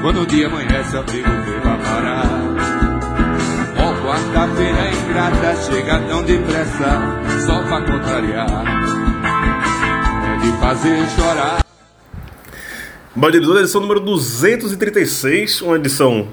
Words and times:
Quando 0.00 0.22
o 0.22 0.26
dia 0.26 0.46
amanhece, 0.46 0.94
o 0.94 1.00
abrigo 1.00 1.28
vê 1.28 1.58
vai 1.60 1.78
parar. 1.82 2.24
Ó, 3.76 3.94
quarta-feira 4.06 4.90
ingrata, 4.92 5.56
chega 5.62 5.98
tão 6.08 6.22
depressa, 6.22 7.00
só 7.44 7.62
pra 7.62 7.82
contrariar. 7.82 8.64
É 10.24 10.36
de 10.40 10.52
fazer 10.60 11.08
chorar. 11.10 11.64
Bandidos, 13.14 13.56
edição 13.58 13.80
número 13.80 13.98
236, 13.98 15.62
uma 15.62 15.76
edição. 15.76 16.28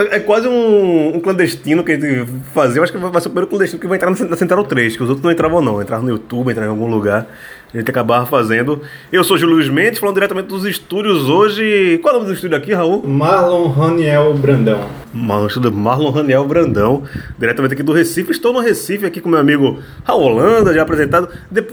É 0.00 0.20
quase 0.20 0.46
um, 0.48 1.16
um 1.16 1.20
clandestino 1.20 1.82
que 1.84 1.92
a 1.92 1.98
gente 1.98 2.26
fazia. 2.54 2.78
Eu 2.78 2.84
acho 2.84 2.92
que 2.92 2.98
vai 2.98 3.20
ser 3.20 3.28
o 3.28 3.30
primeiro 3.30 3.46
clandestino 3.48 3.80
que 3.80 3.86
vai 3.86 3.96
entrar 3.96 4.10
na 4.10 4.16
Cent- 4.16 4.30
na 4.30 4.36
Central 4.36 4.64
3, 4.64 4.96
que 4.96 5.02
os 5.02 5.08
outros 5.08 5.24
não 5.24 5.30
entravam, 5.32 5.60
não. 5.60 5.80
Entravam 5.82 6.04
no 6.06 6.10
YouTube, 6.12 6.50
entravam 6.50 6.74
em 6.74 6.78
algum 6.78 6.90
lugar. 6.90 7.26
A 7.72 7.76
gente 7.76 7.90
acabava 7.90 8.24
fazendo. 8.24 8.80
Eu 9.12 9.22
sou 9.24 9.36
Júlio 9.36 9.56
Luiz 9.56 9.68
Mendes, 9.68 9.98
falando 9.98 10.14
diretamente 10.14 10.46
dos 10.48 10.64
estúdios 10.64 11.28
hoje. 11.28 11.98
Qual 12.02 12.14
é 12.14 12.16
o 12.16 12.20
nome 12.20 12.30
do 12.32 12.34
estúdio 12.36 12.56
aqui, 12.56 12.72
Raul? 12.72 13.06
Marlon 13.06 13.68
Raniel 13.68 14.32
Brandão. 14.34 14.88
Marlon, 15.12 15.48
Marlon 15.72 16.10
Raniel 16.10 16.44
Brandão, 16.46 17.02
diretamente 17.38 17.74
aqui 17.74 17.82
do 17.82 17.92
Recife. 17.92 18.30
Estou 18.30 18.52
no 18.52 18.60
Recife 18.60 19.04
aqui 19.04 19.20
com 19.20 19.28
meu 19.28 19.38
amigo 19.40 19.78
Raul 20.04 20.22
Holanda, 20.22 20.72
já 20.72 20.82
apresentado. 20.82 21.28
De... 21.50 21.64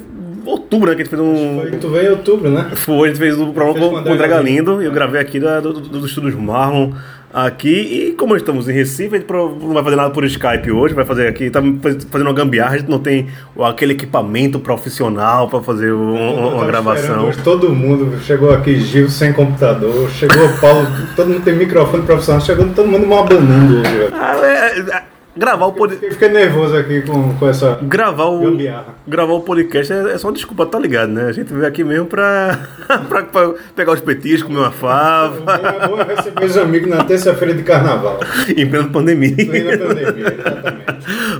Outubro, 0.46 0.88
né? 0.92 0.96
Que 0.96 1.02
a 1.02 1.06
gente 1.06 1.10
fez 1.16 1.20
um. 1.22 1.60
Foi, 1.60 1.72
tu 1.72 1.90
veio 1.90 2.08
em 2.08 2.12
outubro, 2.12 2.52
né? 2.52 2.70
Foi, 2.76 3.08
a 3.08 3.12
gente 3.12 3.18
fez 3.18 3.36
o 3.40 3.52
programa 3.52 3.74
com, 3.74 3.80
com 3.80 3.86
o 3.88 3.90
com 3.90 3.96
o 3.96 4.00
André 4.14 4.14
André 4.14 4.28
Galindo, 4.28 4.66
Galindo. 4.74 4.84
eu 4.84 4.92
gravei 4.92 5.20
aqui 5.20 5.40
da, 5.40 5.60
do, 5.60 5.74
do- 5.74 5.82
dos 5.90 6.06
estúdios 6.06 6.36
Marlon 6.36 6.92
aqui, 7.36 7.70
e 8.12 8.14
como 8.14 8.34
estamos 8.38 8.70
em 8.70 8.72
Recife, 8.72 9.14
a 9.16 9.20
gente 9.20 9.30
não 9.30 9.74
vai 9.74 9.84
fazer 9.84 9.96
nada 9.98 10.10
por 10.12 10.24
Skype 10.24 10.72
hoje, 10.72 10.94
vai 10.94 11.04
fazer 11.04 11.28
aqui, 11.28 11.50
tá 11.50 11.62
faz- 11.82 12.08
fazendo 12.10 12.28
uma 12.28 12.34
gambiarra, 12.34 12.76
a 12.76 12.78
gente 12.78 12.90
não 12.90 13.00
tem 13.00 13.28
aquele 13.62 13.92
equipamento 13.92 14.58
profissional 14.58 15.50
para 15.50 15.62
fazer 15.62 15.92
um- 15.92 16.56
uma, 16.56 16.66
gravação. 16.66 17.28
hoje 17.28 17.40
Todo 17.44 17.70
mundo 17.76 18.18
chegou 18.22 18.54
aqui, 18.54 18.80
Gil 18.80 19.10
sem 19.10 19.34
computador, 19.34 20.10
chegou 20.12 20.48
Paulo, 20.62 20.88
todo 21.16 21.28
mundo 21.28 21.44
tem 21.44 21.56
microfone 21.56 22.04
profissional, 22.04 22.40
chegou 22.42 22.68
todo 22.70 22.88
mundo 22.88 23.06
mal 23.06 23.26
abanando 23.26 23.80
hoje. 23.82 24.10
Ah, 24.14 24.38
é, 24.42 24.80
é, 24.80 25.04
gravar 25.38 25.66
o 25.68 25.74
pod... 25.74 25.98
Eu 26.02 26.12
fiquei 26.12 26.30
nervoso 26.30 26.76
aqui 26.78 27.02
com, 27.02 27.34
com 27.38 27.48
essa. 27.50 27.80
Gravar 27.82 28.26
o, 28.26 28.40
Gambiarra. 28.40 28.96
gravar 29.08 29.34
o 29.34 29.42
podcast 29.42 29.92
é, 29.92 30.12
é 30.14 30.18
só 30.18 30.28
uma 30.28 30.34
desculpa, 30.34 30.66
tá 30.66 30.80
ligado, 30.80 31.10
né? 31.12 31.26
A 31.28 31.32
gente 31.32 31.52
veio 31.54 31.66
aqui 31.68 31.84
mesmo 31.84 32.06
pra, 32.06 32.60
pra, 33.10 33.24
pra 33.24 33.54
pegar 33.76 33.94
os 33.94 34.02
petiscos, 34.02 34.44
comer 34.44 34.60
uma 34.60 34.72
fava, 34.72 35.44
É 35.56 35.88
bom 35.88 35.96
receber 35.98 36.46
os 36.46 36.58
amigos 36.58 36.90
na 36.90 37.04
terça-feira 37.04 37.54
de 37.54 37.64
carnaval. 37.64 38.20
em 38.56 38.68
plena 38.70 38.88
pandemia. 38.90 39.36
Plena 39.36 39.78
pandemia, 39.78 40.36
exatamente. 40.40 40.86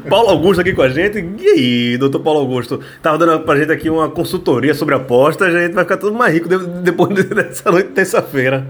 Paulo 0.10 0.30
Augusto 0.30 0.62
aqui 0.62 0.74
com 0.74 0.82
a 0.84 0.90
gente. 0.90 1.18
E 1.40 1.48
aí, 1.48 1.98
doutor 1.98 2.20
Paulo 2.20 2.40
Augusto? 2.42 2.80
Tava 3.02 3.18
dando 3.18 3.40
pra 3.40 3.56
gente 3.56 3.72
aqui 3.72 3.90
uma 3.90 4.10
consultoria 4.10 4.74
sobre 4.74 4.94
apostas. 4.94 5.54
A 5.56 5.60
gente 5.62 5.74
vai 5.74 5.84
ficar 5.84 5.98
tudo 5.98 6.14
mais 6.16 6.34
rico 6.34 6.48
de- 6.48 6.68
depois 6.82 7.10
dessa 7.26 7.72
noite 7.72 7.88
de 7.88 7.94
terça-feira. 7.94 8.66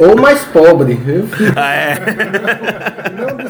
Ou, 0.00 0.10
ou 0.10 0.16
mais 0.20 0.44
pobre, 0.44 0.94
viu? 0.94 1.24
Ah, 1.56 1.74
é? 1.74 1.94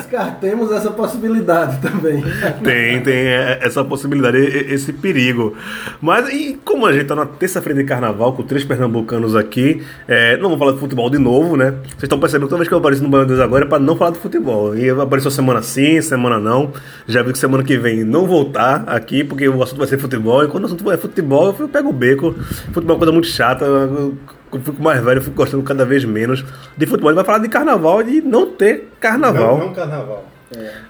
Descartemos 0.02 0.72
essa 0.72 0.90
possibilidade 0.90 1.78
também. 1.80 2.22
Tem, 2.62 3.02
tem 3.02 3.14
é, 3.14 3.58
essa 3.62 3.84
possibilidade, 3.84 4.38
esse 4.38 4.92
perigo. 4.92 5.54
Mas 6.00 6.28
e 6.32 6.58
como 6.64 6.86
a 6.86 6.92
gente 6.92 7.04
tá 7.04 7.14
na 7.14 7.26
terça-feira 7.26 7.78
de 7.80 7.86
carnaval 7.86 8.32
com 8.32 8.42
três 8.42 8.64
pernambucanos 8.64 9.36
aqui, 9.36 9.82
é, 10.08 10.36
não 10.36 10.44
vamos 10.44 10.58
falar 10.58 10.72
de 10.72 10.78
futebol 10.78 11.10
de 11.10 11.18
novo, 11.18 11.56
né? 11.56 11.74
Vocês 11.82 12.04
estão 12.04 12.18
percebendo 12.18 12.46
que 12.46 12.50
toda 12.50 12.58
vez 12.58 12.68
que 12.68 12.74
eu 12.74 12.78
apareço 12.78 13.02
no 13.02 13.08
Banho 13.08 13.26
Deus 13.26 13.40
agora 13.40 13.64
é 13.64 13.68
pra 13.68 13.78
não 13.78 13.96
falar 13.96 14.12
de 14.12 14.18
futebol. 14.18 14.76
E 14.76 14.90
apareceu 14.90 15.30
semana 15.30 15.62
sim, 15.62 16.00
semana 16.00 16.38
não. 16.38 16.72
Já 17.06 17.22
vi 17.22 17.32
que 17.32 17.38
semana 17.38 17.62
que 17.62 17.76
vem 17.76 18.04
não 18.04 18.26
voltar 18.26 18.84
aqui, 18.86 19.24
porque 19.24 19.48
o 19.48 19.62
assunto 19.62 19.78
vai 19.78 19.86
ser 19.86 19.98
futebol. 19.98 20.44
E 20.44 20.48
quando 20.48 20.64
o 20.64 20.66
assunto 20.66 20.90
é 20.90 20.96
futebol, 20.96 21.54
eu 21.58 21.68
pego 21.68 21.90
o 21.90 21.92
beco. 21.92 22.34
Futebol 22.72 22.90
é 22.90 22.92
uma 22.92 22.98
coisa 22.98 23.12
muito 23.12 23.28
chata. 23.28 23.64
Eu 23.64 24.14
eu 24.52 24.60
fico 24.60 24.82
mais 24.82 25.02
velho, 25.02 25.18
eu 25.18 25.22
fico 25.22 25.36
gostando 25.36 25.62
cada 25.62 25.84
vez 25.84 26.04
menos 26.04 26.44
de 26.76 26.86
futebol. 26.86 27.10
Gente 27.10 27.16
vai 27.16 27.24
falar 27.24 27.38
de 27.38 27.48
carnaval 27.48 28.00
e 28.02 28.04
de 28.04 28.20
não 28.22 28.46
ter 28.46 28.88
carnaval. 29.00 29.58
Não, 29.58 29.66
não 29.68 29.74
carnaval. 29.74 30.24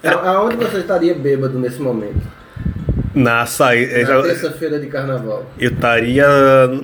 A- 0.02 0.30
Aonde 0.30 0.56
você 0.56 0.78
estaria 0.78 1.14
bêbado 1.14 1.58
nesse 1.58 1.80
momento? 1.80 2.20
Na 3.14 3.44
saída. 3.46 4.16
Na 4.16 4.22
terça-feira 4.22 4.78
de 4.78 4.86
carnaval. 4.86 5.44
Eu 5.58 5.70
estaria 5.72 6.26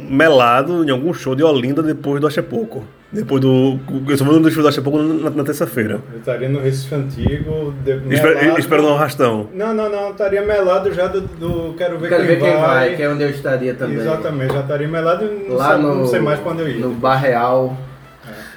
melado 0.09 0.85
em 0.85 0.91
algum 0.91 1.13
show 1.15 1.35
de 1.35 1.43
Olinda 1.45 1.83
depois 1.83 2.21
do 2.21 2.27
Achepoco. 2.27 2.85
Depois 3.13 3.41
do. 3.41 3.79
Eu 4.09 4.19
só 4.19 4.25
vou 4.25 4.41
no 4.41 4.51
show 4.51 4.63
do 4.63 4.69
Achepoco 4.69 4.99
na, 4.99 5.31
na 5.31 5.45
terça-feira. 5.45 6.01
Eu 6.13 6.19
estaria 6.19 6.49
no 6.49 6.59
Recife 6.61 6.95
Antigo. 6.97 7.73
De, 7.85 7.93
Espero, 8.13 8.35
melado- 8.41 8.59
espero 8.59 8.83
no 8.83 8.95
arrastão. 8.95 9.49
Não, 9.55 9.73
não, 9.73 9.89
não, 9.89 10.11
estaria 10.11 10.43
melado 10.43 10.93
já 10.93 11.07
do, 11.07 11.21
do 11.21 11.75
Quero 11.79 11.97
Ver, 11.99 12.09
Quero 12.09 12.27
quem, 12.27 12.37
ver 12.37 12.41
quem 12.41 12.53
vai. 12.57 12.61
vai, 12.61 12.97
que 12.97 13.03
é 13.03 13.09
onde 13.09 13.23
eu 13.23 13.31
estaria 13.31 13.75
também. 13.75 13.99
Exatamente, 13.99 14.53
já 14.53 14.61
estaria 14.61 14.89
melado 14.89 15.25
e 15.25 15.49
não, 15.49 15.57
Lá 15.57 15.69
sabe- 15.69 15.83
no, 15.85 15.95
não 15.95 16.07
sei 16.07 16.19
mais 16.21 16.41
quando 16.41 16.61
eu 16.61 16.69
ia. 16.69 16.79
no 16.79 16.91
Bar 16.95 17.17
Real. 17.23 17.77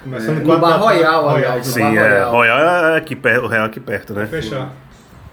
Começando 0.03 0.37
no 0.39 0.45
quatro 0.45 0.61
Bar. 0.61 0.77
Royal, 0.79 1.29
aliás. 1.29 1.67
no 1.67 1.73
Sim, 1.73 1.81
Bar 1.81 1.95
é. 1.95 2.23
Royal. 2.23 2.31
Royal 2.31 2.59
é 2.59 2.97
aqui 2.97 3.15
perto, 3.15 3.43
o 3.45 3.47
Real 3.47 3.63
é 3.63 3.67
aqui 3.67 3.79
perto, 3.79 4.13
né? 4.15 4.25
Fechar. 4.25 4.73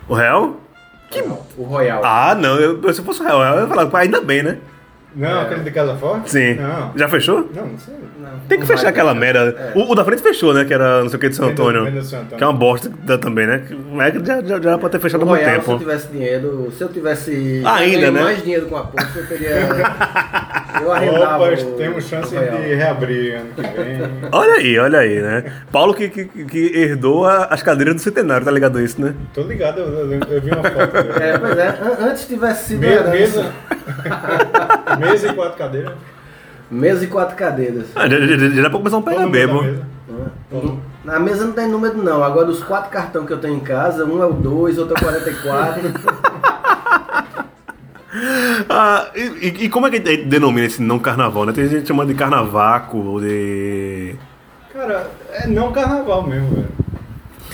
O 0.07 0.15
Real? 0.15 0.61
O 1.57 1.63
Royal. 1.65 2.03
Ah, 2.05 2.35
não. 2.35 2.57
Eu, 2.57 2.93
se 2.93 3.03
fosse 3.03 3.21
o 3.23 3.25
Real, 3.25 3.43
eu 3.43 3.63
ia 3.63 3.69
falar, 3.69 4.01
ainda 4.01 4.21
bem, 4.21 4.43
né? 4.43 4.59
Não, 5.17 5.41
aquele 5.41 5.61
de 5.63 5.71
Casa 5.71 5.95
Forte? 5.97 6.31
Sim. 6.31 6.55
Não. 6.55 6.93
Já 6.95 7.09
fechou? 7.09 7.49
Não, 7.55 7.67
não 7.69 7.79
sei. 7.79 7.95
Não, 8.21 8.31
Tem 8.49 8.59
que 8.59 8.61
não 8.61 8.67
fechar 8.67 8.83
vai 8.83 8.91
aquela 8.91 9.15
merda. 9.15 9.73
É. 9.75 9.79
O, 9.79 9.91
o 9.91 9.95
da 9.95 10.05
frente 10.05 10.21
fechou, 10.23 10.53
né? 10.53 10.65
Que 10.65 10.75
era 10.75 11.01
não 11.03 11.09
sei 11.09 11.17
o 11.17 11.21
que 11.21 11.29
de 11.31 11.37
São 11.37 11.49
Antônio. 11.49 11.87
Que 12.37 12.43
é 12.45 12.47
uma 12.47 12.53
bosta 12.53 12.91
da- 13.03 13.17
também, 13.17 13.47
né? 13.47 13.63
Mas 13.93 14.09
é 14.15 14.19
que 14.19 14.27
já, 14.27 14.43
já, 14.43 14.61
já 14.61 14.79
pode 14.79 14.93
ter 14.93 15.01
fechado 15.01 15.23
há 15.23 15.27
muito 15.27 15.41
Royal, 15.41 15.55
se 15.55 15.59
eu 15.59 15.65
tempo. 15.65 15.79
tivesse 15.79 16.09
dinheiro, 16.09 16.73
se 16.77 16.83
eu 16.85 16.89
tivesse 16.89 17.63
ainda, 17.65 18.11
né? 18.11 18.23
mais 18.23 18.43
dinheiro 18.43 18.67
com 18.67 18.77
a 18.77 18.81
aposta, 18.81 19.19
eu 19.19 19.27
teria. 19.27 19.57
Eu 20.79 20.93
arrendava. 20.93 21.43
Opa, 21.53 21.55
o- 21.63 21.73
temos 21.79 22.05
chance 22.05 22.37
de 22.37 22.75
reabrir 22.75 23.37
ano 23.37 23.47
que 23.55 23.63
vem. 23.63 24.03
Olha 24.31 24.53
aí, 24.57 24.79
olha 24.79 24.99
aí, 24.99 25.23
né? 25.23 25.45
Paulo 25.73 25.95
que, 25.95 26.07
que, 26.11 26.27
que 26.27 26.59
herdou 26.79 27.25
as 27.27 27.63
cadeiras 27.63 27.95
do 27.95 28.01
centenário, 28.03 28.45
tá 28.45 28.51
ligado 28.53 28.77
a 28.77 28.83
isso, 28.83 29.01
né? 29.01 29.15
Tô 29.33 29.41
ligado, 29.45 29.81
eu, 29.81 29.87
eu- 30.13 30.21
eu 30.29 30.43
vi 30.43 30.51
uma 30.51 30.63
foto 30.63 30.93
dele. 30.93 31.13
É, 31.19 31.39
pois 31.39 31.57
é, 31.57 31.69
an- 31.69 31.97
antes 32.11 32.27
tivesse 32.27 32.65
sido 32.69 32.81
Me- 32.81 32.89
herança. 32.89 33.51
mesa, 35.11 35.29
e 35.29 35.35
quatro 35.35 35.59
cadeiras. 35.59 35.93
Mesa 36.71 37.05
e 37.05 37.09
quatro 37.09 37.37
cadeiras. 37.37 37.87
Ah, 37.95 38.09
já, 38.09 38.19
já, 38.19 38.37
já 38.49 38.63
dá 38.63 38.71
pra 38.71 38.79
começar 38.79 38.97
um 38.99 39.03
pega 39.03 39.27
bebo. 39.27 39.63
mesa? 39.63 39.83
Na 41.05 41.21
mesa 41.21 41.45
não 41.45 41.53
tem 41.53 41.69
número 41.69 42.03
não. 42.03 42.23
Agora 42.25 42.47
dos 42.47 42.63
quatro 42.65 42.91
cartões 42.91 43.27
que 43.27 43.33
eu 43.33 43.39
tenho 43.39 43.55
em 43.55 43.61
casa, 43.61 44.05
um 44.05 44.21
é 44.23 44.27
o 44.27 44.33
2, 44.33 44.79
outro 44.79 44.95
é 44.97 44.99
o 44.99 45.03
44. 45.05 45.83
Ah, 48.69 49.09
e, 49.15 49.21
e- 49.21 49.65
e 49.65 49.69
como 49.69 49.87
é 49.87 49.91
que 49.91 49.97
a 49.97 50.13
gente 50.13 50.25
denomina 50.25 50.67
esse 50.67 50.81
não 50.83 50.99
carnaval, 50.99 51.45
né? 51.45 51.53
Tem 51.53 51.69
gente 51.69 51.87
chamando 51.87 52.09
de 52.09 52.15
carnavaco, 52.15 52.97
ou 52.97 53.21
de. 53.21 54.15
Cara, 54.73 55.11
é 55.33 55.47
não 55.47 55.71
carnaval 55.73 56.27
mesmo, 56.27 56.49
velho. 56.55 56.69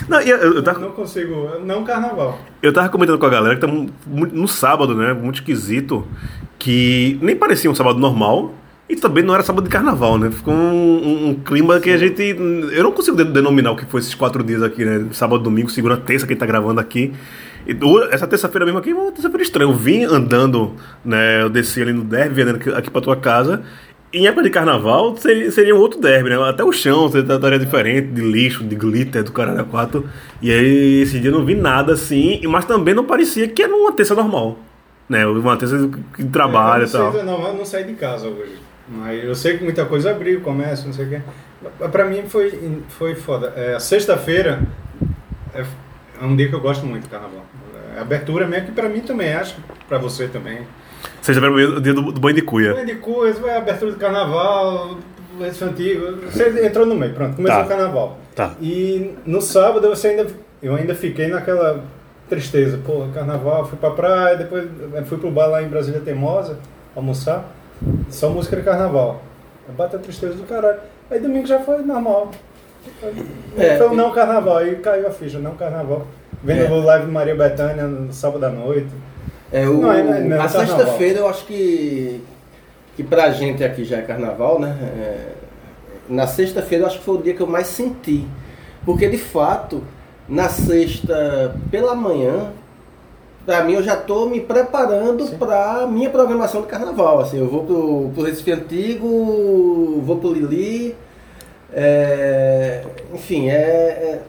Não, 0.07 0.21
eu, 0.21 0.37
eu, 0.37 0.53
Eu 0.55 0.63
tava, 0.63 0.79
não 0.79 0.91
consigo. 0.91 1.59
Não 1.65 1.83
carnaval. 1.83 2.39
eu 2.61 2.71
tava 2.71 2.87
comentando 2.89 3.17
com 3.19 3.25
a 3.25 3.29
galera 3.29 3.55
que 3.55 3.61
tá 3.61 3.67
no 3.67 4.47
sábado, 4.47 4.95
né? 4.95 5.11
Muito 5.13 5.35
esquisito. 5.35 6.07
Que 6.63 7.17
nem 7.21 7.35
parecia 7.35 7.69
um 7.69 7.75
sábado 7.75 7.99
normal. 7.99 8.53
E 8.89 8.95
também 8.95 9.21
não 9.21 9.33
era 9.33 9.43
sábado 9.43 9.65
de 9.65 9.69
carnaval, 9.69 10.17
né? 10.17 10.31
Ficou 10.31 10.53
um, 10.53 10.57
um- 10.57 11.29
um 11.29 11.35
clima 11.35 11.77
que 11.81 11.89
a 11.89 11.97
gente. 11.97 12.21
Eu 12.71 12.83
não 12.83 12.91
consigo 12.93 13.17
de- 13.17 13.25
denominar 13.25 13.71
o 13.71 13.75
que 13.75 13.85
foi 13.85 13.99
esses 13.99 14.15
quatro 14.15 14.41
dias 14.41 14.63
aqui, 14.63 14.85
né? 14.85 15.07
Sábado, 15.11 15.43
domingo, 15.43 15.69
segunda, 15.69 15.97
terça, 15.97 16.25
que 16.25 16.31
a 16.31 16.35
gente 16.35 16.39
tá 16.39 16.45
gravando 16.45 16.79
aqui. 16.79 17.11
E 17.67 17.75
essa 18.11 18.25
terça-feira 18.27 18.65
mesmo 18.65 18.79
aqui, 18.79 18.93
uma 18.93 19.11
terça-feira 19.11 19.43
estranha. 19.43 19.69
Eu 19.69 19.73
vim 19.75 20.05
andando, 20.05 20.73
né? 21.03 21.41
Eu 21.41 21.49
desci 21.49 21.81
ali 21.81 21.91
no 21.91 22.03
derby, 22.05 22.35
vindo 22.35 22.55
aqui, 22.55 22.69
aqui 22.69 22.89
pra 22.89 23.01
tua 23.01 23.15
casa. 23.17 23.61
Em 24.13 24.27
época 24.27 24.43
de 24.43 24.49
carnaval, 24.51 25.17
seria, 25.17 25.51
seria 25.51 25.75
um 25.75 25.79
outro 25.79 25.99
derby, 25.99 26.29
né? 26.29 26.37
Até 26.47 26.63
o 26.63 26.71
chão 26.71 27.09
seria- 27.09 27.35
estaria 27.35 27.59
diferente, 27.59 28.07
de 28.07 28.21
lixo, 28.21 28.63
de 28.63 28.75
glitter, 28.75 29.23
do 29.23 29.31
caralho 29.33 29.59
a 29.61 29.63
quatro. 29.65 30.05
E 30.41 30.49
aí, 30.51 31.01
esse 31.01 31.19
dia 31.19 31.29
eu 31.31 31.37
não 31.37 31.43
vi 31.43 31.55
nada 31.55 31.91
assim, 31.93 32.39
mas 32.47 32.63
também 32.63 32.93
não 32.93 33.03
parecia 33.03 33.47
que 33.49 33.61
era 33.63 33.73
uma 33.75 33.91
terça 33.91 34.13
normal. 34.15 34.59
Né? 35.09 35.25
Uma 35.25 35.57
terça 35.57 35.89
que 36.15 36.23
trabalha 36.25 36.83
eu 36.83 36.87
e 36.87 36.91
tal. 36.91 37.11
sei, 37.11 37.23
não, 37.23 37.47
eu 37.47 37.53
não 37.53 37.65
saí 37.65 37.83
de 37.83 37.93
casa 37.93 38.27
hoje. 38.27 38.57
Mas 38.87 39.23
eu 39.23 39.35
sei 39.35 39.57
que 39.57 39.63
muita 39.63 39.85
coisa 39.85 40.11
abriu, 40.11 40.41
comércio, 40.41 40.85
não 40.87 40.93
sei 40.93 41.05
o 41.05 41.09
quê. 41.09 41.21
Pra 41.91 42.05
mim 42.05 42.23
foi, 42.27 42.79
foi 42.89 43.15
foda. 43.15 43.53
É, 43.55 43.79
sexta-feira 43.79 44.61
é, 45.53 45.61
é 46.21 46.25
um 46.25 46.35
dia 46.35 46.49
que 46.49 46.55
eu 46.55 46.59
gosto 46.59 46.85
muito 46.85 47.03
do 47.03 47.09
carnaval. 47.09 47.45
É 47.95 47.99
abertura 48.01 48.47
mesmo, 48.47 48.67
que 48.67 48.71
pra 48.71 48.89
mim 48.89 48.99
também, 49.01 49.33
acho 49.33 49.55
que 49.55 49.61
pra 49.87 49.97
você 49.97 50.27
também. 50.27 50.59
Sexta-feira 51.21 51.61
é 51.61 51.65
o 51.77 51.81
dia 51.81 51.93
do, 51.93 52.11
do 52.11 52.19
banho 52.19 52.35
de 52.35 52.41
cuia. 52.41 52.73
Banho 52.73 52.85
de 52.87 52.95
coisa, 52.95 53.39
vai 53.39 53.55
abertura 53.57 53.91
do 53.91 53.97
carnaval, 53.97 54.97
esse 55.41 55.63
antigo. 55.63 56.17
Você 56.25 56.65
entrou 56.65 56.85
no 56.85 56.95
meio, 56.95 57.13
pronto, 57.13 57.35
começou 57.35 57.59
Tá. 57.59 57.65
o 57.65 57.69
carnaval. 57.69 58.19
Tá. 58.35 58.55
E 58.61 59.13
no 59.25 59.41
sábado 59.41 59.87
você 59.87 60.09
ainda, 60.09 60.27
eu 60.61 60.75
ainda 60.75 60.93
fiquei 60.95 61.27
naquela 61.27 61.83
tristeza. 62.29 62.79
Pô, 62.85 63.05
carnaval, 63.13 63.65
fui 63.67 63.77
pra 63.77 63.91
praia, 63.91 64.37
depois 64.37 64.67
fui 65.05 65.17
pro 65.17 65.31
bar 65.31 65.47
lá 65.47 65.61
em 65.63 65.67
Brasília 65.67 65.99
Teimosa, 66.01 66.57
almoçar. 66.95 67.45
Só 68.09 68.29
música 68.29 68.55
de 68.55 68.63
carnaval. 68.63 69.21
Bate 69.77 69.95
a 69.95 69.99
tristeza 69.99 70.33
do 70.35 70.43
caralho. 70.43 70.79
Aí 71.09 71.19
domingo 71.19 71.45
já 71.45 71.59
foi 71.59 71.79
normal. 71.81 72.31
É, 73.57 73.77
foi 73.77 73.89
um 73.89 73.93
e- 73.93 73.95
não 73.95 74.11
carnaval, 74.11 74.57
aí 74.57 74.75
caiu 74.77 75.07
a 75.07 75.11
ficha, 75.11 75.39
não 75.39 75.55
carnaval. 75.55 76.05
Vendo 76.43 76.65
É. 76.65 76.69
o 76.69 76.81
live 76.83 77.05
de 77.05 77.11
Maria 77.11 77.35
Bethânia 77.35 77.83
no 77.87 78.11
sábado 78.11 78.43
à 78.45 78.49
noite. 78.49 78.89
É, 79.51 79.67
o, 79.67 79.75
Não, 79.77 79.91
é- 79.93 80.03
não 80.03 80.13
é- 80.13 80.19
não 80.21 80.35
é 80.37 80.39
a 80.39 80.49
sexta-feira 80.49 81.19
eu 81.19 81.27
acho 81.29 81.45
que, 81.45 82.21
que 82.95 83.03
pra 83.03 83.29
gente 83.31 83.63
aqui 83.63 83.85
já 83.85 83.97
é 83.97 84.01
carnaval, 84.01 84.59
né? 84.59 84.75
É, 84.97 85.27
na 86.09 86.27
sexta-feira 86.27 86.83
eu 86.83 86.87
acho 86.87 86.99
que 86.99 87.05
foi 87.05 87.15
o 87.15 87.21
dia 87.21 87.33
que 87.33 87.41
eu 87.41 87.47
mais 87.47 87.67
senti. 87.67 88.27
Porque 88.85 89.07
de 89.07 89.17
fato, 89.17 89.81
na 90.27 90.49
sexta 90.49 91.55
pela 91.69 91.93
manhã, 91.95 92.51
pra 93.45 93.63
mim 93.63 93.73
eu 93.73 93.83
já 93.83 93.95
tô 93.95 94.25
me 94.27 94.39
preparando 94.39 95.25
pra 95.37 95.85
minha 95.89 96.09
programação 96.09 96.61
de 96.61 96.67
carnaval. 96.67 97.19
Assim, 97.19 97.39
eu 97.39 97.47
vou 97.47 97.63
pro, 97.65 98.11
pro 98.13 98.23
Recife 98.23 98.51
Antigo, 98.51 100.01
vou 100.05 100.17
pro 100.17 100.31
Lili. 100.33 100.95
é, 101.73 102.83
enfim, 103.13 103.49
é, 103.49 103.53
é- 103.53 104.21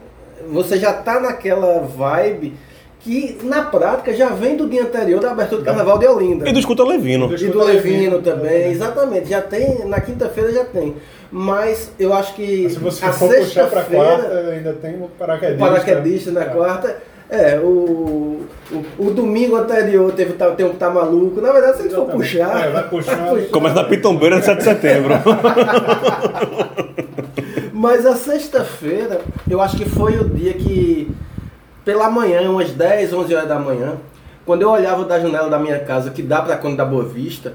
você 0.50 0.78
já 0.78 0.92
tá 0.92 1.20
naquela 1.20 1.80
vibe 1.80 2.52
que 3.00 3.38
na 3.42 3.62
prática 3.62 4.12
já 4.14 4.28
vem 4.30 4.56
do 4.56 4.68
dia 4.68 4.82
anterior 4.82 5.20
da 5.20 5.30
abertura 5.30 5.60
do 5.60 5.64
carnaval 5.64 5.98
de 5.98 6.06
Olinda. 6.06 6.48
E 6.48 6.52
do 6.52 6.58
escuta 6.58 6.82
Levino. 6.84 7.28
Do 7.28 7.34
E 7.34 7.48
do 7.48 7.64
Levino 7.64 8.22
também, 8.22 8.70
exatamente. 8.70 9.28
Já 9.28 9.42
tem, 9.42 9.86
na 9.86 10.00
quinta-feira 10.00 10.52
já 10.52 10.64
tem. 10.64 10.96
Mas 11.36 11.90
eu 11.98 12.14
acho 12.14 12.32
que 12.36 12.70
Se 12.70 12.78
você 12.78 13.04
a 13.04 13.12
for 13.12 13.28
puxar 13.28 13.66
pra 13.68 13.80
sexta-feira, 13.82 14.18
quarta, 14.18 14.38
ainda 14.50 14.72
tem 14.74 14.94
o 15.00 15.06
o 15.06 15.08
paraquedista. 15.08 15.66
paraquedista 15.66 16.30
na 16.30 16.42
É. 16.42 16.44
quarta, 16.44 16.96
é, 17.28 17.58
o, 17.58 18.46
o, 18.70 18.84
o 18.98 19.10
domingo 19.10 19.56
anterior 19.56 20.12
teve, 20.12 20.30
o 20.30 20.34
Tá- 20.36 20.52
tem 20.52 20.64
um 20.64 20.74
Tá 20.74 20.88
Maluco. 20.90 21.40
Na 21.40 21.50
verdade, 21.50 21.74
se 21.74 21.80
a 21.80 21.82
gente 21.86 21.94
for 21.96 22.06
puxar. 22.06 22.66
É, 22.66 22.70
vai 22.70 22.88
puxando. 22.88 23.50
Começa 23.50 23.74
na 23.74 23.82
Pitombeira 23.84 24.38
de 24.38 24.44
7 24.44 24.58
de 24.58 24.64
setembro. 24.64 25.12
Mas 27.72 28.06
a 28.06 28.14
sexta-feira, 28.14 29.20
eu 29.50 29.60
acho 29.60 29.76
que 29.76 29.88
foi 29.88 30.16
o 30.16 30.28
dia 30.28 30.52
que, 30.54 31.10
pela 31.84 32.08
manhã, 32.08 32.48
umas 32.48 32.70
10, 32.70 33.12
11 33.12 33.34
horas 33.34 33.48
da 33.48 33.58
manhã, 33.58 33.94
quando 34.46 34.62
eu 34.62 34.70
olhava 34.70 35.04
da 35.04 35.18
janela 35.18 35.48
da 35.50 35.58
minha 35.58 35.80
casa, 35.80 36.10
que 36.10 36.22
dá 36.22 36.40
para 36.42 36.56
Conde 36.56 36.76
da 36.76 36.84
Boa 36.84 37.04
Vista, 37.04 37.54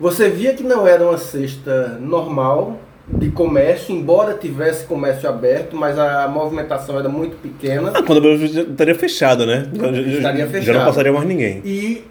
você 0.00 0.28
via 0.28 0.52
que 0.54 0.62
não 0.64 0.84
era 0.86 1.04
uma 1.04 1.16
sexta 1.18 1.96
normal 2.00 2.78
de 3.12 3.30
comércio, 3.30 3.94
embora 3.94 4.34
tivesse 4.34 4.86
comércio 4.86 5.28
aberto, 5.28 5.76
mas 5.76 5.98
a 5.98 6.28
movimentação 6.28 6.98
era 6.98 7.08
muito 7.08 7.36
pequena. 7.36 7.90
Ah, 7.94 8.02
quando 8.02 8.24
eu 8.24 8.34
estaria 8.44 8.94
fechada, 8.94 9.44
né? 9.44 9.68
Estaria 9.72 10.20
Já 10.20 10.32
não 10.44 10.50
fechado. 10.50 10.84
passaria 10.86 11.12
mais 11.12 11.26
ninguém. 11.26 11.60
E 11.64 12.04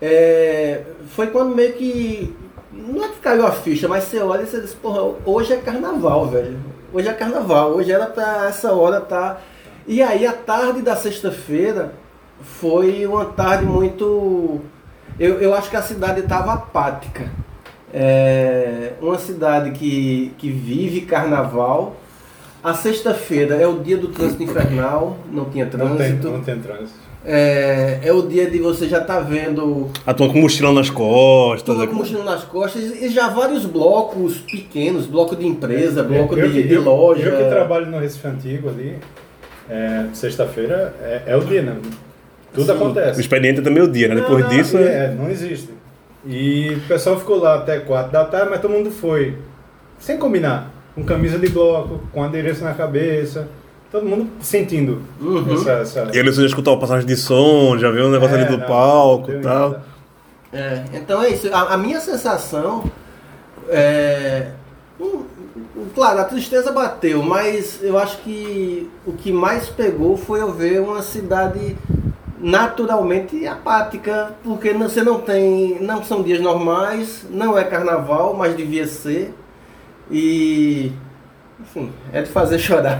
é, 0.00 0.82
foi 1.10 1.28
quando 1.28 1.54
meio 1.54 1.72
que. 1.74 2.34
Não 2.72 3.04
é 3.04 3.08
que 3.08 3.18
caiu 3.18 3.46
a 3.46 3.52
ficha, 3.52 3.88
mas 3.88 4.04
você 4.04 4.18
olha 4.20 4.42
e 4.42 4.46
você 4.46 4.60
diz, 4.60 4.72
porra, 4.74 5.14
hoje 5.24 5.52
é 5.52 5.56
carnaval, 5.56 6.28
velho. 6.28 6.56
Hoje 6.92 7.08
é 7.08 7.12
carnaval, 7.12 7.72
hoje 7.72 7.92
era 7.92 8.06
pra 8.06 8.46
essa 8.48 8.72
hora 8.72 9.00
tá. 9.00 9.40
E 9.86 10.02
aí 10.02 10.26
a 10.26 10.32
tarde 10.32 10.80
da 10.80 10.96
sexta-feira 10.96 11.92
foi 12.42 13.06
uma 13.06 13.26
tarde 13.26 13.66
muito. 13.66 14.60
Eu, 15.18 15.40
eu 15.40 15.54
acho 15.54 15.68
que 15.68 15.76
a 15.76 15.82
cidade 15.82 16.20
estava 16.20 16.54
apática. 16.54 17.28
É, 17.92 18.92
uma 19.00 19.18
cidade 19.18 19.70
que, 19.72 20.32
que 20.38 20.50
vive 20.50 21.02
carnaval. 21.02 21.96
A 22.62 22.74
sexta-feira 22.74 23.54
é 23.54 23.66
o 23.66 23.78
dia 23.78 23.96
do 23.96 24.08
trânsito 24.08 24.42
infernal, 24.42 25.16
não 25.32 25.44
tinha 25.46 25.64
Não 25.64 25.70
tem, 25.70 25.96
trânsito. 25.96 26.28
não 26.30 26.40
tem 26.42 26.58
trânsito. 26.58 26.98
É, 27.24 27.98
é 28.02 28.12
o 28.12 28.22
dia 28.22 28.48
de 28.50 28.58
você 28.58 28.88
já 28.88 29.00
tá 29.00 29.20
vendo 29.20 29.88
A 30.06 30.12
tua 30.14 30.28
com 30.32 30.40
mochilão 30.40 30.72
nas 30.72 30.88
costas. 30.90 31.76
né? 31.78 31.86
com 31.86 31.94
mochila 31.94 32.24
nas 32.24 32.42
costas 32.44 32.82
e 33.02 33.08
já 33.10 33.28
vários 33.28 33.64
blocos 33.64 34.38
pequenos, 34.38 35.06
bloco 35.06 35.36
de 35.36 35.46
empresa, 35.46 36.02
bloco 36.02 36.36
eu, 36.36 36.48
de, 36.48 36.54
que- 36.62 36.68
de 36.68 36.74
eu- 36.74 36.82
loja. 36.82 37.22
Eu 37.28 37.44
que 37.44 37.50
trabalho 37.50 37.86
no 37.86 37.98
Recife 37.98 38.26
Antigo 38.26 38.68
ali, 38.68 38.96
é, 39.70 40.06
sexta-feira 40.12 40.94
é, 41.02 41.22
é 41.26 41.36
o 41.36 41.40
dia, 41.40 41.62
né? 41.62 41.76
Tudo 42.52 42.64
Sim. 42.66 42.72
O 42.72 42.74
acontece. 42.74 43.20
expediente 43.20 43.58
é 43.58 43.60
até 43.60 43.70
meio-dia, 43.70 44.08
né? 44.08 44.14
Depois 44.16 44.44
Não, 44.44 44.50
não, 44.50 44.56
disso. 44.56 44.78
É, 44.78 45.14
não 45.14 45.30
existe. 45.30 45.68
E 46.26 46.74
o 46.76 46.88
pessoal 46.88 47.18
ficou 47.18 47.38
lá 47.38 47.56
até 47.56 47.78
4 47.80 48.12
da 48.12 48.24
tarde, 48.24 48.50
mas 48.50 48.60
todo 48.60 48.70
mundo 48.72 48.90
foi. 48.90 49.36
Sem 49.98 50.18
combinar. 50.18 50.70
Com 50.94 51.04
camisa 51.04 51.38
de 51.38 51.48
bloco, 51.48 52.00
com 52.12 52.22
adereço 52.22 52.64
na 52.64 52.74
cabeça. 52.74 53.48
Todo 53.90 54.04
mundo 54.04 54.28
sentindo 54.40 55.00
Uhum. 55.20 55.54
essa. 55.54 55.70
essa... 55.72 56.10
E 56.12 56.18
ele 56.18 56.30
já 56.32 56.44
escutou 56.44 56.74
a 56.74 56.78
passagem 56.78 57.06
de 57.06 57.16
som, 57.16 57.78
já 57.78 57.90
viu 57.90 58.06
o 58.06 58.10
negócio 58.10 58.36
É, 58.36 58.40
ali 58.42 58.50
do 58.50 58.58
não, 58.58 58.66
palco 58.66 59.30
e 59.32 59.38
tal. 59.40 59.70
nada. 59.70 59.82
É, 60.52 60.82
então 60.94 61.22
é 61.22 61.30
isso. 61.30 61.48
A, 61.54 61.74
a 61.74 61.76
minha 61.78 62.00
sensação 62.00 62.84
é. 63.68 64.48
hum, 65.00 65.22
Claro, 65.94 66.20
a 66.20 66.24
tristeza 66.24 66.70
bateu, 66.72 67.22
mas 67.22 67.78
eu 67.82 67.96
acho 67.98 68.18
que 68.18 68.90
o 69.06 69.12
que 69.12 69.32
mais 69.32 69.68
pegou 69.68 70.16
foi 70.16 70.40
eu 70.40 70.52
ver 70.52 70.80
uma 70.80 71.02
cidade 71.02 71.76
naturalmente 72.40 73.46
apática, 73.46 74.32
porque 74.42 74.72
você 74.72 75.02
não 75.02 75.20
tem. 75.20 75.78
Não 75.80 76.02
são 76.02 76.22
dias 76.22 76.40
normais, 76.40 77.26
não 77.30 77.58
é 77.58 77.64
carnaval, 77.64 78.34
mas 78.34 78.56
devia 78.56 78.86
ser. 78.86 79.34
E. 80.10 80.92
Enfim, 81.60 81.92
é 82.12 82.22
de 82.22 82.28
fazer 82.28 82.58
chorar. 82.60 82.96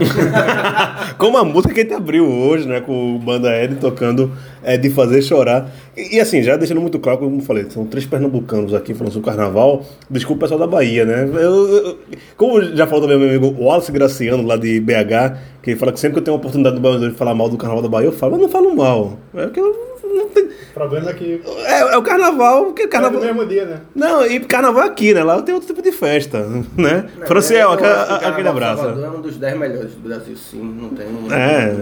Como 1.17 1.37
a 1.37 1.45
música 1.45 1.73
que 1.73 1.79
a 1.79 1.83
gente 1.83 1.93
abriu 1.93 2.27
hoje, 2.27 2.67
né? 2.67 2.81
Com 2.81 3.15
o 3.15 3.19
Banda 3.19 3.55
Ed 3.55 3.75
tocando 3.75 4.31
é 4.63 4.77
de 4.77 4.89
fazer 4.89 5.21
chorar. 5.21 5.69
E, 5.95 6.17
e, 6.17 6.19
assim, 6.19 6.41
já 6.43 6.55
deixando 6.55 6.81
muito 6.81 6.99
claro, 6.99 7.19
como 7.19 7.37
eu 7.37 7.41
falei, 7.41 7.65
são 7.69 7.85
três 7.85 8.05
pernambucanos 8.05 8.73
aqui 8.73 8.93
falando 8.93 9.13
sobre 9.13 9.27
o 9.29 9.31
carnaval. 9.33 9.83
Desculpa 10.09 10.39
o 10.39 10.41
pessoal 10.47 10.59
da 10.59 10.67
Bahia, 10.67 11.05
né? 11.05 11.23
Eu, 11.33 11.67
eu- 11.85 11.97
como 12.37 12.61
já 12.75 12.85
falou 12.87 13.01
também 13.07 13.17
meu 13.19 13.29
amigo 13.29 13.61
Wallace 13.63 13.91
Graciano, 13.91 14.43
lá 14.45 14.55
de 14.57 14.79
BH, 14.79 15.37
que 15.61 15.75
fala 15.75 15.91
que 15.91 15.99
sempre 15.99 16.13
que 16.15 16.19
eu 16.19 16.23
tenho 16.23 16.35
uma 16.35 16.39
oportunidade 16.39 16.75
no 16.75 16.81
Bahia 16.81 16.99
de 17.09 17.15
falar 17.15 17.33
mal 17.35 17.49
do 17.49 17.57
carnaval 17.57 17.83
da 17.83 17.89
Bahia, 17.89 18.07
eu 18.07 18.11
falo, 18.13 18.33
mas 18.33 18.41
não 18.41 18.49
falo 18.49 18.75
mal. 18.75 19.17
É 19.35 19.47
que 19.47 19.59
eu 19.59 19.89
não 20.03 20.27
tenho- 20.29 20.49
O 20.49 20.73
problema 20.73 21.09
é 21.09 21.13
que. 21.13 21.41
é, 21.65 21.79
é 21.93 21.97
o 21.97 22.01
carnaval, 22.01 22.65
porque 22.65 22.83
É 22.83 22.87
carnaval. 22.87 23.19
no 23.19 23.25
mesmo 23.25 23.45
dia, 23.45 23.65
né? 23.65 23.81
Não, 23.93 24.25
e 24.25 24.39
carnaval 24.39 24.83
é 24.83 24.85
aqui, 24.87 25.13
né? 25.13 25.23
Lá 25.23 25.41
tem 25.41 25.53
outro 25.53 25.67
tipo 25.67 25.81
de 25.81 25.91
festa, 25.91 26.45
né? 26.77 27.05
Franciel, 27.27 27.69
Eu 27.69 27.73
aquele, 27.73 28.47
abraço. 28.47 28.81
Salvador 28.83 29.05
é 29.05 29.09
um 29.17 29.21
dos 29.21 29.35
10 29.37 29.57
melhores 29.57 29.91
do 29.91 29.99
Brasil, 30.07 30.35
sim. 30.37 30.61
Não 30.79 30.89
tem. 30.89 31.05
É. 31.31 31.75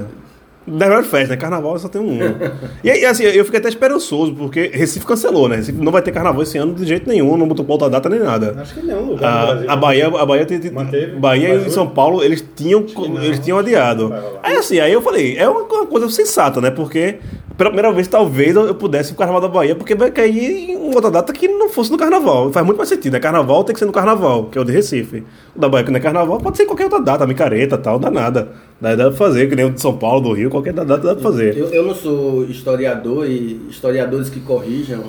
Da 0.68 0.88
melhor 0.88 1.04
festa, 1.04 1.30
né? 1.30 1.38
Carnaval 1.38 1.80
só 1.80 1.88
tem 1.88 2.02
um. 2.02 2.20
e 2.84 2.92
aí, 2.92 3.06
assim, 3.06 3.24
eu 3.24 3.46
fiquei 3.46 3.60
até 3.60 3.70
esperançoso, 3.70 4.34
porque 4.36 4.70
Recife 4.74 5.06
cancelou, 5.06 5.48
né? 5.48 5.56
Recife 5.56 5.82
não 5.82 5.94
vai 5.94 6.02
ter 6.02 6.12
carnaval 6.12 6.44
esse 6.44 6.58
ano 6.58 6.74
de 6.74 6.86
jeito 6.86 7.08
nenhum, 7.08 7.38
não 7.38 7.48
botou 7.48 7.66
pauta 7.66 7.90
data 7.90 8.10
nem 8.10 8.20
nada. 8.20 8.54
Acho 8.60 8.74
que 8.74 8.82
lugar 8.82 9.02
no 9.02 9.14
A, 9.16 9.46
Brasil. 9.46 9.72
a 9.72 9.76
Bahia, 9.78 10.08
a 10.08 10.26
Bahia, 10.26 10.46
tem, 10.46 10.72
Manteve? 10.72 11.16
Bahia 11.16 11.56
e 11.56 11.72
São 11.72 11.88
Paulo, 11.88 12.22
eles 12.22 12.44
tinham, 12.56 12.86
não. 12.96 13.24
eles 13.24 13.40
tinham 13.40 13.58
adiado. 13.58 14.14
Aí 14.44 14.58
assim, 14.58 14.80
aí 14.80 14.92
eu 14.92 15.02
falei, 15.02 15.38
é 15.38 15.48
uma, 15.48 15.62
uma 15.62 15.86
coisa 15.86 16.10
sensata, 16.10 16.60
né? 16.60 16.70
Porque 16.70 17.18
pela 17.58 17.72
primeira 17.72 17.92
vez 17.92 18.08
talvez 18.08 18.56
eu, 18.56 18.76
pudesse 18.76 19.10
ir 19.10 19.16
pro 19.16 19.20
Carnaval 19.20 19.42
da 19.42 19.48
Bahia, 19.48 19.76
porque 19.76 19.96
vai 19.96 20.12
cair 20.12 20.70
em 20.70 20.94
outra 20.94 21.10
data 21.10 21.34
que 21.34 21.48
não 21.48 21.70
fosse 21.70 21.92
no 21.92 21.98
Carnaval. 21.98 22.52
Faz 22.52 22.64
muito 22.66 22.78
mais 22.78 22.88
sentido, 22.88 23.14
né? 23.14 23.20
Carnaval 23.20 23.64
tem 23.64 23.74
que 23.74 23.80
ser 23.80 23.86
no 23.86 23.92
Carnaval, 23.92 24.46
que 24.46 24.58
é 24.58 24.62
o 24.62 24.64
de 24.64 24.72
Recife. 24.72 25.24
O 25.56 25.60
da 25.60 25.68
Bahia 25.68 25.84
que 25.84 25.92
não 25.92 25.98
é 25.98 26.02
Carnaval, 26.02 26.38
pode 26.38 26.56
ser 26.56 26.64
em 26.64 26.68
qualquer 26.68 26.84
outra 26.84 27.02
data, 27.02 27.26
micareta 27.26 27.78
tal, 27.78 27.98
dá 27.98 28.12
nada. 28.12 28.50
Dá, 28.80 28.96
dá 28.96 29.06
pra 29.10 29.18
fazer, 29.18 29.50
que 29.50 29.56
nem 29.56 29.66
o 29.66 29.72
de 29.72 29.82
São 29.82 29.98
Paulo, 29.98 30.22
do 30.22 30.34
Rio, 30.34 30.50
qualquer 30.50 30.74
data 30.74 30.96
dá 30.96 31.14
pra 31.16 31.24
fazer. 31.24 31.58
Eu, 31.58 31.70
eu 31.70 31.84
não 31.84 31.96
sou 31.96 32.46
historiador 32.46 33.26
e 33.26 33.60
historiadores 33.70 34.30
que 34.30 34.40
corrijam 34.40 35.04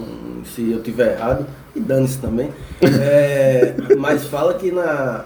se 0.44 0.72
eu 0.72 0.80
tiver 0.82 1.14
errado, 1.16 1.46
e 1.76 1.80
dane-se 1.80 2.18
também. 2.18 2.48
É, 2.80 3.74
mas 3.98 4.24
fala 4.26 4.54
que 4.54 4.70
na, 4.70 5.24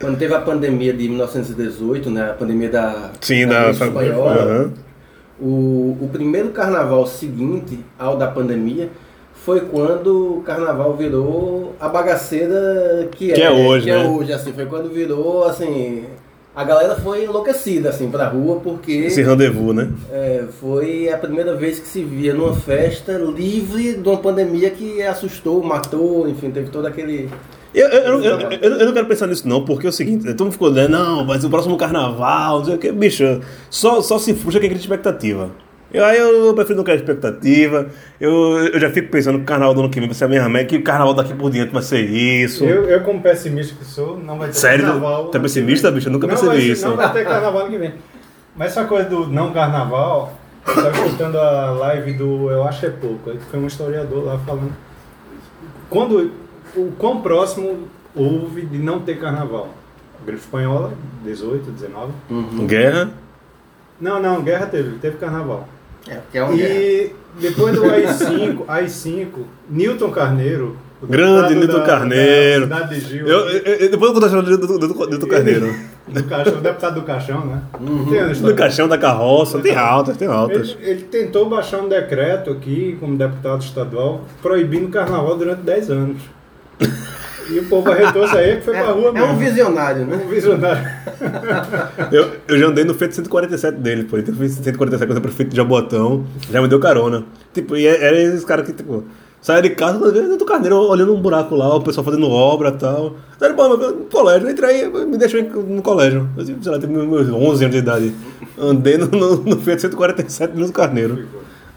quando 0.00 0.18
teve 0.18 0.32
a 0.34 0.40
pandemia 0.40 0.92
de 0.92 1.08
1918, 1.08 2.10
né, 2.10 2.30
a 2.30 2.34
pandemia 2.34 2.68
da, 2.68 3.10
Sim, 3.20 3.46
da 3.46 3.64
da 3.64 3.70
espanhola, 3.70 4.34
Aham. 4.34 4.72
O, 5.42 5.96
o 6.02 6.08
primeiro 6.12 6.50
carnaval 6.50 7.06
seguinte 7.06 7.80
ao 7.98 8.16
da 8.18 8.28
pandemia 8.28 8.90
foi 9.32 9.60
quando 9.60 10.38
o 10.38 10.42
carnaval 10.42 10.94
virou 10.94 11.74
a 11.80 11.88
bagaceira 11.88 13.08
que 13.12 13.32
é, 13.32 13.34
Que 13.34 13.42
é 13.42 13.50
hoje, 13.50 13.86
que 13.86 13.90
né? 13.90 14.04
é 14.04 14.06
hoje, 14.08 14.32
assim, 14.34 14.52
foi 14.52 14.66
quando 14.66 14.90
virou, 14.92 15.44
assim, 15.44 16.04
a 16.54 16.64
galera 16.64 16.96
foi 16.96 17.24
enlouquecida, 17.24 17.90
assim, 17.90 18.10
pra 18.10 18.28
rua, 18.28 18.60
porque 18.60 18.92
Esse 18.92 19.22
rendezvous, 19.22 19.74
né? 19.74 19.88
é, 20.10 20.44
foi 20.60 21.08
a 21.08 21.16
primeira 21.16 21.54
vez 21.54 21.78
que 21.78 21.86
se 21.86 22.02
via 22.02 22.34
numa 22.34 22.54
festa 22.54 23.12
livre 23.12 23.94
de 23.94 24.08
uma 24.08 24.18
pandemia 24.18 24.70
que 24.70 25.00
assustou, 25.02 25.62
matou, 25.62 26.28
enfim, 26.28 26.50
teve 26.50 26.70
todo 26.70 26.86
aquele... 26.86 27.30
Eu, 27.72 27.86
eu, 27.86 28.24
eu, 28.24 28.40
eu, 28.50 28.86
não 28.86 28.92
quero 28.92 29.06
pensar 29.06 29.28
nisso, 29.28 29.46
não, 29.46 29.64
porque 29.64 29.86
é 29.86 29.90
o 29.90 29.92
seguinte, 29.92 30.24
todo 30.34 30.46
mundo 30.46 30.52
ficou 30.52 30.70
dizendo, 30.70 30.90
não, 30.90 31.24
mas 31.24 31.44
o 31.44 31.50
próximo 31.50 31.76
carnaval, 31.76 32.58
não 32.58 32.64
sei 32.64 32.74
o 32.74 32.78
que, 32.78 32.90
bicho, 32.90 33.40
só, 33.70 34.02
só 34.02 34.18
se 34.18 34.34
frustra 34.34 34.60
quem 34.60 34.70
cria 34.70 34.80
expectativa. 34.80 35.50
Eu, 35.92 36.04
aí 36.04 36.18
eu 36.18 36.54
prefiro 36.54 36.76
não 36.76 36.84
criar 36.84 36.96
expectativa, 36.96 37.88
eu, 38.20 38.58
eu 38.58 38.78
já 38.78 38.90
fico 38.90 39.10
pensando 39.10 39.38
que 39.38 39.42
o 39.42 39.46
carnaval 39.46 39.74
do 39.74 39.80
ano 39.80 39.90
que 39.90 39.98
vem 39.98 40.08
vai 40.08 40.14
ser 40.14 40.24
a 40.24 40.28
mesma 40.28 40.48
merda, 40.48 40.68
que 40.68 40.76
o 40.76 40.84
carnaval 40.84 41.14
daqui 41.14 41.34
por 41.34 41.50
diante 41.50 41.72
vai 41.72 41.82
ser 41.82 42.02
isso. 42.02 42.64
Eu, 42.64 42.84
eu, 42.84 43.00
como 43.00 43.20
pessimista 43.20 43.74
que 43.74 43.84
sou, 43.84 44.16
não 44.16 44.38
vai 44.38 44.48
ter 44.48 44.54
Sério? 44.54 44.84
carnaval. 44.84 45.28
Tá 45.28 45.40
pessimista, 45.40 45.90
bicho? 45.90 46.08
Eu 46.08 46.12
nunca 46.12 46.28
não 46.28 46.34
percebi 46.34 46.56
vai, 46.56 46.70
isso. 46.70 46.88
Não 46.88 46.96
vai 46.96 47.12
ter 47.12 47.24
carnaval 47.24 47.62
ano 47.62 47.70
que 47.70 47.78
vem. 47.78 47.94
Mas 48.56 48.68
essa 48.70 48.84
coisa 48.84 49.08
do 49.08 49.26
não 49.26 49.52
carnaval, 49.52 50.38
eu 50.66 50.74
estava 50.74 50.96
escutando 50.96 51.36
a 51.36 51.70
live 51.72 52.12
do 52.12 52.50
Eu 52.50 52.62
Acho 52.62 52.86
É 52.86 52.90
Pouco, 52.90 53.30
que 53.32 53.44
foi 53.50 53.58
um 53.58 53.66
historiador 53.66 54.24
lá 54.24 54.38
falando. 54.38 54.72
Quando, 55.88 56.30
o 56.76 56.92
quão 56.98 57.20
próximo 57.20 57.88
houve 58.14 58.62
de 58.62 58.78
não 58.78 59.00
ter 59.00 59.18
carnaval? 59.18 59.70
Gripe 60.24 60.40
Espanhola, 60.40 60.92
18, 61.24 61.68
19. 61.72 62.12
Guerra? 62.66 63.10
Não, 64.00 64.20
não, 64.20 64.42
guerra 64.42 64.66
teve, 64.66 64.98
teve 64.98 65.16
carnaval. 65.16 65.66
É, 66.08 66.14
porque 66.16 66.38
é 66.38 66.44
um 66.44 66.56
guerra. 66.56 66.68
E 66.74 67.12
depois 67.40 67.74
do 67.74 67.84
AI-5, 67.84 68.62
AI-5, 68.68 69.26
Newton 69.68 70.10
Carneiro. 70.10 70.76
o 71.02 71.06
Grande 71.06 71.54
deputado 71.54 71.54
Nilton 71.60 71.78
da- 71.78 71.86
Carneiro. 71.86 72.66
Da 72.66 72.76
cidade 72.78 73.00
de 73.00 73.08
Gil. 73.08 73.26
Eu, 73.28 73.38
eu, 73.48 73.58
eu- 73.58 73.90
depois 73.90 73.92
eu 73.92 73.98
vou 73.98 74.12
contar 74.14 74.26
a 74.26 74.28
história 74.28 74.56
do, 74.58 74.66
do, 74.78 74.88
do, 74.88 75.18
do 75.18 75.26
Carneiro. 75.26 75.74
do 76.08 76.24
caixão, 76.24 76.54
o 76.54 76.60
deputado 76.60 76.94
do 76.94 77.02
caixão, 77.02 77.46
né? 77.46 77.62
Uhum. 77.80 78.32
Do 78.42 78.54
caixão, 78.54 78.88
da 78.88 78.98
carroça, 78.98 79.58
tem 79.60 79.76
altas, 79.76 80.16
tem 80.16 80.26
altas. 80.26 80.76
Ele, 80.80 80.90
ele 80.90 81.02
tentou 81.02 81.48
baixar 81.48 81.78
um 81.78 81.88
decreto 81.88 82.50
aqui, 82.50 82.96
como 82.98 83.16
deputado 83.16 83.62
estadual, 83.62 84.24
proibindo 84.42 84.86
o 84.86 84.90
carnaval 84.90 85.36
durante 85.36 85.60
10 85.62 85.90
anos. 85.90 86.22
E 87.50 87.58
o 87.58 87.64
povo 87.64 87.90
arretou 87.90 88.24
isso 88.24 88.36
aí 88.36 88.56
que 88.56 88.62
foi 88.62 88.76
É, 88.76 88.82
pra 88.82 88.92
rua 88.92 89.08
é 89.08 89.12
mesmo. 89.12 89.26
um 89.32 89.36
visionário, 89.36 90.06
né? 90.06 90.20
Um 90.24 90.28
visionário. 90.28 90.82
Eu, 92.12 92.30
eu 92.48 92.58
já 92.58 92.66
andei 92.66 92.84
no 92.84 92.94
feito 92.94 93.14
147 93.14 93.78
dele, 93.78 94.04
pô. 94.04 94.16
Ele 94.16 94.32
fez 94.32 94.52
147 94.52 95.06
quando 95.08 95.16
eu 95.16 95.22
prefeito 95.22 95.50
de 95.50 95.56
Jabotão. 95.56 96.24
Já 96.50 96.60
me 96.62 96.68
deu 96.68 96.78
carona. 96.80 97.24
Tipo, 97.52 97.76
e 97.76 97.86
era 97.86 98.18
esses 98.20 98.44
caras 98.44 98.66
que, 98.66 98.72
tipo, 98.72 99.04
saia 99.40 99.62
de 99.62 99.70
casa, 99.70 99.98
mas 99.98 100.12
veio 100.12 100.36
do 100.36 100.44
carneiro 100.44 100.76
olhando 100.76 101.14
um 101.14 101.20
buraco 101.20 101.54
lá, 101.56 101.74
o 101.74 101.80
pessoal 101.82 102.04
fazendo 102.04 102.28
obra 102.28 102.68
e 102.70 102.72
tal. 102.72 103.16
Pô, 103.56 103.68
mas 103.68 103.78
no 103.78 103.92
colégio, 104.04 104.46
eu 104.48 104.52
entrei, 104.52 104.88
me 105.06 105.16
deixou 105.16 105.42
no 105.42 105.82
colégio. 105.82 106.28
Eu, 106.36 106.44
sei 106.44 106.56
lá, 106.72 106.78
tive 106.78 106.92
meus 106.92 107.28
11 107.28 107.64
anos 107.64 107.74
de 107.74 107.78
idade. 107.82 108.14
Andei 108.58 108.98
no, 108.98 109.06
no, 109.06 109.36
no 109.36 109.56
Fiat 109.60 109.80
147 109.80 110.56
no 110.56 110.70
Carneiro. 110.72 111.26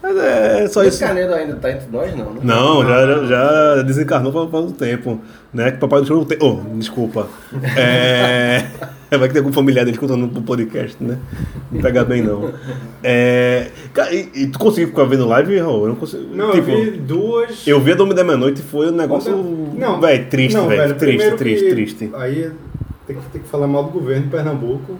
Mas 0.04 0.18
é 0.18 0.68
só 0.68 0.82
Esse 0.82 0.96
isso. 0.96 1.04
Carneiro 1.06 1.32
ainda 1.32 1.56
tá 1.56 1.70
entre 1.70 1.88
nós, 1.90 2.14
não, 2.14 2.34
né? 2.34 2.40
Não, 2.42 2.86
já, 2.86 3.06
já, 3.06 3.24
já 3.24 3.82
desencarnou 3.82 4.50
faz, 4.50 4.64
um 4.66 4.70
tempo. 4.70 5.18
Né? 5.50 5.70
Que 5.70 5.78
papai 5.78 6.02
do 6.02 6.06
show 6.06 6.18
não 6.18 6.26
tem. 6.26 6.36
Oh, 6.42 6.60
desculpa. 6.76 7.26
É... 7.74 8.66
Vai 9.16 9.28
que 9.28 9.34
tem 9.34 9.40
algum 9.40 9.52
familiar 9.52 9.84
dele 9.84 9.94
escutando 9.94 10.26
no 10.26 10.42
podcast, 10.42 11.02
né? 11.02 11.16
Não 11.70 11.80
pega 11.80 12.04
bem, 12.04 12.20
não. 12.20 12.52
É... 13.02 13.68
E, 14.10 14.42
e 14.42 14.46
tu 14.48 14.58
conseguiu 14.58 14.88
ficar 14.88 15.04
vendo 15.04 15.24
live, 15.26 15.56
Raul? 15.58 15.84
Eu 15.84 15.88
não 15.90 15.94
consigo. 15.94 16.34
Não, 16.34 16.50
tipo, 16.50 16.70
eu 16.70 16.84
vi 16.84 16.90
duas. 16.98 17.66
eu 17.66 17.80
vi 17.80 17.92
a 17.92 17.94
Dome 17.94 18.12
da 18.12 18.24
Meia-Noite 18.24 18.60
e 18.60 18.64
foi 18.64 18.88
um 18.88 18.96
negócio. 18.96 19.32
Não, 19.78 20.00
velho, 20.00 20.26
triste, 20.28 20.56
não, 20.56 20.68
velho. 20.68 20.94
Triste, 20.96 21.30
triste, 21.36 21.64
que 21.64 21.70
triste. 21.70 22.10
Aí 22.14 22.50
tem 23.06 23.16
que, 23.16 23.22
tem 23.30 23.40
que 23.40 23.48
falar 23.48 23.68
mal 23.68 23.84
do 23.84 23.90
governo 23.90 24.24
de 24.24 24.30
Pernambuco. 24.30 24.98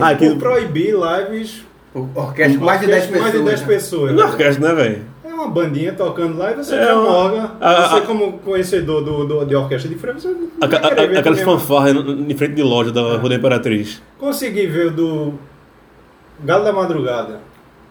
Ah, 0.00 0.14
Por 0.14 0.18
que. 0.18 0.34
proibir 0.36 0.94
lives. 0.94 1.67
O 1.94 2.06
orquestra, 2.14 2.60
mais 2.64 2.80
de 2.80 2.86
10 2.86 3.06
pessoas. 3.06 3.20
Mais 3.22 3.32
de 3.34 3.42
10 3.44 3.60
né? 3.60 3.66
pessoas. 3.66 4.12
Não 4.12 4.26
orquestra, 4.26 4.68
né, 4.68 4.74
velho? 4.74 5.02
É 5.24 5.28
uma 5.34 5.48
bandinha 5.48 5.92
tocando 5.92 6.36
lá 6.36 6.50
e 6.52 6.56
você 6.56 6.74
É 6.74 6.82
é 6.88 6.92
uma- 6.92 7.02
morga. 7.10 7.52
a- 7.60 7.88
Você, 7.88 7.96
a- 7.96 8.00
como 8.02 8.32
conhecedor 8.38 9.02
do, 9.04 9.24
do- 9.24 9.44
de 9.46 9.54
orquestra 9.54 9.88
de 9.88 9.96
freio, 9.96 10.18
você 10.20 10.28
A- 10.60 10.64
a- 10.66 11.18
Aquelas 11.20 11.40
fanfarras 11.40 11.94
em 11.96 12.36
frente 12.36 12.54
de 12.54 12.62
loja 12.62 12.92
da 12.92 13.00
Rua 13.16 13.28
da 13.30 13.34
Imperatriz. 13.36 14.02
Consegui 14.18 14.66
ver 14.66 14.88
o 14.88 14.90
do 14.90 15.34
Galo 16.44 16.64
da 16.64 16.72
Madrugada, 16.72 17.40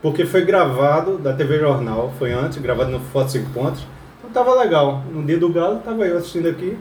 porque 0.02 0.26
foi 0.26 0.42
gravado 0.46 1.18
da 1.18 1.34
TV 1.34 1.58
Jornal, 1.60 2.14
foi 2.20 2.32
antes, 2.34 2.58
gravado 2.60 2.92
no 2.92 3.00
Foto 3.00 3.32
5 3.32 3.50
Pontos. 3.52 3.82
Então 4.20 4.30
tava 4.32 4.58
legal. 4.60 5.04
No 5.12 5.24
dia 5.24 5.38
do 5.38 5.50
Galo, 5.50 5.78
tava 5.84 6.06
eu 6.06 6.18
assistindo 6.18 6.48
aqui. 6.50 6.78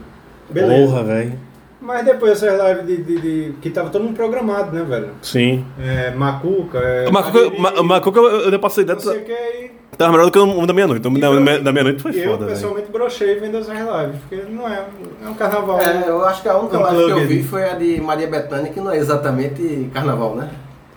Beleza. 0.49 0.85
Porra, 0.91 1.03
velho. 1.03 1.33
Mas 1.79 2.03
depois 2.03 2.31
essas 2.31 2.59
lives 2.59 2.85
de, 2.87 3.03
de- 3.03 3.21
de- 3.21 3.53
que 3.61 3.69
tava 3.69 3.89
todo 3.89 4.03
mundo 4.03 4.15
programado, 4.15 4.71
né, 4.75 4.83
velho? 4.83 5.09
Sim. 5.21 5.63
É, 5.79 6.09
Macuca, 6.11 6.79
é, 6.79 7.09
Macuca, 7.11 7.51
Ma- 7.59 7.83
Macuca, 7.83 8.19
eu 8.19 8.25
eu 8.41 8.49
dei 8.49 8.59
passei 8.59 8.83
não 8.83 8.95
dessa. 8.95 9.11
sei 9.11 9.21
o 9.21 9.25
que 9.25 9.31
aí. 9.31 9.71
Tava 9.97 10.11
melhor 10.11 10.25
do 10.25 10.31
que 10.31 10.39
o 10.39 10.65
da 10.65 10.73
Meia-Noite. 10.73 11.07
O 11.07 11.19
da, 11.19 11.27
eu- 11.27 11.43
da- 11.45 11.57
da 11.59 11.71
Meia-Noite 11.71 12.01
foi 12.01 12.11
eu 12.11 12.23
foda, 12.31 12.45
velho. 12.45 12.49
pessoalmente 12.49 12.91
brochei 12.91 13.39
vendo 13.39 13.57
essas 13.57 13.75
lives, 13.77 14.19
porque 14.27 14.51
não 14.51 14.67
é, 14.67 14.85
é 15.25 15.29
um 15.29 15.33
carnaval. 15.35 15.79
É, 15.79 16.03
eu 16.09 16.25
acho 16.25 16.41
que 16.41 16.49
a 16.49 16.57
única 16.57 16.77
Um 16.77 16.81
live 16.81 17.05
que 17.05 17.11
eu 17.11 17.27
vi 17.27 17.43
foi 17.43 17.63
a 17.69 17.73
de 17.75 18.01
Maria 18.01 18.27
Bethânia, 18.27 18.71
que 18.71 18.79
não 18.79 18.91
é 18.91 18.97
exatamente 18.97 19.89
carnaval, 19.93 20.35
né? 20.35 20.49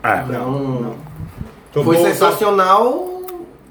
Ah, 0.03 0.25
Não, 0.27 0.51
não. 0.51 0.95
Foi 1.73 1.85
Tocou- 1.85 1.95
sensacional 1.95 3.23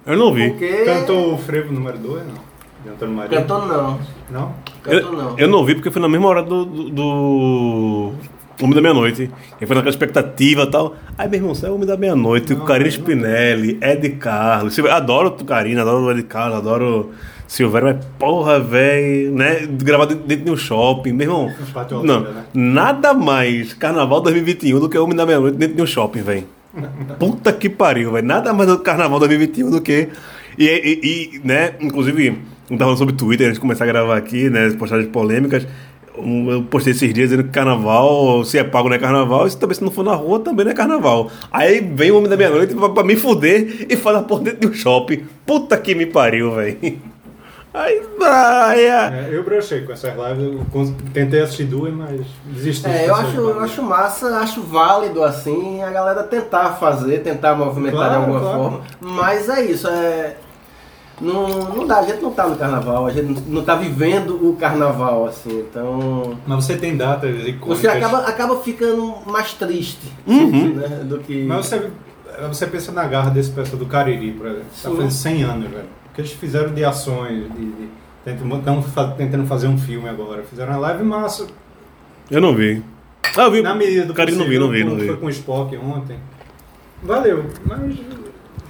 eu 0.06 0.16
não 0.18 0.32
vi. 0.34 0.50
porque. 0.52 0.68
Cantou 0.86 1.34
o 1.34 1.38
frevo 1.38 1.74
número 1.74 1.98
2, 1.98 2.22
não? 2.26 2.36
De 2.84 2.90
Antônio 2.92 3.16
Maria? 3.16 3.40
Cantou 3.40 3.66
não. 3.68 4.00
Não? 4.30 4.54
Cantou 4.90 5.12
Eu, 5.14 5.18
não. 5.18 5.40
eu 5.40 5.48
não 5.48 5.66
vi 5.66 5.76
porque 5.76 5.92
foi 5.92 6.02
na 6.02 6.10
mesma 6.10 6.28
hora 6.28 6.44
do. 6.44 6.66
do, 6.66 6.90
do 6.90 8.12
Homem 8.62 8.76
da 8.76 8.82
Meia-Noite. 8.82 9.32
E 9.62 9.66
foi 9.66 9.76
naquela 9.76 9.90
expectativa 9.90 10.64
e 10.64 10.68
tal. 10.72 10.96
Aí, 11.18 11.30
meu 11.30 11.40
irmão, 11.40 11.56
você 11.56 11.66
é 11.66 11.70
o 11.70 11.76
Homem 11.76 11.88
da 11.88 11.96
Meia-Noite, 11.96 12.56
Karine 12.56 12.90
não. 12.90 12.98
Spinelli, 12.98 13.80
Ed 13.82 14.10
Carlos. 14.12 14.78
Adoro 14.80 15.30
o 15.30 15.46
Karine, 15.46 15.80
adoro 15.80 16.06
o 16.06 16.12
Ed 16.12 16.24
Carlos, 16.24 16.58
adoro 16.58 17.12
Silvério, 17.50 17.88
mas 17.88 18.06
porra, 18.20 18.60
velho, 18.60 19.32
né? 19.32 19.68
Gravado 19.68 20.14
dentro 20.14 20.46
de 20.46 20.52
um 20.52 20.56
shopping, 20.56 21.14
meu 21.14 21.28
irmão. 21.28 21.54
Não, 22.04 22.20
né? 22.22 22.44
nada 22.54 23.12
mais 23.14 23.74
Carnaval 23.74 24.22
2021 24.22 24.80
do 24.80 24.88
que 24.88 24.98
Homem 25.00 25.16
da 25.16 25.26
Meia-Noite 25.26 25.58
dentro 25.58 25.76
de 25.76 25.82
um 25.82 25.88
shopping, 25.88 26.22
velho. 26.22 26.44
Puta 27.18 27.52
que 27.52 27.68
pariu, 27.68 28.12
velho. 28.12 28.28
Nada 28.28 28.54
mais 28.54 28.70
do 28.70 28.78
Carnaval 28.80 29.18
2021 29.20 29.72
do 29.72 29.82
que. 29.82 30.10
E, 30.60 30.66
e, 30.66 31.36
e, 31.38 31.48
né, 31.48 31.72
inclusive, 31.80 32.38
não 32.70 32.78
tava 32.78 32.90
falando 32.90 32.98
sobre 32.98 33.16
Twitter 33.16 33.48
antes 33.48 33.56
de 33.56 33.62
começar 33.62 33.86
a 33.86 33.88
gravar 33.88 34.18
aqui, 34.18 34.50
né? 34.50 34.70
Postagens 34.78 35.10
polêmicas. 35.10 35.66
Eu 36.18 36.64
postei 36.70 36.92
esses 36.92 37.14
dias 37.14 37.30
dizendo 37.30 37.46
que 37.46 37.50
carnaval, 37.52 38.44
se 38.44 38.58
é 38.58 38.64
pago 38.64 38.90
não 38.90 38.96
é 38.98 39.00
carnaval, 39.00 39.48
e 39.48 39.52
se 39.52 39.58
também 39.58 39.76
se 39.76 39.82
não 39.82 39.90
for 39.90 40.04
na 40.04 40.14
rua, 40.14 40.42
também 40.42 40.66
não 40.66 40.74
é 40.74 40.76
carnaval. 40.76 41.32
Aí 41.50 41.80
vem 41.80 42.12
o 42.12 42.18
homem 42.18 42.30
da 42.30 42.36
meia-noite 42.36 42.76
pra, 42.76 42.90
pra 42.90 43.04
me 43.06 43.16
fuder 43.16 43.88
e 43.90 43.96
fala 43.96 44.22
por 44.22 44.42
dentro 44.42 44.60
de 44.60 44.68
um 44.68 44.74
shopping. 44.74 45.24
Puta 45.46 45.78
que 45.78 45.96
me 45.96 46.06
pariu, 46.06 46.52
velho. 46.54 46.78
Aí, 47.74 48.02
praia. 48.18 49.14
É, 49.14 49.30
eu 49.32 49.44
brochei 49.44 49.82
com 49.82 49.94
essas 49.94 50.12
lives, 50.14 50.44
eu 50.74 50.96
tentei 51.14 51.40
assistir 51.40 51.66
duas, 51.66 51.94
mas 51.94 52.20
desisti. 52.48 52.90
É, 52.90 53.08
eu 53.08 53.16
acho, 53.16 53.38
eu 53.38 53.60
acho 53.62 53.82
massa, 53.84 54.28
acho 54.40 54.62
válido 54.64 55.24
assim 55.24 55.82
a 55.84 55.90
galera 55.92 56.24
tentar 56.24 56.72
fazer, 56.74 57.20
tentar 57.20 57.56
movimentar 57.56 57.98
Claro, 57.98 58.12
de 58.12 58.18
alguma 58.18 58.40
claro. 58.40 58.58
forma. 58.58 58.82
Mas 59.00 59.48
é 59.48 59.64
isso, 59.66 59.88
é. 59.88 60.36
Não, 61.22 61.48
não 61.76 61.86
dá, 61.88 62.00
a 62.00 62.04
gente 62.04 62.22
não 62.22 62.32
tá 62.32 62.48
no 62.48 62.56
carnaval, 62.56 63.06
a 63.06 63.12
gente 63.12 63.42
não 63.48 63.64
tá 63.64 63.76
vivendo 63.76 64.36
o 64.50 64.56
carnaval, 64.56 65.26
assim, 65.28 65.60
então. 65.60 66.38
Mas 66.48 66.64
você 66.66 66.78
tem 66.78 66.96
datas 66.96 67.30
icônicas. 67.46 67.80
Você 67.80 67.88
acaba, 67.88 68.20
acaba 68.20 68.58
ficando 68.62 69.16
mais 69.26 69.54
triste 69.54 70.08
Uhum. 70.26 70.76
né, 70.76 70.88
do 71.04 71.20
que. 71.20 71.44
Mas 71.44 71.66
você, 71.66 71.90
você 72.48 72.68
pensa 72.68 72.92
na 72.94 73.06
garra 73.06 73.32
desse 73.32 73.52
pessoal 73.52 73.78
do 73.78 73.86
Cariri, 73.86 74.32
por 74.32 74.46
exemplo. 74.48 74.66
Tá 74.82 74.90
fazendo 74.92 75.12
100 75.12 75.44
anos, 75.44 75.70
velho. 75.70 75.86
O 76.12 76.14
que 76.16 76.22
eles 76.22 76.32
fizeram 76.32 76.74
de 76.74 76.84
ações, 76.86 77.52
de, 77.52 77.66
de, 77.66 77.90
tentam, 78.24 78.82
fa- 78.82 79.12
tentando 79.18 79.46
fazer 79.46 79.68
um 79.68 79.78
filme 79.78 80.08
agora. 80.08 80.44
Fizeram 80.44 80.72
uma 80.74 80.80
live 80.80 81.04
massa. 81.04 81.48
Eu 82.32 82.40
não 82.42 82.56
vi. 82.56 82.82
Ah, 83.38 83.44
eu 83.44 83.52
vi. 83.52 83.62
Na 83.62 83.76
medida 83.76 84.06
do 84.06 84.14
Cara, 84.14 84.32
não 84.32 84.46
vi, 84.46 84.58
não 84.58 84.70
vi, 84.70 84.84
não 84.84 84.96
vi. 84.96 85.08
Foi 85.08 85.18
com 85.18 85.26
o 85.26 85.30
Spock 85.30 85.76
ontem. 85.78 86.18
Valeu, 87.04 87.46
mas 87.66 87.96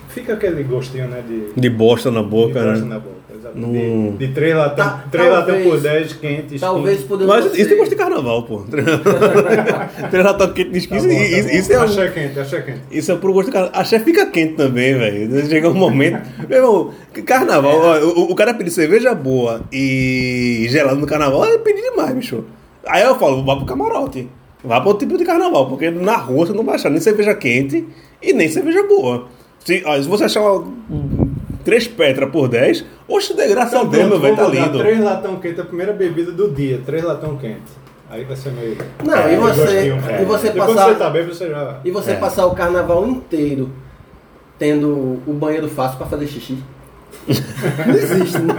fica 0.09 0.33
aquele 0.33 0.63
gostinho, 0.63 1.07
né, 1.07 1.23
de... 1.27 1.59
De 1.59 1.69
bosta 1.69 2.11
na 2.11 2.21
de 2.21 2.27
boca, 2.27 2.61
gosto 2.63 2.81
né? 2.83 2.87
na 2.89 2.99
boca, 2.99 3.15
exato. 3.37 3.57
Não- 3.57 3.71
De, 3.71 4.27
de 4.27 4.33
três 4.33 4.55
latão, 4.55 4.85
Ta- 4.85 5.05
três 5.11 5.29
latão 5.31 5.45
talvez- 5.55 5.69
por 5.69 5.79
10, 5.79 6.13
quentes. 6.13 6.61
Talvez 6.61 7.01
podemos. 7.03 7.33
Mas 7.35 7.57
isso 7.57 7.69
tem 7.69 7.77
gosto 7.77 7.89
de 7.91 7.95
carnaval, 7.95 8.43
pô. 8.43 8.63
Treinar 10.11 10.37
tá 10.37 10.47
quente 10.49 10.69
de 10.71 10.87
Tá 10.87 10.95
esquina. 10.97 11.01
bom, 11.01 11.07
tá 11.19 11.25
isso, 11.25 11.47
bom. 11.49 11.55
isso 11.55 11.73
é 11.73 11.79
um- 11.79 11.83
Achei 11.83 12.09
quente, 12.09 12.39
achei 12.39 12.61
quente. 12.61 12.79
Isso 12.91 13.11
é 13.11 13.15
por 13.15 13.31
gosto 13.31 13.47
de 13.47 13.53
carnaval. 13.53 13.79
A 13.81 13.83
chefe 13.83 14.05
fica 14.05 14.25
quente 14.27 14.53
também, 14.53 14.97
velho. 14.97 15.45
Chega 15.47 15.69
um 15.69 15.73
momento. 15.73 16.19
Meu 16.47 16.57
irmão, 16.57 16.91
carnaval, 17.25 17.75
ó, 17.79 17.99
o, 17.99 18.31
o 18.31 18.35
cara 18.35 18.53
pedir 18.53 18.71
cerveja 18.71 19.13
boa 19.15 19.61
e 19.71 20.65
gelado 20.69 20.99
no 20.99 21.07
carnaval, 21.07 21.45
é 21.45 21.57
pedir 21.57 21.81
demais, 21.81 22.13
bicho. 22.13 22.43
Aí 22.87 23.03
eu 23.03 23.15
falo, 23.15 23.43
vá 23.43 23.55
pro 23.55 23.65
camarote. 23.65 24.27
Vá 24.63 24.81
pro 24.81 24.93
tipo 24.95 25.17
de 25.17 25.23
carnaval, 25.23 25.67
porque 25.69 25.89
na 25.89 26.17
rua 26.17 26.45
você 26.45 26.53
não 26.53 26.65
vai 26.65 26.75
achar 26.75 26.89
nem 26.89 26.99
cerveja 26.99 27.33
quente 27.33 27.85
e 28.21 28.33
nem 28.33 28.49
cerveja 28.49 28.83
boa. 28.83 29.27
Se, 29.63 29.83
ó, 29.85 30.01
se 30.01 30.07
você 30.07 30.23
achar 30.25 30.41
uma, 30.41 30.59
um, 30.89 31.33
três 31.63 31.87
pedras 31.87 32.29
por 32.31 32.47
10, 32.47 32.85
oxe, 33.07 33.33
de 33.35 33.47
graça 33.47 33.79
a 33.79 33.83
Deus, 33.83 34.09
meu 34.09 34.19
velho, 34.19 34.35
tá 34.35 34.47
lindo. 34.47 34.79
Três 34.79 34.99
latão 34.99 35.35
quente, 35.39 35.61
a 35.61 35.65
primeira 35.65 35.93
bebida 35.93 36.31
do 36.31 36.49
dia, 36.49 36.81
três 36.85 37.03
latão 37.03 37.37
quente. 37.37 37.79
Aí 38.09 38.23
vai 38.23 38.35
ser 38.35 38.51
meio. 38.51 38.77
Não, 39.05 39.13
É, 39.13 39.33
e 39.33 39.37
você- 39.37 39.61
gostinho, 39.61 39.97
e 40.21 40.25
você 40.25 40.49
Depois 40.49 40.73
passar- 40.73 40.87
você 40.89 40.95
tá 40.95 41.09
bem, 41.11 41.25
você 41.27 41.49
já. 41.49 41.79
E 41.85 41.91
você 41.91 42.11
É. 42.11 42.15
passar 42.15 42.45
o 42.47 42.55
carnaval 42.55 43.05
inteiro 43.07 43.69
tendo 44.57 45.21
o 45.27 45.33
banheiro 45.33 45.67
fácil 45.69 45.97
pra 45.99 46.07
fazer 46.07 46.25
xixi. 46.27 46.57
Não 47.87 47.93
existe, 47.95 48.39
né? 48.39 48.53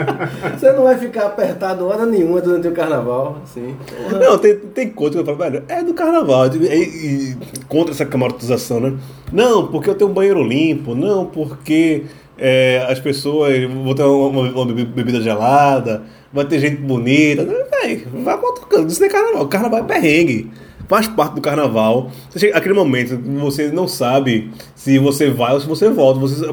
Você 0.59 0.73
não 0.73 0.85
vai 0.85 0.97
ficar 0.99 1.27
apertado 1.27 1.87
hora 1.87 2.07
nenhuma 2.07 2.41
durante 2.41 2.69
o 2.69 2.73
carnaval, 2.73 3.39
assim. 3.43 3.75
Não, 4.21 4.39
tem, 4.39 4.57
tem 4.57 4.89
coisa 4.91 5.15
que 5.15 5.19
eu 5.21 5.25
falo, 5.25 5.39
velho, 5.39 5.65
é 5.69 5.83
do 5.83 5.95
carnaval, 5.95 6.47
e, 6.55 6.59
e- 6.75 7.37
contra 7.69 7.93
essa 7.93 8.07
camaratização, 8.07 8.81
né? 8.81 8.95
Não, 9.33 9.67
porque 9.69 9.91
eu 9.91 9.95
tenho 9.95 10.11
um 10.11 10.15
banheiro 10.15 10.43
limpo, 10.43 10.95
não, 10.95 11.27
porque 11.27 12.05
é, 12.39 12.85
as 12.89 13.01
pessoas 13.01 13.53
vão 13.65 13.95
ter 13.95 14.03
uma, 14.05 14.41
uma- 14.51 14.67
bebida 14.73 15.21
gelada, 15.21 16.03
vai 16.33 16.45
ter 16.45 16.59
gente 16.61 16.77
bonita. 16.77 17.45
Véi, 17.83 18.07
vai 18.23 18.39
canto, 18.69 18.89
isso 18.89 19.01
não 19.01 19.09
é 19.09 19.11
carnaval, 19.11 19.49
carnaval 19.49 19.81
é 19.81 19.83
perrengue. 19.85 20.51
Faz 20.91 21.07
parte 21.07 21.37
do 21.37 21.41
carnaval. 21.41 22.11
Chega, 22.37 22.59
aquele 22.59 22.75
momento 22.75 23.17
você 23.41 23.69
não 23.71 23.87
sabe 23.87 24.51
se 24.75 24.99
você 24.99 25.31
vai 25.31 25.55
ou 25.55 25.61
se 25.61 25.67
você 25.69 25.89
volta. 25.89 26.19
Você 26.19 26.45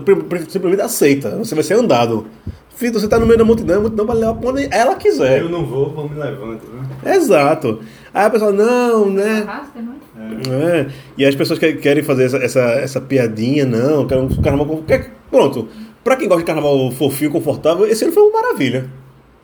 simplesmente 0.47 0.81
aceita. 0.81 1.35
Você 1.39 1.55
vai 1.55 1.63
ser 1.63 1.73
andado. 1.73 2.27
Filho, 2.75 2.93
você 2.93 3.07
tá 3.07 3.17
no 3.17 3.25
meio 3.25 3.39
da 3.39 3.43
multidão, 3.43 3.77
a 3.77 3.81
multidão 3.81 4.05
vai 4.05 4.15
levar 4.15 4.35
pra 4.35 4.49
onde 4.51 4.67
ela 4.71 4.93
quiser. 4.95 5.41
Eu 5.41 5.49
não 5.49 5.65
vou, 5.65 5.89
vou 5.91 6.07
me 6.07 6.15
levando, 6.19 6.59
né? 7.03 7.15
Exato. 7.15 7.79
Aí 8.13 8.25
a 8.25 8.29
pessoa, 8.29 8.51
não, 8.53 9.09
né? 9.09 9.43
Arrasta, 9.47 9.79
não 9.81 9.93
é? 9.93 10.77
É. 10.81 10.87
E 11.17 11.25
as 11.25 11.33
pessoas 11.33 11.57
que 11.57 11.73
querem 11.73 12.03
fazer 12.03 12.25
essa, 12.25 12.37
essa, 12.37 12.59
essa 12.59 13.01
piadinha, 13.01 13.65
não, 13.65 14.05
querem 14.05 14.23
um 14.25 14.29
carnaval. 14.43 14.83
quer- 14.85 15.11
Pronto. 15.31 15.67
Pra 16.03 16.15
quem 16.15 16.27
gosta 16.27 16.43
de 16.43 16.45
carnaval 16.45 16.91
fofinho, 16.91 17.31
confortável, 17.31 17.87
esse 17.87 18.03
ano 18.03 18.13
foi 18.13 18.21
uma 18.21 18.39
maravilha. 18.43 18.85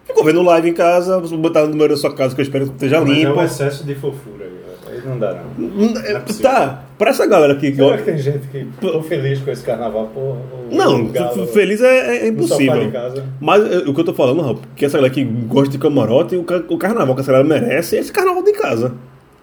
Ficou 0.05 0.23
vendo 0.23 0.43
live 0.43 0.69
em 0.69 0.73
casa, 0.73 1.19
você 1.19 1.35
botar 1.35 1.61
no 1.61 1.69
número 1.69 1.95
da 1.95 1.99
sua 1.99 2.13
casa 2.13 2.35
que 2.35 2.41
eu 2.41 2.43
espero 2.43 2.67
que 2.67 2.73
esteja 2.73 3.01
Mas 3.01 3.09
é 3.09 3.13
limpo. 3.13 3.39
um 3.39 3.43
excesso 3.43 3.83
de 3.83 3.95
fofura 3.95 4.45
não 5.05 5.19
dá, 5.19 5.33
não. 5.57 5.65
É, 5.65 6.13
Não 6.13 6.17
é 6.17 6.19
possível. 6.19 6.51
tá, 6.51 6.83
pra 6.97 7.09
essa 7.11 7.25
galera 7.25 7.53
aqui 7.53 7.71
que 7.71 7.75
Será 7.77 7.89
que 7.89 7.93
gosta. 7.97 8.11
tem 8.11 8.17
gente 8.21 8.47
que 8.47 8.65
ficou 8.79 9.03
feliz 9.03 9.39
com 9.39 9.51
esse 9.51 9.63
carnaval, 9.63 10.07
porra? 10.13 10.37
Não, 10.71 11.05
galo 11.07 11.47
feliz 11.47 11.81
é, 11.81 12.17
é 12.17 12.21
de 12.21 12.27
impossível. 12.29 12.91
Mas 13.39 13.71
é, 13.71 13.77
o 13.79 13.93
que 13.93 13.99
eu 14.01 14.05
tô 14.05 14.13
falando, 14.13 14.41
Raul, 14.41 14.59
que 14.75 14.85
essa 14.85 14.97
galera 14.97 15.13
que 15.13 15.23
gosta 15.23 15.69
de 15.69 15.77
camarote, 15.77 16.35
o, 16.35 16.45
o 16.69 16.77
carnaval 16.77 17.15
que 17.15 17.21
essa 17.21 17.31
galera 17.31 17.47
merece 17.47 17.95
é 17.97 17.99
esse 17.99 18.11
carnaval 18.11 18.43
de 18.43 18.53
casa. 18.53 18.93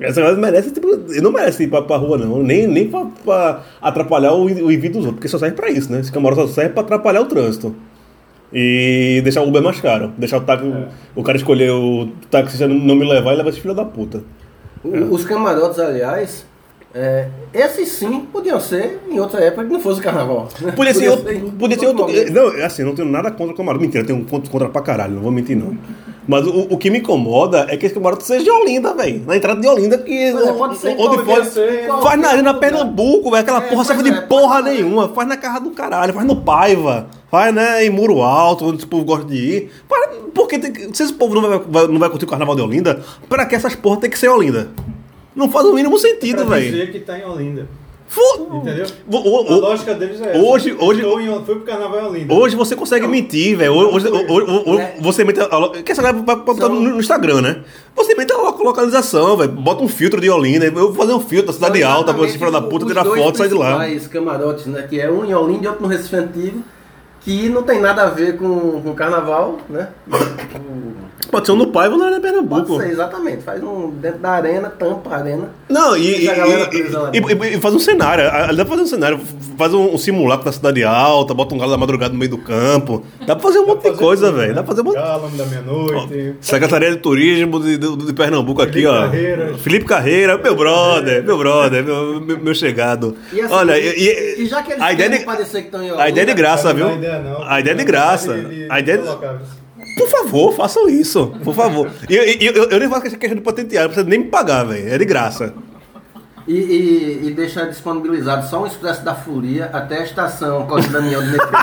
Essa 0.01 0.21
galera 0.23 0.39
merece, 0.41 0.71
tipo, 0.71 0.89
não 1.23 1.31
merece 1.31 1.65
ir 1.65 1.69
pra, 1.69 1.83
pra 1.83 1.97
rua, 1.97 2.17
não. 2.17 2.43
Nem, 2.43 2.67
nem 2.67 2.89
pra, 2.89 3.05
pra 3.25 3.61
atrapalhar 3.83 4.33
o, 4.33 4.45
o 4.45 4.73
envio 4.73 4.91
dos 4.91 4.97
outros, 5.05 5.15
porque 5.17 5.29
só 5.29 5.39
serve 5.39 5.55
pra 5.57 5.71
isso, 5.71 5.93
né? 5.93 6.01
Esse 6.01 6.11
camarote 6.11 6.41
só 6.43 6.47
serve 6.49 6.71
pra 6.73 6.83
atrapalhar 6.83 7.21
o 7.21 7.27
trânsito. 7.27 7.77
E 8.53 9.21
deixar 9.23 9.43
o 9.43 9.49
Uber 9.49 9.63
mais 9.63 9.81
caro. 9.81 10.11
Deixar 10.19 10.39
o 10.39 10.41
táxi, 10.41 10.65
o 11.15 11.23
cara 11.23 11.37
escolher 11.39 11.71
o 11.71 12.09
taxista 12.31 12.67
não 12.67 12.97
me 12.97 13.05
levar 13.09 13.33
e 13.35 13.37
levar 13.37 13.51
esse 13.51 13.61
filho 13.61 13.75
da 13.75 13.85
puta. 13.85 14.23
O- 14.83 15.15
Os 15.15 15.25
camarotes, 15.25 15.79
aliás, 15.79 16.45
é, 16.95 17.29
esses 17.55 17.89
sim 17.89 18.27
podiam 18.33 18.59
ser 18.61 19.01
em 19.09 19.21
outra 19.21 19.41
época 19.41 19.65
que 19.65 19.73
não 19.73 19.81
fosse 19.81 20.01
carnaval. 20.01 20.49
Podia 20.75 20.93
ser 20.95 21.09
outro. 21.09 21.33
em 21.33 21.51
Podia 21.51 21.79
ser 21.79 21.87
outro. 21.87 22.07
momento. 22.07 22.33
Não, 22.33 22.53
é 22.57 22.65
assim, 22.65 22.83
não 22.83 22.95
tenho 22.95 23.09
nada 23.09 23.31
contra 23.31 23.55
o 23.55 23.57
camarote. 23.57 23.85
Mentira, 23.85 24.05
tenho 24.05 24.19
um 24.19 24.25
ponto 24.25 24.51
contra 24.51 24.69
pra 24.69 24.83
caralho, 24.83 25.15
não 25.15 25.23
vou 25.23 25.31
mentir, 25.31 25.57
não. 25.57 25.77
Mas 26.29 26.47
o, 26.47 26.67
o 26.71 26.77
que 26.77 26.91
me 26.91 26.99
incomoda 26.99 27.67
é 27.69 27.77
que 27.77 27.87
esse 27.87 27.95
camarote 27.95 28.25
seja 28.25 28.45
de 28.45 28.51
Olinda, 28.51 28.95
velho. 28.95 29.23
Na 29.27 29.37
entrada 29.37 29.61
de 29.61 29.67
Olinda, 29.67 29.99
que. 29.99 30.33
Mas 30.33 30.47
é, 30.47 30.53
pode 30.53 30.77
ser 30.79 30.95
onde 30.99 31.25
pode. 31.25 31.47
ser, 31.49 31.87
Faz 32.03 32.21
na 32.21 32.29
Arena. 32.29 32.55
Pernambuco, 32.55 33.31
velho. 33.31 33.43
Aquela 33.43 33.59
É, 33.65 33.69
porra 33.69 33.85
serve 33.85 34.03
pois 34.03 34.15
de 34.15 34.19
é, 34.21 34.27
porra 34.27 34.63
ser. 34.63 34.71
nenhuma. 34.71 35.09
Faz 35.09 35.29
na 35.29 35.37
casa 35.37 35.61
do 35.61 35.71
caralho, 35.71 36.13
faz 36.13 36.27
no 36.27 36.37
Paiva. 36.43 37.07
Faz, 37.31 37.55
né, 37.55 37.85
em 37.85 37.91
Muro 37.91 38.21
Alto, 38.23 38.67
onde 38.67 38.79
esse 38.79 38.87
povo 38.87 39.05
gosta 39.05 39.25
de 39.25 39.37
ir. 39.37 39.71
Faz- 39.89 40.09
Porque 40.35 40.59
tem 40.59 40.93
se 40.93 41.03
esse 41.05 41.13
povo 41.13 41.35
não 41.35 41.43
vai, 41.49 41.59
vai- 41.69 41.87
não 41.89 41.99
vai 41.99 42.09
curtir 42.11 42.25
o 42.27 42.29
carnaval 42.29 42.55
de 42.55 42.63
Olinda, 42.63 43.01
pra 43.29 43.47
que 43.47 43.55
essas 43.55 43.75
porras 43.75 44.01
tem 44.01 44.11
que 44.11 44.19
ser 44.19 44.29
Olinda? 44.29 44.69
Não 45.35 45.51
faz 45.51 45.67
o 45.67 45.73
mínimo 45.75 45.99
sentido, 45.99 46.45
Pra 46.47 46.57
velho. 46.57 46.71
dizer 46.73 46.93
que 46.93 47.01
tá 47.01 47.19
em 47.19 47.25
Olinda. 47.25 47.67
Fo- 48.09 48.57
Entendeu? 48.57 48.87
O- 49.09 49.17
o- 49.17 49.55
A 49.55 49.57
lógica 49.69 49.95
deles 49.95 50.21
é 50.21 50.31
essa. 50.31 50.39
Hoje- 50.41 50.75
hoje- 50.77 51.01
Estou 51.03 51.21
em, 51.21 51.27
fui 51.45 51.55
pro 51.55 51.61
carnaval 51.65 52.01
em 52.01 52.07
Olinda. 52.09 52.35
Hoje 52.35 52.57
você 52.57 52.75
consegue 52.75 53.07
mentir, 53.07 53.57
velho. 53.57 53.73
Hoje, 53.73 54.09
hoje- 54.09 54.27
hoje- 54.29 54.63
hoje 54.67 54.81
É. 54.83 54.97
você 55.01 55.23
mete. 55.23 55.39
a 55.39 55.57
lo- 55.57 55.71
Que 55.71 55.93
essa 55.93 56.03
galera 56.03 56.21
vai 56.25 56.35
botar 56.35 56.69
no, 56.69 56.81
no 56.81 56.99
Instagram, 56.99 57.41
né? 57.41 57.63
Você 57.95 58.17
mete 58.17 58.33
a 58.33 58.37
lo- 58.37 58.65
localização, 58.65 59.37
velho. 59.37 59.53
Bota 59.53 59.85
um 59.85 59.89
filtro 59.89 60.21
de 60.21 60.29
Olinda. 60.29 60.65
Eu 60.67 60.73
vou 60.73 60.93
fazer 60.95 61.13
um 61.13 61.21
filtro 61.21 61.47
da 61.47 61.53
cidade 61.53 61.85
alta 61.85 62.13
pra 62.13 62.25
exatamente 62.25 62.39
filho 62.39 62.51
da 62.51 62.61
puta 62.63 62.85
tirar 62.87 63.05
foto 63.05 63.35
e 63.37 63.39
sai 63.39 63.49
de 63.49 63.55
lá. 63.55 63.87
camarotes, 64.11 64.67
né? 64.67 64.83
Que 64.91 65.01
é 65.01 65.09
um 65.09 65.25
em 65.25 65.33
Olinda 65.33 65.65
e 65.67 65.69
outro 65.69 65.83
no 65.83 65.89
Recife 65.89 66.17
Antigo, 66.17 66.65
que 67.21 67.49
não 67.49 67.63
tem 67.63 67.81
nada 67.81 68.03
a 68.03 68.07
ver 68.11 68.37
com, 68.37 68.83
com 68.83 68.93
carnaval, 68.93 69.59
né? 69.69 69.89
Pode 71.31 71.47
ser 71.47 71.53
um 71.53 71.57
no 71.57 71.67
Paiva 71.69 71.95
ou 71.95 71.99
na 72.01 72.07
Arena 72.07 72.21
Pode 72.21 72.33
Pernambuco. 72.33 72.81
ser, 72.81 72.91
exatamente. 72.91 73.43
Faz 73.43 73.63
um 73.63 73.91
dentro 73.91 74.19
da 74.19 74.31
arena, 74.31 74.69
tampa 74.71 75.11
a 75.11 75.19
arena. 75.19 75.49
Não, 75.69 75.97
e, 75.97 76.27
e, 76.27 76.29
e- 76.29 77.55
e- 77.57 77.61
faz 77.61 77.75
um 77.75 77.79
cenário. 77.79 78.25
Dá 78.25 78.65
pra 78.65 78.67
fazer 78.67 78.83
um 78.83 78.87
cenário. 78.87 79.21
Faz 79.57 79.73
um, 79.75 79.95
um 79.95 79.99
simulacro 79.99 80.45
da 80.45 80.53
cidade 80.53 80.83
alta, 80.83 81.33
bota 81.35 81.55
um 81.55 81.59
galo 81.59 81.71
da 81.71 81.77
madrugada 81.77 82.13
no 82.13 82.19
meio 82.19 82.31
do 82.31 82.39
campo. 82.39 83.05
Dá 83.27 83.37
pra 83.37 83.43
fazer 83.45 83.59
um 83.61 83.67
monte 83.67 83.83
de 83.91 83.97
coisa, 83.97 84.33
velho. 84.33 84.55
Dá 84.55 84.63
pra 84.63 84.69
fazer 84.75 84.81
um 84.81 84.85
monte 84.85 84.97
Galo 84.97 85.29
da 85.37 85.45
meia-noite. 85.47 86.35
Secretaria 86.41 86.91
de 86.91 86.97
Turismo 86.97 87.61
de, 87.61 87.77
de- 87.79 87.97
de 88.07 88.13
Pernambuco 88.13 88.63
aqui, 88.63 88.73
Felipe 88.73 88.89
ó. 88.89 89.01
Carreira. 89.03 89.55
Felipe 89.59 89.85
Carreira, 89.85 90.39
meu 90.39 90.57
brother, 90.57 91.23
meu 91.25 91.39
brother, 91.39 91.85
meu, 91.85 92.21
meu, 92.21 92.39
meu 92.39 92.55
chegado. 92.55 93.17
E 93.33 93.41
assim, 93.41 93.55
Olha, 93.55 93.79
e, 93.79 93.89
e, 93.89 94.43
e 94.43 94.47
já 94.47 94.63
que 94.63 94.73
eles 94.73 94.83
a 94.83 94.93
ideia 94.93 95.11
de, 95.11 95.19
parecer 95.21 95.61
que 95.61 95.67
estão 95.67 95.83
em 95.83 95.91
a 95.91 96.09
ideia 96.09 96.27
de 96.27 96.35
graça, 96.35 96.69
Não 96.73 96.77
viu? 96.77 96.87
dá 96.89 96.95
ideia, 96.97 97.19
não. 97.21 97.43
A 97.49 97.61
ideia 97.61 97.77
de 97.77 97.85
graça. 97.85 98.35
A 98.69 98.81
ideia 98.81 98.99
de... 98.99 99.09
Por 100.01 100.09
favor, 100.09 100.55
façam 100.55 100.89
isso. 100.89 101.35
Por 101.45 101.55
favor. 101.55 101.91
E 102.09 102.17
eu, 102.17 102.25
eu, 102.25 102.53
eu, 102.53 102.71
eu 102.71 102.79
nem 102.79 102.89
faço 102.89 103.03
questão 103.03 103.35
de 103.35 103.43
patentear, 103.43 103.85
não 103.85 103.91
precisa 103.91 104.09
nem 104.09 104.21
me 104.21 104.27
pagar, 104.27 104.65
velho. 104.65 104.89
É 104.89 104.97
de 104.97 105.05
graça. 105.05 105.53
E, 106.49 106.55
e, 106.55 107.29
e 107.29 107.31
deixar 107.33 107.67
disponibilizado 107.67 108.49
só 108.49 108.63
um 108.63 108.67
expresso 108.67 109.05
da 109.05 109.15
folia 109.15 109.69
até 109.73 109.99
a 109.99 110.05
estação 110.05 110.67
Costa 110.67 110.91
Daniel 110.91 111.23
de 111.23 111.33
metrô. 111.33 111.49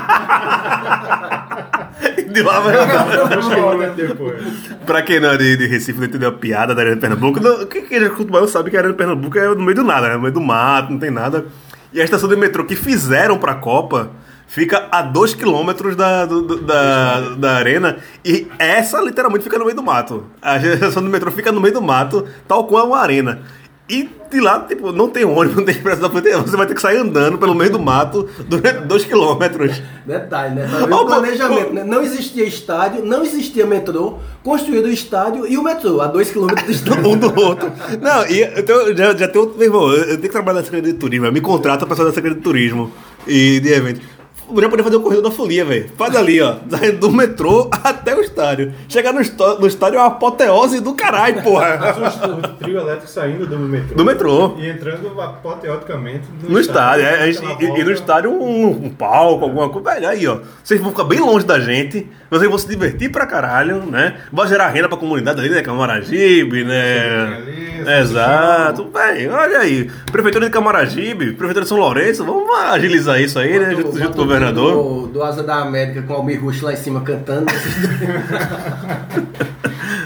De 2.31 2.43
lá 2.43 2.59
vai. 2.59 2.75
Pra 4.85 5.01
quem 5.01 5.19
não 5.19 5.31
é 5.31 5.37
de, 5.37 5.57
de 5.57 5.65
Recife, 5.65 5.97
não 5.97 6.05
entendeu 6.05 6.29
a 6.29 6.31
piada 6.31 6.75
da 6.75 6.81
Arena 6.81 6.95
de 6.95 7.01
Pernambuco, 7.01 7.39
não, 7.39 7.65
quem 7.65 7.99
já 7.99 8.05
escuta 8.05 8.37
o 8.37 8.47
sabe 8.47 8.69
que 8.69 8.77
a 8.77 8.79
Arena 8.79 8.93
de 8.93 8.97
Pernambuco 8.97 9.37
é 9.37 9.47
no 9.47 9.63
meio 9.63 9.75
do 9.75 9.83
nada, 9.83 10.09
né? 10.09 10.15
No 10.15 10.21
meio 10.21 10.33
do 10.33 10.41
mato, 10.41 10.91
não 10.91 10.99
tem 10.99 11.09
nada. 11.09 11.45
E 11.91 11.99
a 11.99 12.03
estação 12.03 12.29
de 12.29 12.35
metrô 12.35 12.63
que 12.63 12.75
fizeram 12.75 13.39
pra 13.39 13.55
Copa 13.55 14.11
fica 14.47 14.87
a 14.91 15.03
2km 15.03 15.93
da, 15.95 16.25
do- 16.25 16.41
do- 16.41 16.61
da, 16.61 17.19
da 17.35 17.51
arena 17.57 17.97
e 18.23 18.47
essa 18.57 18.99
literalmente 19.01 19.43
fica 19.43 19.57
no 19.59 19.65
meio 19.65 19.75
do 19.75 19.83
mato. 19.83 20.25
A 20.41 20.57
estação 20.57 21.03
do 21.03 21.09
metrô 21.09 21.29
fica 21.31 21.51
no 21.51 21.59
meio 21.61 21.73
do 21.73 21.81
mato, 21.81 22.25
tal 22.47 22.65
qual 22.65 22.83
é 22.85 22.87
uma 22.87 22.97
arena. 22.99 23.41
E 23.89 24.09
de 24.29 24.41
lá, 24.41 24.59
tipo, 24.67 24.91
não 24.91 25.07
tem 25.07 25.23
ônibus, 25.23 25.55
não 25.55 25.63
tem 25.63 25.73
expresso 25.73 26.01
da 26.01 26.09
frente, 26.09 26.29
você 26.31 26.57
vai 26.57 26.67
ter 26.67 26.73
que 26.75 26.81
sair 26.81 26.97
andando 26.97 27.37
pelo 27.37 27.55
meio 27.55 27.71
do 27.71 27.79
mato 27.79 28.27
durante 28.45 28.79
2km. 28.85 29.81
Detalhe, 30.05 30.55
né? 30.55 30.69
Ó, 30.91 31.03
o 31.03 31.05
planejamento, 31.05 31.73
né? 31.73 31.85
Não 31.85 32.01
existia 32.01 32.43
estádio, 32.45 33.05
não 33.05 33.23
existia 33.23 33.65
metrô, 33.65 34.17
construído 34.43 34.87
o 34.87 34.89
estádio 34.89 35.47
e 35.47 35.57
o 35.57 35.63
metrô, 35.63 36.01
a 36.01 36.07
dois 36.07 36.29
quilômetros 36.29 36.65
de 36.67 36.73
distância. 36.73 37.07
um 37.07 37.15
do 37.17 37.27
outro. 37.39 37.71
Não, 38.01 38.27
e 38.27 38.41
eu 38.41 38.63
tenho, 38.65 38.97
já, 38.97 39.15
já 39.15 39.27
tenho 39.29 39.45
outro. 39.45 39.57
Meu 39.57 39.67
irmão, 39.67 39.89
eu 39.93 39.97
eu 39.99 40.05
tenho 40.07 40.21
que 40.21 40.29
trabalhar 40.29 40.59
na 40.59 40.65
Secretaria 40.65 40.91
de 40.93 40.99
Turismo. 40.99 41.31
Me 41.31 41.39
contrata 41.39 41.85
a 41.85 41.87
pessoa 41.87 42.09
da 42.09 42.13
Secretaria 42.13 42.37
de 42.39 42.43
Turismo 42.43 42.91
e 43.25 43.61
de 43.61 43.69
eventos. 43.71 44.01
Já 44.55 44.69
poder 44.69 44.83
fazer 44.83 44.95
o 44.95 45.01
corredor 45.01 45.23
da 45.23 45.31
folia, 45.31 45.65
velho. 45.65 45.89
Faz 45.97 46.15
ali, 46.15 46.41
ó. 46.41 46.55
Do 46.99 47.11
metrô 47.11 47.69
até 47.71 48.15
o 48.15 48.21
estádio. 48.21 48.73
Chegar 48.87 49.13
no, 49.13 49.19
no 49.59 49.67
estádio 49.67 49.97
é 49.97 50.01
uma 50.01 50.07
apoteose 50.07 50.79
do 50.79 50.93
caralho, 50.93 51.41
porra. 51.43 51.77
O 52.27 52.47
trio 52.57 52.79
elétrico 52.79 53.07
saindo 53.07 53.45
do 53.45 53.57
metrô. 53.57 53.95
Do 53.95 54.05
metrô. 54.05 54.55
E 54.57 54.69
entrando 54.69 55.19
apoteoticamente 55.21 56.27
No 56.47 56.59
estádio, 56.59 57.05
é, 57.05 57.29
é, 57.29 57.31
Aquela 57.31 57.77
e, 57.77 57.81
e 57.81 57.83
no 57.83 57.91
estádio 57.91 58.31
um, 58.31 58.85
um 58.85 58.89
palco, 58.89 59.45
alguma 59.45 59.69
coisa. 59.69 59.91
Velho, 59.91 60.07
aí, 60.07 60.27
ó. 60.27 60.39
Vocês 60.63 60.79
vão 60.79 60.91
ficar 60.91 61.03
bem 61.03 61.19
longe 61.19 61.45
da 61.45 61.59
gente, 61.59 62.07
vocês 62.29 62.49
vão 62.49 62.57
se 62.57 62.67
divertir 62.67 63.11
pra 63.11 63.25
caralho, 63.25 63.85
né? 63.85 64.17
Vai 64.31 64.47
gerar 64.47 64.67
renda 64.69 64.87
pra 64.87 64.97
comunidade 64.97 65.39
ali, 65.39 65.49
né? 65.49 65.61
Camaragibe, 65.61 66.63
né? 66.63 67.37
Ali, 67.37 68.01
Exato. 68.01 68.89
Velho, 68.89 69.33
olha 69.33 69.59
aí. 69.59 69.89
Prefeitura 70.11 70.45
de 70.45 70.51
Camaragibe, 70.51 71.33
Prefeitura 71.33 71.63
de 71.63 71.69
São 71.69 71.77
Lourenço, 71.77 72.25
vamos 72.25 72.49
agilizar 72.59 73.21
isso 73.21 73.39
aí, 73.39 73.59
né? 73.59 73.71
Junto, 73.71 73.97
junto 73.97 74.25
governador. 74.39 74.73
Do, 75.01 75.07
do 75.07 75.23
Asa 75.23 75.43
da 75.43 75.55
América 75.57 76.01
com 76.01 76.13
o 76.13 76.15
Almir 76.17 76.43
Rush 76.43 76.61
lá 76.61 76.73
em 76.73 76.77
cima 76.77 77.01
cantando. 77.01 77.45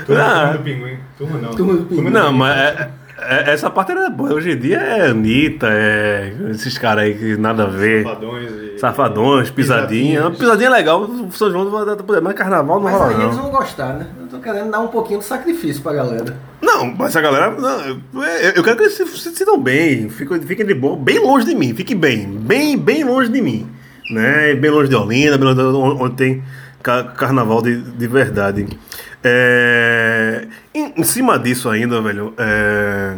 Turma, 0.06 0.24
Ah. 0.24 0.40
turma 0.48 0.54
do 0.58 0.64
pinguim. 0.64 0.98
Turma 1.18 1.38
não. 1.40 1.50
Turma 1.52 1.74
do 1.76 1.84
Pinguim. 1.86 2.10
Não, 2.10 2.34
mas 2.34 2.58
é- 2.58 2.90
é- 3.20 3.54
essa 3.54 3.70
parte 3.70 3.92
era 3.92 4.10
boa. 4.10 4.34
Hoje 4.34 4.52
em 4.52 4.58
dia 4.58 4.78
é 4.80 5.08
Anitta, 5.10 5.68
é 5.70 6.34
esses 6.52 6.78
caras 6.78 7.04
aí 7.06 7.14
que 7.14 7.38
nada 7.38 7.64
a 7.64 7.68
ver. 7.68 8.04
Safadões. 8.04 8.52
E... 8.52 8.80
Safadões, 8.80 9.50
pisadinha. 9.52 9.88
Pisadinhas. 10.22 10.38
Pisadinha 10.40 10.68
é 10.68 10.72
legal, 10.72 11.02
o 11.04 11.32
São 11.32 11.52
João 11.52 11.70
vai 11.70 11.96
poder, 11.98 12.20
mas 12.22 12.34
carnaval 12.34 12.78
não 12.78 12.84
Mas 12.84 12.94
rola 12.94 13.08
aí 13.10 13.22
eles 13.22 13.36
não. 13.36 13.44
vão 13.44 13.52
gostar, 13.52 13.94
né? 13.94 14.08
Eu 14.22 14.28
tô 14.28 14.40
querendo 14.40 14.72
dar 14.72 14.80
um 14.80 14.88
pouquinho 14.88 15.20
de 15.20 15.26
sacrifício 15.26 15.82
pra 15.84 15.94
galera. 15.94 16.36
Não, 16.62 16.86
mas 16.98 17.16
a 17.16 17.22
galera. 17.22 17.52
Não, 17.52 17.80
eu, 17.82 17.98
eu 18.56 18.64
quero 18.64 18.76
que 18.78 18.84
eles 18.84 18.94
se, 18.94 19.06
se 19.06 19.36
sintam 19.36 19.62
bem, 19.62 20.10
fiquem, 20.10 20.42
fiquem 20.42 20.66
de 20.66 20.74
boa, 20.74 20.96
bem 20.98 21.20
longe 21.20 21.46
de 21.46 21.54
mim, 21.56 21.74
fiquem 21.76 21.96
bem, 21.96 22.28
bem, 22.28 22.78
bem 22.78 23.04
longe 23.04 23.30
de 23.30 23.42
mim. 23.42 23.68
Né? 24.12 24.54
Bem 24.56 24.70
longe 24.72 24.90
de 24.90 24.96
Olinda, 24.96 25.38
bem 25.38 25.46
longe 25.48 25.56
de 25.60 25.64
onde 26.04 26.16
tem 26.16 26.44
ca- 26.84 27.04
carnaval 27.04 27.62
de, 27.62 27.82
de 27.82 28.08
verdade. 28.08 28.68
É, 29.24 30.48
em, 30.74 30.94
em 30.98 31.04
cima 31.04 31.38
disso 31.38 31.70
ainda, 31.70 32.02
velho, 32.02 32.34
é, 32.38 33.16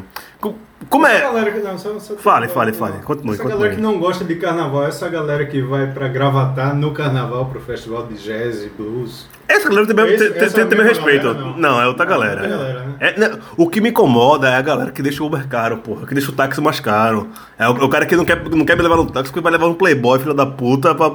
como 0.90 1.06
Essa 1.08 1.16
é... 1.16 1.22
galera 1.22 1.52
que 1.52 1.60
não, 1.60 1.78
só- 1.78 2.00
só- 2.00 2.16
Fale, 2.16 2.48
fale, 2.48 2.74
fale. 2.74 2.94
Continue, 3.04 3.34
Essa 3.34 3.44
continue. 3.44 3.60
galera 3.62 3.76
que 3.76 3.82
não 3.82 4.00
gosta 4.00 4.24
de 4.24 4.36
carnaval, 4.36 4.86
essa 4.86 5.08
galera 5.10 5.46
que 5.46 5.62
vai 5.62 5.88
pra 5.88 6.08
gravatar 6.08 6.76
no 6.76 6.92
carnaval 6.92 7.46
pro 7.48 7.60
festival 7.62 8.06
de 8.08 8.16
jazz 8.16 8.64
e 8.64 8.70
blues. 8.70 9.28
Essa 9.48 9.68
galera 9.70 9.86
tem, 9.88 9.96
meu- 9.96 10.06
Esse- 10.08 10.30
tem, 10.32 10.50
tem, 10.50 10.62
é 10.64 10.66
tem 10.66 10.78
meu 10.78 10.88
respeito. 10.88 11.24
galera, 11.26 11.44
não. 11.46 11.58
não? 11.58 11.82
é 11.82 11.88
outra 11.88 12.04
Ah, 12.06 12.08
galera. 12.10 12.42
outra 12.42 12.58
galera, 12.58 12.80
né? 12.86 12.96
É, 13.00 13.20
né, 13.20 13.38
o 13.58 13.70
que 13.70 13.82
me 13.82 13.90
incomoda 13.90 14.48
é 14.50 14.56
a 14.56 14.62
galera 14.62 14.92
que 14.92 15.02
deixa 15.02 15.22
o 15.24 15.28
Uber 15.28 15.48
caro, 15.48 15.78
porra. 15.78 16.08
Que 16.08 16.14
deixa 16.14 16.32
o 16.32 16.34
táxi 16.34 16.62
mais 16.62 16.80
caro. 16.80 17.28
É 17.60 17.68
o, 17.68 17.72
o 17.72 17.90
cara 17.90 18.06
que 18.06 18.16
não 18.16 18.24
quer, 18.26 18.42
não 18.50 18.66
quer 18.66 18.76
me 18.78 18.82
levar 18.84 18.96
no 18.96 19.06
táxi 19.06 19.32
porque 19.32 19.42
vai 19.44 19.52
levar 19.52 19.68
um 19.68 19.74
playboy, 19.74 20.18
filho 20.20 20.34
da 20.34 20.46
puta, 20.46 20.96
pra, 20.96 21.12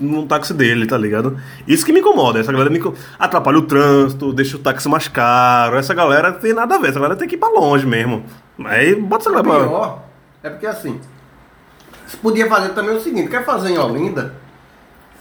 num 0.00 0.26
táxi 0.26 0.52
dele, 0.52 0.86
tá 0.86 0.98
ligado? 0.98 1.36
Isso 1.66 1.86
que 1.86 1.92
me 1.92 2.00
incomoda. 2.00 2.40
Essa 2.40 2.50
galera 2.52 2.68
me 2.68 2.80
atrapalha 3.18 3.58
o 3.58 3.62
trânsito, 3.62 4.32
deixa 4.32 4.56
o 4.56 4.60
táxi 4.60 4.88
mais 4.88 5.06
caro. 5.08 5.76
Essa 5.76 5.94
galera 5.94 6.32
tem 6.32 6.52
nada 6.52 6.74
a 6.74 6.78
ver. 6.78 6.88
Essa 6.88 6.98
galera 7.00 7.16
tem 7.16 7.28
que 7.28 7.36
ir 7.36 7.38
pra 7.38 7.48
longe 7.48 7.86
mesmo. 7.86 8.24
Aí 8.64 8.94
bota 8.94 9.22
essa 9.24 9.30
O 9.30 9.42
galera 9.42 9.58
pra... 9.58 9.68
pior 9.68 10.06
é 10.42 10.50
porque 10.50 10.66
assim, 10.66 11.00
você 12.06 12.16
podia 12.18 12.48
fazer 12.48 12.68
também 12.70 12.94
o 12.94 13.00
seguinte, 13.00 13.28
quer 13.28 13.44
fazer 13.44 13.70
em 13.70 13.78
Olinda? 13.78 14.34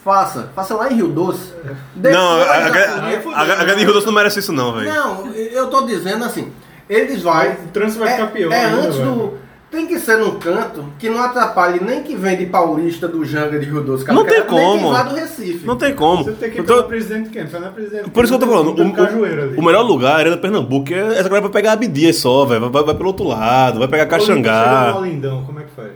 Faça, 0.03 0.51
faça 0.53 0.75
lá 0.75 0.91
em 0.91 0.95
Rio 0.95 1.07
Doce. 1.07 1.51
Depois 1.95 2.15
Não, 2.15 2.41
a, 2.41 3.45
galera 3.45 3.75
de 3.75 3.83
Rio 3.83 3.93
Doce 3.93 4.05
não 4.05 4.13
merece 4.13 4.39
isso 4.39 4.53
não, 4.53 4.73
velho. 4.73 4.93
Não, 4.93 5.33
eu 5.33 5.67
tô 5.67 5.81
dizendo 5.81 6.23
assim, 6.23 6.53
eles 6.87 7.23
vão. 7.23 7.33
O 7.33 7.67
trânsito 7.73 7.99
vai 7.99 8.09
é, 8.09 8.15
ficar 8.15 8.27
pior 8.27 8.51
É 8.51 8.65
ainda, 8.65 8.81
antes 8.81 8.97
velho. 8.97 9.11
do. 9.11 9.44
Tem 9.75 9.87
que 9.87 9.99
ser 9.99 10.17
num 10.17 10.39
canto 10.39 10.85
que 10.97 11.09
não 11.09 11.21
atrapalhe 11.21 11.81
nem 11.83 12.01
que 12.01 12.15
vem 12.15 12.37
de 12.37 12.45
Paulista, 12.45 13.09
do 13.09 13.25
Janga 13.25 13.59
de 13.59 13.65
Rio 13.65 13.81
Doce, 13.83 14.07
Não 14.07 14.23
tem 14.23 14.37
nem 14.39 14.47
como. 14.47 14.89
vá 14.89 15.03
do 15.03 15.15
Recife. 15.15 15.67
Não 15.67 15.75
tem 15.75 15.93
como. 15.93 16.23
Você 16.23 16.31
tem 16.31 16.49
que 16.49 16.57
ir 16.59 16.61
Então- 16.61 16.83
presidente 16.83 17.29
quem? 17.29 17.45
Foi 17.45 17.59
na 17.59 17.67
presidente 17.67 18.09
Por 18.09 18.23
isso 18.23 18.31
que 18.37 18.41
eu 18.41 18.47
tô 18.47 18.53
falando, 18.53 18.69
o, 18.81 18.93
cajueiro 18.93 19.43
ali. 19.43 19.57
o, 19.57 19.59
o 19.59 19.63
melhor 19.65 19.81
lugar 19.81 20.11
é 20.17 20.21
Arena 20.21 20.37
Pernambuco, 20.37 20.85
que 20.85 20.93
é- 20.93 20.99
essa 21.19 21.23
galera 21.23 21.41
vai 21.41 21.49
pegar 21.51 21.73
Abdias 21.73 22.15
só, 22.15 22.45
velho. 22.45 22.69
Vai, 22.69 22.83
vai 22.83 22.95
pelo 22.95 23.07
outro 23.09 23.27
lado, 23.27 23.79
vai 23.79 23.87
pegar 23.89 24.05
Caxangá. 24.05 24.95
Olindão, 24.97 25.43
como 25.45 25.59
é 25.59 25.63
que 25.63 25.71
faz? 25.75 25.89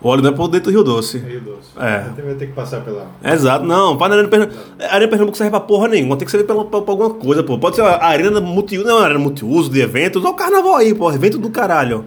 O 0.00 0.08
óleo 0.08 0.22
não 0.22 0.30
é 0.30 0.32
por 0.32 0.48
dentro 0.48 0.70
do 0.70 0.74
Rio 0.74 0.82
Doce. 0.84 1.18
Rio 1.18 1.40
Doce. 1.40 1.68
É. 1.78 2.06
Então 2.12 2.24
Vai 2.24 2.34
ter 2.34 2.46
que 2.46 2.52
passar 2.54 2.80
pela. 2.80 3.08
Exato, 3.22 3.64
não, 3.66 3.96
para 3.98 4.08
na 4.08 4.14
Arena 4.14 4.28
Pernambuco. 4.30 4.58
A 4.80 4.94
Arena 4.94 5.08
Pernambuco 5.10 5.36
serve 5.36 5.50
pra 5.50 5.60
porra 5.60 5.88
nenhuma, 5.88 6.16
tem 6.16 6.24
que 6.24 6.30
servir 6.30 6.46
pra, 6.46 6.54
pra, 6.64 6.80
pra 6.80 6.92
alguma 6.92 7.10
coisa, 7.10 7.42
pô. 7.42 7.58
Pode 7.58 7.76
ser 7.76 7.82
a 7.82 8.06
arena 8.06 8.40
multiuso, 8.40 8.86
não, 8.88 8.98
a 8.98 9.04
arena 9.04 9.18
multiuso 9.20 9.68
de 9.70 9.80
eventos, 9.82 10.22
olha 10.24 10.32
o 10.32 10.34
carnaval 10.34 10.76
aí, 10.76 10.94
pô, 10.94 11.12
evento 11.12 11.36
do 11.36 11.50
caralho. 11.50 12.06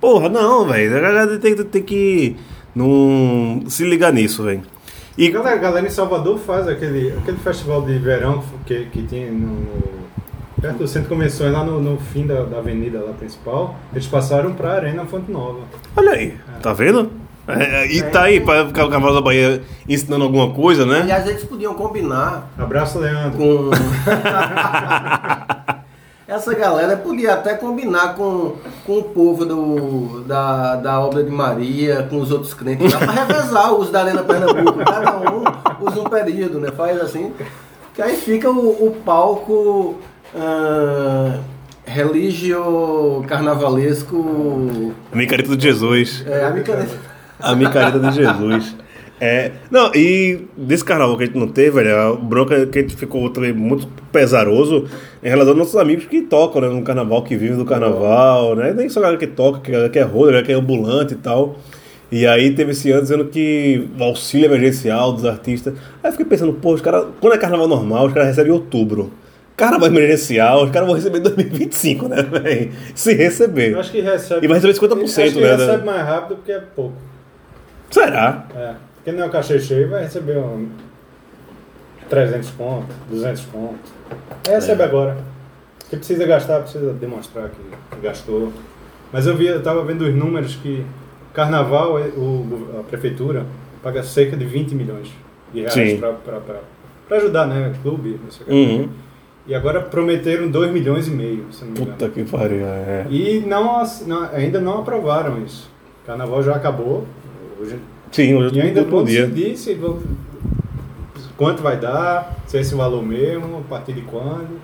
Porra, 0.00 0.28
não, 0.28 0.66
velho. 0.66 0.96
A 0.96 1.00
galera 1.00 1.38
tem, 1.38 1.54
tem 1.56 1.82
que 1.82 2.36
não 2.74 3.62
se 3.68 3.84
ligar 3.84 4.12
nisso, 4.12 4.42
velho. 4.44 4.62
E 5.16 5.30
galera, 5.30 5.56
a 5.56 5.58
galera 5.58 5.86
em 5.86 5.90
Salvador 5.90 6.38
faz 6.38 6.68
aquele, 6.68 7.12
aquele 7.18 7.38
festival 7.38 7.82
de 7.82 7.98
verão 7.98 8.42
que, 8.66 8.84
que 8.92 9.02
tinha 9.02 9.30
no, 9.30 9.46
no- 9.48 9.96
perto 10.60 10.78
do 10.78 10.86
centro 10.88 11.08
de 11.08 11.14
convenções, 11.14 11.52
lá 11.52 11.64
no, 11.64 11.80
no 11.80 11.98
fim 11.98 12.26
da, 12.26 12.42
da 12.44 12.58
avenida 12.58 12.98
lá 13.00 13.12
principal. 13.12 13.76
Eles 13.92 14.06
passaram 14.06 14.52
pra 14.52 14.72
Arena 14.74 15.04
Fonte 15.06 15.30
Nova. 15.30 15.60
olha 15.96 16.12
aí, 16.12 16.34
tá 16.62 16.72
vendo? 16.74 17.10
É, 17.48 17.84
é, 17.84 17.92
e 17.92 18.02
tá 18.02 18.24
aí, 18.24 18.40
para 18.40 18.64
o 18.64 18.72
Cavalo 18.72 19.14
da 19.14 19.20
Bahia 19.20 19.62
ensinando 19.88 20.24
alguma 20.24 20.50
coisa, 20.52 20.84
né? 20.84 21.00
Aliás, 21.02 21.26
eles 21.28 21.44
podiam 21.44 21.74
combinar 21.74 22.50
Abraço, 22.58 22.98
Leandro. 22.98 23.38
com. 23.38 23.70
Essa 26.28 26.52
galera 26.54 26.96
podia 26.96 27.34
até 27.34 27.54
combinar 27.54 28.16
com, 28.16 28.56
com 28.84 28.98
o 28.98 29.02
povo 29.04 29.44
do, 29.44 30.24
da, 30.24 30.74
da 30.74 31.00
obra 31.00 31.22
de 31.22 31.30
Maria, 31.30 32.04
com 32.10 32.18
os 32.18 32.32
outros 32.32 32.52
crentes, 32.52 32.92
dá 32.92 32.98
pra 32.98 33.12
revezar 33.24 33.72
o 33.72 33.80
uso 33.80 33.92
da 33.92 34.02
Arena 34.02 34.24
Pernambuco. 34.24 34.84
Cada 34.84 35.18
um 35.18 35.44
usa 35.86 36.00
um 36.00 36.04
período, 36.10 36.58
né? 36.58 36.72
Faz 36.72 37.00
assim. 37.00 37.32
Que 37.94 38.02
aí 38.02 38.16
fica 38.16 38.50
o, 38.50 38.88
o 38.88 38.96
palco 39.04 40.00
ah, 40.34 41.38
religio 41.84 43.24
carnavalesco. 43.28 44.92
A 45.12 45.16
micareta 45.16 45.56
de 45.56 45.62
Jesus. 45.62 46.24
É, 46.26 46.44
a 46.44 46.50
micareta. 46.50 46.94
A 47.38 47.54
micareta 47.54 48.00
de 48.00 48.10
Jesus. 48.10 48.74
É, 49.18 49.52
não, 49.70 49.90
e 49.94 50.46
desse 50.56 50.84
carnaval 50.84 51.16
que 51.16 51.22
a 51.22 51.26
gente 51.26 51.38
não 51.38 51.48
teve, 51.48 51.70
velho, 51.70 51.96
a 51.96 52.12
bronca 52.14 52.66
que 52.66 52.78
a 52.78 52.82
gente 52.82 52.96
ficou 52.96 53.30
também 53.30 53.52
muito 53.52 53.88
pesaroso 54.12 54.86
em 55.22 55.28
relação 55.28 55.52
aos 55.52 55.58
nossos 55.58 55.76
amigos 55.76 56.04
que 56.04 56.20
tocam 56.20 56.60
né, 56.60 56.68
no 56.68 56.82
carnaval, 56.82 57.22
que 57.22 57.34
vivem 57.34 57.56
do 57.56 57.64
carnaval, 57.64 58.54
né? 58.54 58.74
Nem 58.74 58.90
só 58.90 59.00
a 59.00 59.04
galera 59.04 59.18
que 59.18 59.26
toca, 59.26 59.60
que 59.60 59.72
galera 59.72 59.88
que 59.88 59.98
é 59.98 60.02
roda, 60.02 60.26
galera 60.26 60.46
que 60.46 60.52
é 60.52 60.54
ambulante 60.54 61.14
e 61.14 61.16
tal. 61.16 61.56
E 62.12 62.26
aí 62.26 62.54
teve 62.54 62.72
esse 62.72 62.90
ano 62.90 63.02
dizendo 63.02 63.24
que 63.24 63.88
o 63.98 64.04
auxílio 64.04 64.46
emergencial 64.46 65.12
dos 65.12 65.24
artistas. 65.24 65.74
Aí 66.02 66.08
eu 66.08 66.12
fiquei 66.12 66.26
pensando, 66.26 66.52
pô, 66.52 66.74
os 66.74 66.82
caras, 66.82 67.06
quando 67.20 67.32
é 67.32 67.38
carnaval 67.38 67.66
normal, 67.66 68.06
os 68.06 68.12
caras 68.12 68.28
recebem 68.28 68.52
em 68.52 68.54
outubro. 68.54 69.12
Carnaval 69.56 69.88
emergencial, 69.88 70.64
os 70.64 70.70
caras 70.70 70.86
vão 70.86 70.94
receber 70.94 71.18
em 71.18 71.22
2025, 71.22 72.08
né, 72.08 72.22
velho? 72.22 72.70
Se 72.94 73.14
receber. 73.14 73.72
Eu 73.72 73.80
acho 73.80 73.90
que 73.90 74.02
recebe. 74.02 74.44
E 74.44 74.48
vai 74.48 74.58
receber 74.58 74.74
50%, 74.74 75.02
acho 75.02 75.34
que 75.34 75.40
né, 75.40 75.56
recebe 75.56 75.84
mais 75.86 76.06
rápido 76.06 76.36
porque 76.36 76.52
é 76.52 76.60
pouco. 76.60 76.94
Será? 77.90 78.46
É. 78.54 78.74
Quem 79.06 79.14
não 79.14 79.22
é 79.22 79.26
o 79.28 79.30
cachê 79.30 79.60
cheio 79.60 79.88
vai 79.88 80.02
receber 80.02 80.36
um 80.36 80.66
300 82.10 82.50
pontos, 82.50 82.96
200 83.08 83.42
pontos. 83.44 83.92
Aí 84.48 84.54
recebe 84.54 84.82
agora. 84.82 85.16
Porque 85.78 85.96
precisa 85.98 86.26
gastar, 86.26 86.62
precisa 86.62 86.92
demonstrar 86.92 87.50
que 87.50 88.00
gastou. 88.02 88.52
Mas 89.12 89.28
eu 89.28 89.36
vi, 89.36 89.46
eu 89.46 89.62
tava 89.62 89.84
vendo 89.84 90.02
os 90.02 90.12
números 90.12 90.56
que 90.56 90.84
carnaval, 91.32 92.00
é- 92.00 92.08
o, 92.08 92.80
a 92.80 92.82
prefeitura 92.82 93.46
paga 93.80 94.02
cerca 94.02 94.36
de 94.36 94.44
20 94.44 94.74
milhões 94.74 95.08
de 95.54 95.60
reais 95.60 96.00
para 97.08 97.16
ajudar, 97.18 97.46
né? 97.46 97.72
Clube, 97.82 98.18
não 98.24 98.30
sei 98.32 98.42
o 98.44 98.48
que. 98.48 98.52
Uhum. 98.82 98.88
E 99.46 99.54
agora 99.54 99.80
prometeram 99.82 100.48
2 100.48 100.72
milhões 100.72 101.06
e 101.06 101.12
meio, 101.12 101.46
se 101.52 101.64
não 101.64 101.70
me 101.70 101.78
engano. 101.82 101.92
Puta 101.96 102.10
que 102.10 102.24
pariu, 102.24 102.66
é. 102.66 103.06
E 103.08 103.44
não, 103.46 103.84
não- 104.08 104.28
ainda 104.32 104.60
não 104.60 104.80
aprovaram 104.80 105.40
isso. 105.44 105.70
Carnaval 106.04 106.42
já 106.42 106.56
acabou. 106.56 107.06
Hoje, 107.60 107.78
Sim, 108.12 108.34
hoje 108.34 108.56
e 108.56 108.60
ainda 108.62 108.84
podia. 108.84 109.26
decidir 109.26 109.56
se 109.56 109.74
vão- 109.74 109.98
quanto 111.36 111.62
vai 111.62 111.76
dar, 111.76 112.34
se 112.46 112.56
é 112.56 112.60
esse 112.60 112.74
valor 112.74 113.02
mesmo, 113.02 113.58
a 113.58 113.68
partir 113.68 113.92
de 113.92 114.02
quando. 114.02 114.58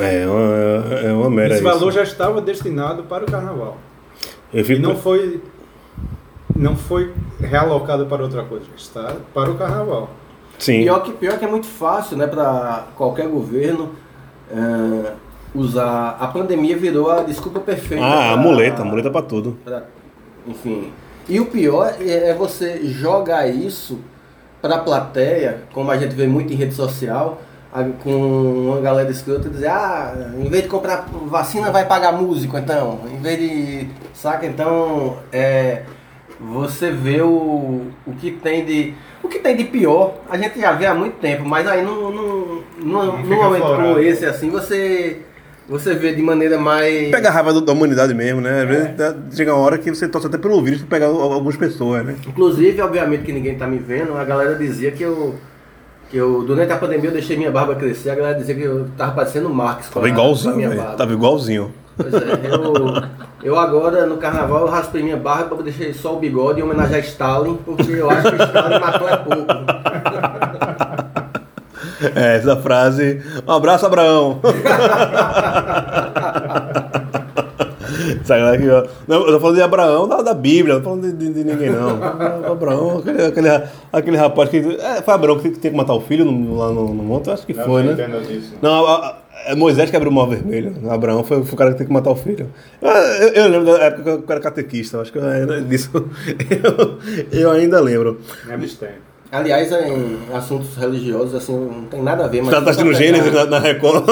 É 0.00 0.26
uma, 0.26 0.94
é 1.00 1.12
uma 1.12 1.30
merda. 1.30 1.54
esse 1.54 1.64
isso. 1.64 1.72
valor 1.78 1.90
já 1.92 2.02
estava 2.02 2.40
destinado 2.42 3.04
para 3.04 3.24
o 3.24 3.30
carnaval. 3.30 3.78
Eu 4.52 4.60
E 4.60 4.64
fico. 4.64 4.82
não 4.82 4.96
foi, 4.96 5.40
não 6.54 6.76
foi 6.76 7.12
realocado 7.40 8.04
para 8.06 8.22
outra 8.22 8.42
coisa. 8.42 8.66
Está 8.76 9.16
para 9.32 9.50
o 9.50 9.54
carnaval. 9.56 10.10
Sim. 10.58 10.82
Pior 10.82 11.02
que, 11.02 11.12
pior 11.12 11.38
que 11.38 11.44
é 11.44 11.48
muito 11.48 11.66
fácil, 11.66 12.16
né, 12.18 12.26
para 12.26 12.86
qualquer 12.96 13.28
governo 13.28 13.90
é, 14.50 15.12
usar. 15.54 16.16
A 16.20 16.26
pandemia 16.26 16.76
virou 16.76 17.10
a 17.10 17.22
desculpa 17.22 17.60
perfeita. 17.60 18.04
Ah, 18.04 18.30
a 18.30 18.34
pra- 18.34 18.42
muleta, 18.42 18.82
a 18.82 18.84
muleta 18.84 19.10
pra 19.10 19.22
tudo. 19.22 19.56
pra- 19.64 19.84
enfim. 20.46 20.92
E 21.28 21.38
o 21.40 21.46
pior 21.46 21.94
é, 22.00 22.30
é 22.30 22.34
você 22.34 22.80
jogar 22.84 23.46
isso 23.48 23.98
para 24.62 24.76
a 24.76 24.78
plateia, 24.78 25.62
como 25.72 25.90
a 25.90 25.96
gente 25.96 26.14
vê 26.14 26.26
muito 26.26 26.52
em 26.52 26.56
rede 26.56 26.74
social, 26.74 27.40
com 28.02 28.70
uma 28.70 28.80
galera 28.80 29.10
escrota 29.10 29.46
e 29.46 29.50
dizer, 29.50 29.68
ah, 29.68 30.32
em 30.38 30.48
vez 30.48 30.64
de 30.64 30.68
comprar 30.68 31.06
vacina 31.26 31.70
vai 31.70 31.84
pagar 31.86 32.12
músico, 32.12 32.56
então. 32.56 33.00
Em 33.12 33.20
vez 33.20 33.38
de. 33.38 33.88
Saca? 34.14 34.46
Então, 34.46 35.18
é, 35.30 35.82
você 36.40 36.90
vê 36.90 37.20
o, 37.20 37.88
o 38.06 38.12
que 38.18 38.30
tem 38.30 38.64
de. 38.64 38.94
O 39.22 39.28
que 39.28 39.38
tem 39.38 39.56
de 39.56 39.64
pior, 39.64 40.14
a 40.30 40.36
gente 40.38 40.58
já 40.58 40.72
vê 40.72 40.86
há 40.86 40.94
muito 40.94 41.16
tempo, 41.18 41.44
mas 41.44 41.66
aí 41.66 41.82
num, 41.82 42.10
num, 42.10 42.62
num, 42.78 43.16
num 43.16 43.22
fica 43.24 43.36
momento 43.36 43.62
como 43.62 43.98
esse, 43.98 44.24
assim, 44.24 44.48
você, 44.48 45.22
você 45.68 45.94
vê 45.94 46.14
de 46.14 46.22
maneira 46.22 46.58
mais. 46.58 47.10
Pega 47.10 47.28
a 47.28 47.32
raiva 47.32 47.60
da 47.60 47.72
humanidade 47.72 48.14
mesmo, 48.14 48.40
né? 48.40 48.62
Às 48.62 48.68
vezes 48.68 48.96
dá- 48.96 49.14
chega 49.32 49.54
uma 49.54 49.62
hora 49.62 49.78
que 49.78 49.90
você 49.94 50.08
torce 50.08 50.26
até 50.26 50.38
pelo 50.38 50.62
vírus 50.62 50.80
pra 50.82 50.88
pegar 50.98 51.06
al- 51.06 51.32
algumas 51.32 51.56
pessoas, 51.56 52.04
né? 52.04 52.16
Inclusive, 52.26 52.80
obviamente 52.80 53.22
que 53.24 53.32
ninguém 53.32 53.56
tá 53.56 53.66
me 53.66 53.78
vendo, 53.78 54.16
a 54.16 54.24
galera 54.24 54.54
dizia 54.54 54.90
que 54.90 55.02
eu. 55.02 55.34
Que 56.10 56.16
eu, 56.16 56.42
durante 56.42 56.72
a 56.72 56.76
pandemia, 56.78 57.10
eu 57.10 57.12
deixei 57.12 57.36
minha 57.36 57.50
barba 57.50 57.74
crescer. 57.74 58.08
A 58.08 58.14
galera 58.14 58.38
dizia 58.38 58.54
que 58.54 58.62
eu 58.62 58.86
tava 58.96 59.12
parecendo 59.12 59.50
Marx. 59.50 59.90
Tava 59.90 60.08
igualzinho, 60.08 60.56
minha 60.56 60.70
barba. 60.70 60.94
Tava 60.94 61.12
igualzinho. 61.12 61.70
Pois 61.98 62.14
é, 62.14 62.18
eu, 62.44 63.02
eu 63.42 63.58
agora 63.58 64.06
no 64.06 64.16
carnaval 64.16 64.60
eu 64.62 64.68
raspei 64.68 65.02
minha 65.02 65.16
barba, 65.18 65.56
eu 65.56 65.62
deixei 65.64 65.92
só 65.92 66.16
o 66.16 66.18
bigode 66.20 66.60
em 66.60 66.62
homenagem 66.62 66.96
a 66.96 67.00
Stalin, 67.00 67.58
porque 67.62 67.90
eu 67.90 68.08
acho 68.08 68.22
que 68.30 68.42
Stalin 68.42 68.78
matou 68.80 69.08
é 69.08 69.16
pouco. 69.18 69.44
É, 72.14 72.36
essa 72.36 72.56
frase. 72.56 73.20
Um 73.46 73.52
abraço, 73.52 73.86
Abraão. 73.86 74.40
Galera 78.28 78.56
aqui, 78.56 78.68
ó. 78.68 78.86
Não, 79.06 79.26
eu 79.26 79.32
tô 79.32 79.40
falando 79.40 79.56
de 79.56 79.62
Abraão 79.62 80.06
da, 80.08 80.22
da 80.22 80.34
Bíblia, 80.34 80.74
não 80.74 80.80
tô 80.82 80.90
falando 80.90 81.10
de, 81.10 81.12
de- 81.12 81.32
de 81.34 81.44
ninguém, 81.44 81.70
não. 81.70 81.98
Abraão, 82.52 82.98
aquele, 82.98 83.24
aquele, 83.24 83.48
aquele 83.92 84.16
rapaz 84.16 84.48
que. 84.50 84.58
É, 84.58 85.02
foi 85.02 85.14
Abraão 85.14 85.38
que 85.38 85.50
tem 85.50 85.70
que 85.70 85.76
matar 85.76 85.94
o 85.94 86.00
filho 86.00 86.24
no- 86.24 86.56
lá 86.56 86.68
no, 86.70 86.92
no 86.94 87.02
monte? 87.02 87.28
Eu 87.28 87.32
acho 87.34 87.46
que 87.46 87.54
Não 87.54 87.64
foi, 87.64 87.82
né? 87.82 87.94
disso. 88.28 88.54
Não, 88.62 88.86
a- 88.86 89.06
a- 89.06 89.16
É 89.46 89.54
Moisés 89.54 89.88
que 89.88 89.96
abriu 89.96 90.10
o 90.10 90.14
mar 90.14 90.26
vermelho. 90.28 90.74
Abraão 90.90 91.22
foi, 91.24 91.42
foi 91.44 91.54
o 91.54 91.56
cara 91.56 91.70
que 91.72 91.78
tem 91.78 91.86
que 91.86 91.92
matar 91.92 92.10
o 92.10 92.16
filho. 92.16 92.48
Eu, 92.82 92.90
eu- 92.90 93.28
eu 93.44 93.48
lembro 93.48 93.66
da 93.72 93.78
época 93.84 94.02
que 94.02 94.10
eu 94.10 94.24
era 94.28 94.40
catequista. 94.40 95.00
Acho 95.00 95.12
que 95.12 95.18
eu 95.18 95.62
disso 95.62 95.90
eu, 97.32 97.40
eu 97.40 97.50
ainda 97.50 97.80
lembro. 97.80 98.20
Me 98.46 98.52
abstenho. 98.54 99.07
Aliás, 99.30 99.70
em 99.70 100.18
assuntos 100.34 100.74
religiosos, 100.74 101.34
assim, 101.34 101.54
não 101.54 101.84
tem 101.84 102.02
nada 102.02 102.24
a 102.24 102.28
ver, 102.28 102.40
mas. 102.42 102.50
Já 102.54 102.62
tá 102.62 102.72
só 102.72 102.80
pra 102.80 102.90
assistindo 102.92 103.12
pegar- 103.12 103.24
Gênesis 103.24 103.34
na, 103.34 103.44
na 103.46 103.58
Record. 103.58 104.04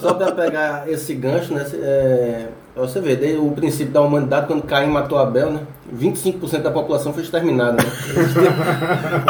Só 0.00 0.14
pra 0.14 0.32
pegar 0.32 0.90
esse 0.90 1.14
gancho, 1.14 1.54
né? 1.54 1.64
É, 1.74 2.46
pra 2.74 2.82
você 2.82 3.00
ver, 3.00 3.14
desde 3.16 3.38
o 3.38 3.52
princípio 3.52 3.92
da 3.92 4.00
humanidade, 4.00 4.48
quando 4.48 4.62
Caim 4.64 4.88
matou 4.90 5.18
Abel, 5.18 5.52
né? 5.52 5.60
25% 5.96 6.62
da 6.62 6.70
população 6.72 7.12
foi 7.12 7.22
exterminada, 7.22 7.74
né? 7.80 7.88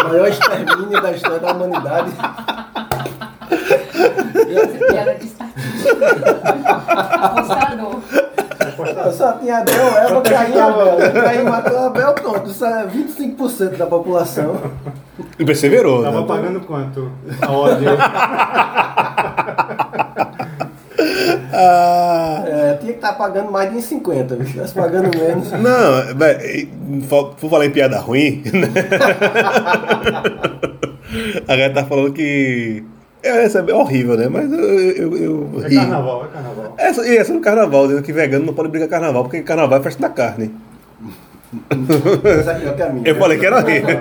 O 0.02 0.08
maior 0.08 0.28
extermínio 0.28 1.02
da 1.02 1.12
história 1.12 1.38
da 1.38 1.52
humanidade. 1.52 2.10
Piada 4.90 5.14
de. 5.16 5.30
Apostador. 7.20 8.00
Só 9.12 9.32
tinha 9.32 9.58
Abel, 9.58 9.86
Eva, 9.98 10.20
Caim 10.22 10.54
e 10.54 10.58
Abel. 10.58 10.96
Caim 11.12 11.42
matou 11.44 11.78
Abel, 11.78 12.14
pronto. 12.14 12.50
Isso 12.50 12.64
é 12.64 12.86
25% 12.86 13.76
da 13.76 13.86
população. 13.86 14.56
E 15.40 15.44
perseverou. 15.44 16.02
Tava 16.02 16.20
né? 16.20 16.26
pagando 16.26 16.60
quanto? 16.60 17.10
A 17.40 17.50
ordem. 17.50 17.88
Ah, 21.52 22.44
É, 22.70 22.74
tinha 22.74 22.92
que 22.92 22.98
estar 22.98 23.14
pagando 23.14 23.50
mais 23.50 23.72
de 23.72 23.80
50, 23.80 24.34
viu? 24.36 24.44
Se 24.44 24.50
estivesse 24.50 24.74
pagando 24.74 25.10
menos. 25.16 25.50
não, 25.56 27.08
por 27.08 27.34
por 27.34 27.50
falar 27.50 27.66
em 27.66 27.70
piada 27.70 27.98
ruim, 27.98 28.42
né? 28.52 28.68
A 31.48 31.56
galera 31.56 31.74
tá 31.74 31.84
falando 31.86 32.12
que. 32.12 32.84
É, 33.22 33.44
essa 33.44 33.60
é 33.60 33.74
horrível, 33.74 34.16
né? 34.16 34.28
Mas 34.28 34.50
eu, 34.52 34.58
eu, 34.58 35.16
eu 35.16 35.62
É 35.64 35.74
carnaval, 35.74 36.24
é 36.24 36.28
carnaval. 36.28 36.74
Essa, 36.78 37.06
e 37.06 37.16
essa 37.16 37.32
no 37.32 37.40
carnaval, 37.40 37.86
dizendo 37.86 38.02
que 38.02 38.12
vegano 38.12 38.46
não 38.46 38.54
pode 38.54 38.68
brigar 38.68 38.88
carnaval, 38.88 39.22
porque 39.24 39.42
carnaval 39.42 39.78
é 39.78 39.82
festa 39.82 40.02
da 40.02 40.08
carne. 40.08 40.50
Essa 42.38 42.52
aqui 42.52 42.66
é 42.66 42.70
o 42.70 42.76
caminho. 42.76 43.06
Eu 43.06 43.16
falei 43.16 43.38
que 43.38 43.46
era 43.46 43.56
horrível. 43.58 43.98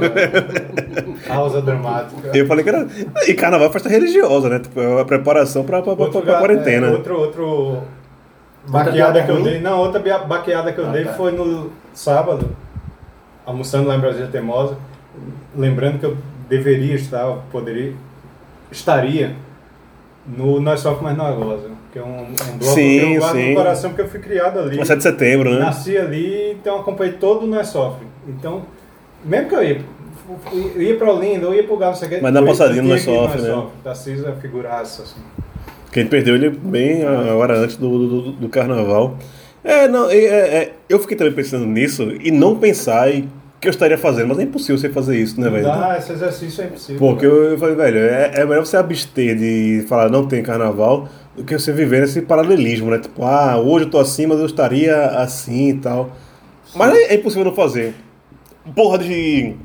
Pausa 1.27 1.61
dramática. 1.61 2.37
Eu 2.37 2.45
falei 2.45 2.63
que 2.63 2.69
era. 2.69 2.87
E 3.27 3.33
carnaval 3.33 3.69
é 3.69 3.71
festa 3.71 3.89
religiosa, 3.89 4.49
né? 4.49 4.59
Tipo, 4.59 4.79
é 4.79 4.87
uma 4.87 5.05
preparação 5.05 5.63
pra, 5.63 5.81
pra, 5.81 5.95
pra, 5.95 6.05
Outro 6.05 6.21
pra 6.21 6.39
quarentena. 6.39 6.87
é, 6.87 6.91
outro, 6.91 7.19
outro 7.19 7.43
Outra 7.43 7.81
baqueada 8.67 9.23
que 9.23 9.31
eu 9.31 9.41
dei. 9.43 9.59
Não, 9.59 9.79
outra 9.79 9.99
baqueada 10.25 10.71
que 10.71 10.79
eu 10.79 10.87
Ah, 10.87 10.91
dei 10.91 11.05
tá. 11.05 11.13
foi 11.13 11.31
no 11.31 11.71
sábado, 11.93 12.55
almoçando 13.45 13.87
lá 13.87 13.95
em 13.95 13.99
Brasília 13.99 14.27
Teimosa. 14.27 14.77
Lembrando 15.55 15.99
que 15.99 16.05
eu 16.05 16.15
deveria 16.47 16.93
estar, 16.95 17.25
poderia, 17.51 17.93
estaria 18.71 19.35
no 20.27 20.59
Nós 20.61 20.81
Sofre 20.81 21.03
Mais 21.03 21.17
Nós 21.17 21.35
Goza, 21.35 21.69
que 21.91 21.99
é 21.99 22.03
um, 22.03 22.21
um 22.21 22.57
bloco 22.57 22.75
Sim, 22.75 22.99
que 22.99 23.13
eu 23.13 23.19
guardo 23.19 23.35
sim. 23.35 23.49
no 23.49 23.55
coração 23.55 23.89
porque 23.91 24.01
eu 24.03 24.07
fui 24.07 24.19
criado 24.19 24.59
ali. 24.59 24.85
7 24.85 24.97
de 24.97 25.03
setembro, 25.03 25.49
né? 25.51 25.59
Nasci 25.59 25.97
ali, 25.97 26.51
então 26.51 26.79
acompanhei 26.79 27.13
todo 27.13 27.43
o 27.43 27.47
Nós 27.47 27.67
Sofre. 27.67 28.05
Então, 28.27 28.63
mesmo 29.23 29.49
que 29.49 29.55
eu 29.55 29.63
ia, 29.63 29.81
eu 30.53 30.81
ia 30.81 30.95
pra 30.97 31.11
Olinda, 31.11 31.45
eu 31.47 31.53
ia 31.53 31.63
pro 31.63 31.77
Galo, 31.77 31.93
não 31.93 31.99
sei 31.99 32.07
o 32.07 32.11
quê, 32.11 32.19
Mas 32.21 32.35
uma 32.35 32.45
passadinha 32.45 32.83
Nós 32.83 33.03
que 33.03 33.09
ir 33.09 33.15
Sofre, 33.15 33.41
né? 33.41 33.67
Tarcísio 33.83 34.27
é 34.27 34.35
figuraça, 34.35 35.03
assim. 35.03 35.19
Que 35.91 36.01
gente 36.01 36.09
perdeu 36.09 36.35
ele 36.35 36.49
bem 36.51 37.03
a 37.03 37.33
hora 37.33 37.57
antes 37.57 37.75
do, 37.75 37.89
do, 37.89 38.31
do 38.33 38.49
carnaval. 38.49 39.17
É, 39.63 39.87
não, 39.87 40.09
é, 40.09 40.17
é, 40.17 40.55
é, 40.57 40.73
eu 40.87 40.99
fiquei 40.99 41.17
também 41.17 41.33
pensando 41.33 41.65
nisso 41.65 42.11
e 42.21 42.31
não 42.31 42.55
pensar 42.55 43.11
em 43.11 43.29
que 43.59 43.67
eu 43.67 43.71
estaria 43.71 43.97
fazendo, 43.97 44.27
mas 44.29 44.39
é 44.39 44.43
impossível 44.43 44.77
você 44.77 44.89
fazer 44.89 45.17
isso, 45.17 45.39
né, 45.39 45.49
velho? 45.49 45.63
dá, 45.65 45.95
esse 45.97 46.11
exercício 46.13 46.63
é 46.63 46.67
impossível. 46.67 46.97
Porque 46.99 47.25
eu, 47.25 47.43
eu 47.51 47.57
falei, 47.57 47.75
velho, 47.75 47.97
é, 47.99 48.31
é 48.35 48.45
melhor 48.45 48.65
você 48.65 48.77
abster 48.77 49.35
de 49.37 49.85
falar 49.87 50.09
não 50.09 50.25
tem 50.27 50.41
carnaval 50.41 51.07
do 51.35 51.43
que 51.43 51.57
você 51.57 51.71
viver 51.73 52.01
nesse 52.01 52.21
paralelismo, 52.21 52.89
né? 52.89 52.99
Tipo, 52.99 53.23
ah, 53.25 53.57
hoje 53.57 53.85
eu 53.85 53.89
tô 53.91 53.99
assim, 53.99 54.25
mas 54.25 54.39
eu 54.39 54.45
estaria 54.45 54.95
assim 55.07 55.69
e 55.69 55.73
tal. 55.75 56.11
Mas 56.75 56.93
é, 56.93 57.13
é 57.13 57.15
impossível 57.15 57.45
não 57.45 57.53
fazer. 57.53 57.93
Porra 58.75 58.97
de 58.99 59.55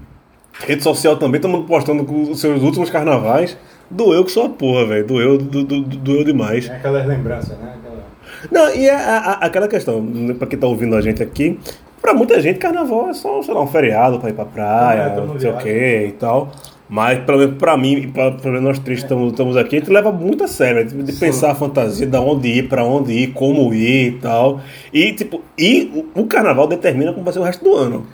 rede 0.67 0.83
social 0.83 1.17
também, 1.17 1.41
todo 1.41 1.51
mundo 1.51 1.67
postando 1.67 2.05
com 2.05 2.31
os 2.31 2.41
seus 2.41 2.63
últimos 2.63 2.91
carnavais. 2.91 3.57
Doeu 3.91 4.25
que 4.25 4.31
só 4.33 4.49
porra, 4.49 4.87
velho. 4.87 5.07
Doeu, 5.07 5.39
do, 5.39 5.63
do, 5.63 5.81
doeu 5.83 6.25
demais. 6.25 6.69
É 6.69 6.77
aquelas 6.77 7.07
lembranças, 7.07 7.57
né? 7.59 7.75
Aquela... 7.79 8.05
Não, 8.51 8.75
e 8.75 8.89
é 8.89 8.95
a- 8.95 9.19
a- 9.19 9.47
aquela 9.47 9.69
questão, 9.69 10.05
pra 10.39 10.47
quem 10.47 10.59
tá 10.59 10.67
ouvindo 10.67 10.97
a 10.97 11.01
gente 11.01 11.23
aqui, 11.23 11.59
pra 12.05 12.13
muita 12.13 12.39
gente 12.39 12.59
carnaval 12.59 13.09
é 13.09 13.15
só, 13.15 13.41
sei 13.43 13.55
lá, 13.55 13.63
um 13.63 13.67
feriado 13.67 14.21
pra 14.21 14.29
ir 14.29 14.35
pra 14.35 14.45
praia, 14.45 15.01
É, 15.01 15.17
não 15.17 15.41
sei 15.41 15.51
o 15.51 15.57
que 15.57 16.07
e 16.09 16.13
tal. 16.13 16.51
Mas, 16.87 17.19
pelo 17.21 17.39
menos 17.39 17.57
pra 17.57 17.79
mim, 17.79 18.11
pra, 18.11 18.33
pelo 18.33 18.53
menos 18.53 18.63
nós 18.63 18.79
três 18.79 18.99
estamos, 18.99 19.31
estamos 19.31 19.57
aqui, 19.57 19.77
a 19.77 19.79
gente 19.79 19.91
leva 19.91 20.13
muito 20.13 20.45
a 20.45 20.47
sério, 20.47 20.85
né? 20.85 21.03
de 21.03 21.13
pensar 21.15 21.53
a 21.53 21.55
fantasia, 21.55 22.07
da 22.07 22.21
onde 22.21 22.47
ir, 22.47 22.69
pra 22.69 22.85
onde 22.85 23.11
ir, 23.11 23.29
como 23.29 23.73
ir 23.73 24.09
e 24.09 24.13
tal. 24.19 24.61
E, 24.93 25.15
tipo, 25.15 25.41
e 25.57 26.07
o, 26.15 26.21
o 26.21 26.27
carnaval 26.27 26.67
determina 26.67 27.11
como 27.11 27.25
vai 27.25 27.33
ser 27.33 27.39
o 27.39 27.43
resto 27.43 27.65
do 27.65 27.75
ano. 27.75 28.07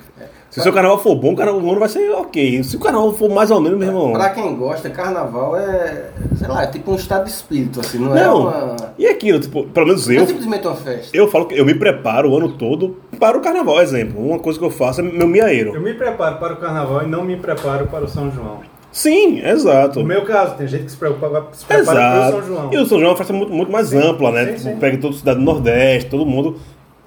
Se 0.51 0.59
o 0.59 0.63
seu 0.65 0.73
carnaval 0.73 0.99
for 0.99 1.15
bom, 1.15 1.33
o 1.33 1.37
carnaval 1.37 1.61
do 1.61 1.71
ano 1.71 1.79
vai 1.79 1.89
ser 1.89 2.11
ok. 2.11 2.63
Se 2.65 2.77
o 2.77 2.81
carnaval 2.81 3.13
for 3.15 3.31
mais 3.31 3.51
ou 3.53 3.61
menos, 3.61 3.79
meu 3.79 3.87
irmão. 3.89 4.13
Pra 4.13 4.31
quem 4.31 4.57
gosta, 4.57 4.91
carnaval 4.91 5.57
é, 5.57 6.07
sei 6.37 6.49
lá, 6.49 6.65
é 6.65 6.67
tipo 6.67 6.91
um 6.91 6.97
estado 6.97 7.25
de 7.25 7.31
espírito, 7.31 7.79
assim, 7.79 7.99
não, 7.99 8.17
é 8.17 8.25
Não, 8.25 8.41
uma. 8.49 8.77
e 8.99 9.07
aquilo, 9.07 9.39
tipo, 9.39 9.65
pelo 9.69 9.87
menos 9.87 10.09
Não 10.09 10.15
é 10.15 10.19
eu. 10.19 10.27
simplesmente 10.27 10.67
uma 10.67 10.75
festa. 10.77 11.17
Eu 11.17 11.29
falo 11.29 11.47
que 11.47 11.55
eu 11.55 11.65
me 11.65 11.75
preparo 11.75 12.31
o 12.31 12.37
ano 12.37 12.49
todo 12.55 12.97
para 13.19 13.39
o 13.39 13.41
carnaval, 13.41 13.81
exemplo. 13.81 14.21
Uma 14.21 14.41
coisa 14.41 14.59
que 14.59 14.65
eu 14.65 14.71
faço 14.71 15.01
é 15.01 15.05
meu 15.05 15.21
Eu 15.21 15.29
miaeiro. 15.29 15.81
me 15.81 15.95
preparo 15.95 16.37
para 16.39 16.55
o 16.55 16.57
carnaval 16.57 17.03
e 17.05 17.07
não 17.07 17.23
me 17.25 17.37
preparo 17.37 17.87
para 17.87 18.05
o 18.05 18.09
São 18.09 18.29
João. 18.33 18.59
Sim, 18.91 19.41
exato. 19.47 20.01
No 20.01 20.05
meu 20.05 20.25
caso, 20.25 20.57
tem 20.57 20.67
gente 20.67 20.83
que 20.87 20.91
se, 20.91 20.97
preocupa, 20.97 21.47
se 21.53 21.65
prepara 21.65 21.87
para 21.87 21.95
o 21.95 22.29
Exato. 22.29 22.31
São 22.33 22.43
João. 22.57 22.73
E 22.73 22.77
o 22.77 22.87
São 22.87 22.99
João 22.99 23.11
é 23.11 23.13
uma 23.13 23.17
festa 23.17 23.33
muito, 23.33 23.53
muito 23.53 23.71
mais 23.71 23.87
Sim, 23.87 23.99
ampla, 23.99 24.33
né? 24.33 24.47
sim, 24.47 24.53
Tipo, 24.55 24.61
sim. 24.63 24.77
Pega 24.81 24.99
toda 24.99 25.15
a 25.15 25.19
cidade 25.19 25.39
do 25.39 25.45
Nordeste, 25.45 26.11
todo 26.11 26.27
mundo. 26.27 26.57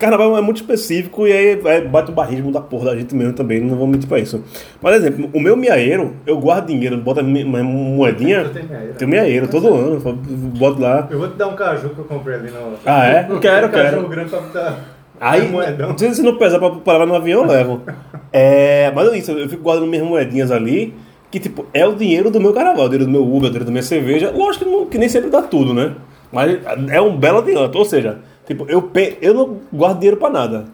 Carnaval 0.03 0.37
é 0.37 0.41
muito 0.41 0.57
específico 0.57 1.25
e 1.27 1.31
aí, 1.31 1.61
aí 1.65 1.87
bate 1.87 2.11
o 2.11 2.13
barrismo 2.13 2.51
da 2.51 2.61
porra 2.61 2.85
da 2.91 2.95
gente 2.95 3.15
mesmo 3.15 3.33
também, 3.33 3.59
não 3.61 3.75
vou 3.75 3.87
mentir 3.87 4.07
pra 4.07 4.19
isso. 4.19 4.43
Mas, 4.81 4.95
exemplo, 4.97 5.29
o 5.33 5.39
meu 5.39 5.55
miaeiro, 5.55 6.15
eu 6.25 6.37
guardo 6.37 6.67
dinheiro, 6.67 6.97
boto 6.97 7.19
a 7.19 7.23
mi- 7.23 7.43
uma 7.43 7.63
moedinha. 7.63 8.45
Tem 8.49 8.63
miaeiro? 8.63 8.93
Tenho 8.95 9.11
miaeiro 9.11 9.47
todo 9.47 9.73
ano, 9.73 9.99
boto 9.99 10.81
lá. 10.81 11.07
Eu 11.09 11.19
vou 11.19 11.29
te 11.29 11.35
dar 11.37 11.47
um 11.47 11.55
caju 11.55 11.89
que 11.89 11.99
eu 11.99 12.05
comprei 12.05 12.35
ali 12.35 12.51
no. 12.51 12.73
Ah, 12.85 13.05
é? 13.05 13.23
Quero, 13.23 13.35
um 13.35 13.39
caju 13.39 13.71
quero. 13.71 14.07
grande 14.09 14.29
pra 14.29 14.39
botar. 14.39 14.79
Aí, 15.21 15.47
moedão. 15.47 15.97
se 15.97 16.21
não 16.21 16.37
pesar 16.37 16.59
pra, 16.59 16.93
levar 16.93 17.05
no 17.05 17.15
avião, 17.15 17.41
eu 17.43 17.47
levo. 17.47 17.81
É, 18.35 18.91
mas 18.95 19.09
é 19.13 19.17
isso, 19.19 19.31
eu 19.31 19.47
fico 19.47 19.61
guardando 19.61 19.87
minhas 19.87 20.03
moedinhas 20.03 20.49
ali, 20.49 20.95
que 21.29 21.39
tipo, 21.39 21.67
é 21.71 21.85
o 21.85 21.93
dinheiro 21.93 22.31
do 22.31 22.41
meu 22.41 22.51
carnaval, 22.51 22.85
o 22.85 22.89
dinheiro 22.89 23.05
do 23.05 23.11
meu 23.11 23.21
Uber, 23.21 23.35
o 23.37 23.41
dinheiro 23.41 23.63
da 23.65 23.69
minha 23.71 23.83
cerveja. 23.83 24.31
Lógico 24.35 24.65
que, 24.65 24.71
não- 24.71 24.85
que 24.87 24.97
nem 24.97 25.07
sempre 25.07 25.29
dá 25.29 25.43
tudo, 25.43 25.71
né? 25.71 25.91
Mas 26.31 26.57
é 26.89 26.99
um 26.99 27.15
belo 27.15 27.37
adianto, 27.37 27.77
ou 27.77 27.85
seja, 27.85 28.17
tipo, 28.45 28.65
eu, 28.69 28.81
pe- 28.81 29.17
eu 29.21 29.33
não 29.33 29.57
guardo 29.73 29.97
dinheiro 29.99 30.17
pra 30.17 30.29
nada. 30.29 30.65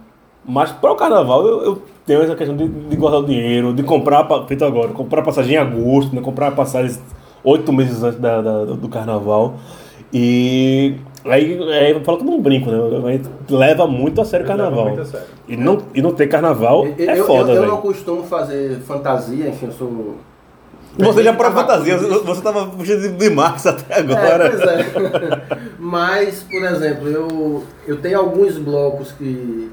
Mas 0.45 0.71
para 0.71 0.91
o 0.91 0.95
carnaval 0.95 1.45
eu, 1.45 1.61
eu 1.63 1.81
tenho 2.05 2.21
essa 2.21 2.35
questão 2.35 2.55
de, 2.55 2.67
de 2.67 2.95
guardar 2.95 3.21
o 3.21 3.25
dinheiro, 3.25 3.73
de 3.73 3.83
comprar, 3.83 4.25
feito 4.47 4.65
agora, 4.65 4.89
comprar 4.89 5.21
passagem 5.21 5.55
em 5.55 5.57
agosto, 5.57 6.15
né? 6.15 6.21
comprar 6.21 6.51
passagens 6.51 6.99
oito 7.43 7.71
meses 7.71 8.01
antes 8.03 8.19
da- 8.19 8.41
da- 8.41 8.65
do 8.65 8.87
carnaval. 8.89 9.55
E 10.11 10.95
aí, 11.25 11.59
aí 11.71 11.91
eu 11.91 12.01
falo 12.01 12.17
que 12.17 12.23
eu 12.23 12.31
não 12.31 12.41
brinco, 12.41 12.69
né? 12.71 12.77
A 13.07 13.11
gente 13.11 13.29
leva 13.49 13.85
muito 13.85 14.19
a 14.21 14.25
sério 14.25 14.43
o 14.45 14.47
carnaval. 14.47 14.87
muito 14.87 15.01
a 15.01 15.05
sério. 15.05 15.27
E 15.47 15.55
não, 15.55 15.77
e 15.93 16.01
não 16.01 16.11
ter 16.13 16.27
carnaval 16.27 16.85
Eu, 16.97 17.09
é 17.09 17.15
foda, 17.17 17.51
eu, 17.53 17.63
eu 17.63 17.67
não 17.69 17.77
costumo 17.77 18.23
fazer 18.23 18.79
fantasia, 18.79 19.47
enfim, 19.49 19.67
eu 19.67 19.71
sou. 19.71 20.15
Você 20.97 21.23
já 21.23 21.33
para 21.33 21.51
fantasia, 21.51 21.97
você 21.97 22.19
você 22.23 22.41
tava 22.41 22.69
fugindo 22.71 23.09
de- 23.17 23.29
Marx 23.29 23.65
até 23.65 23.95
É, 23.95 23.99
agora. 23.99 24.49
pois 24.49 24.61
é. 24.61 25.41
Mas, 25.79 26.43
por 26.43 26.63
exemplo, 26.63 27.07
eu, 27.07 27.63
eu 27.87 27.97
tenho 27.97 28.19
alguns 28.19 28.57
blocos 28.57 29.11
que 29.13 29.71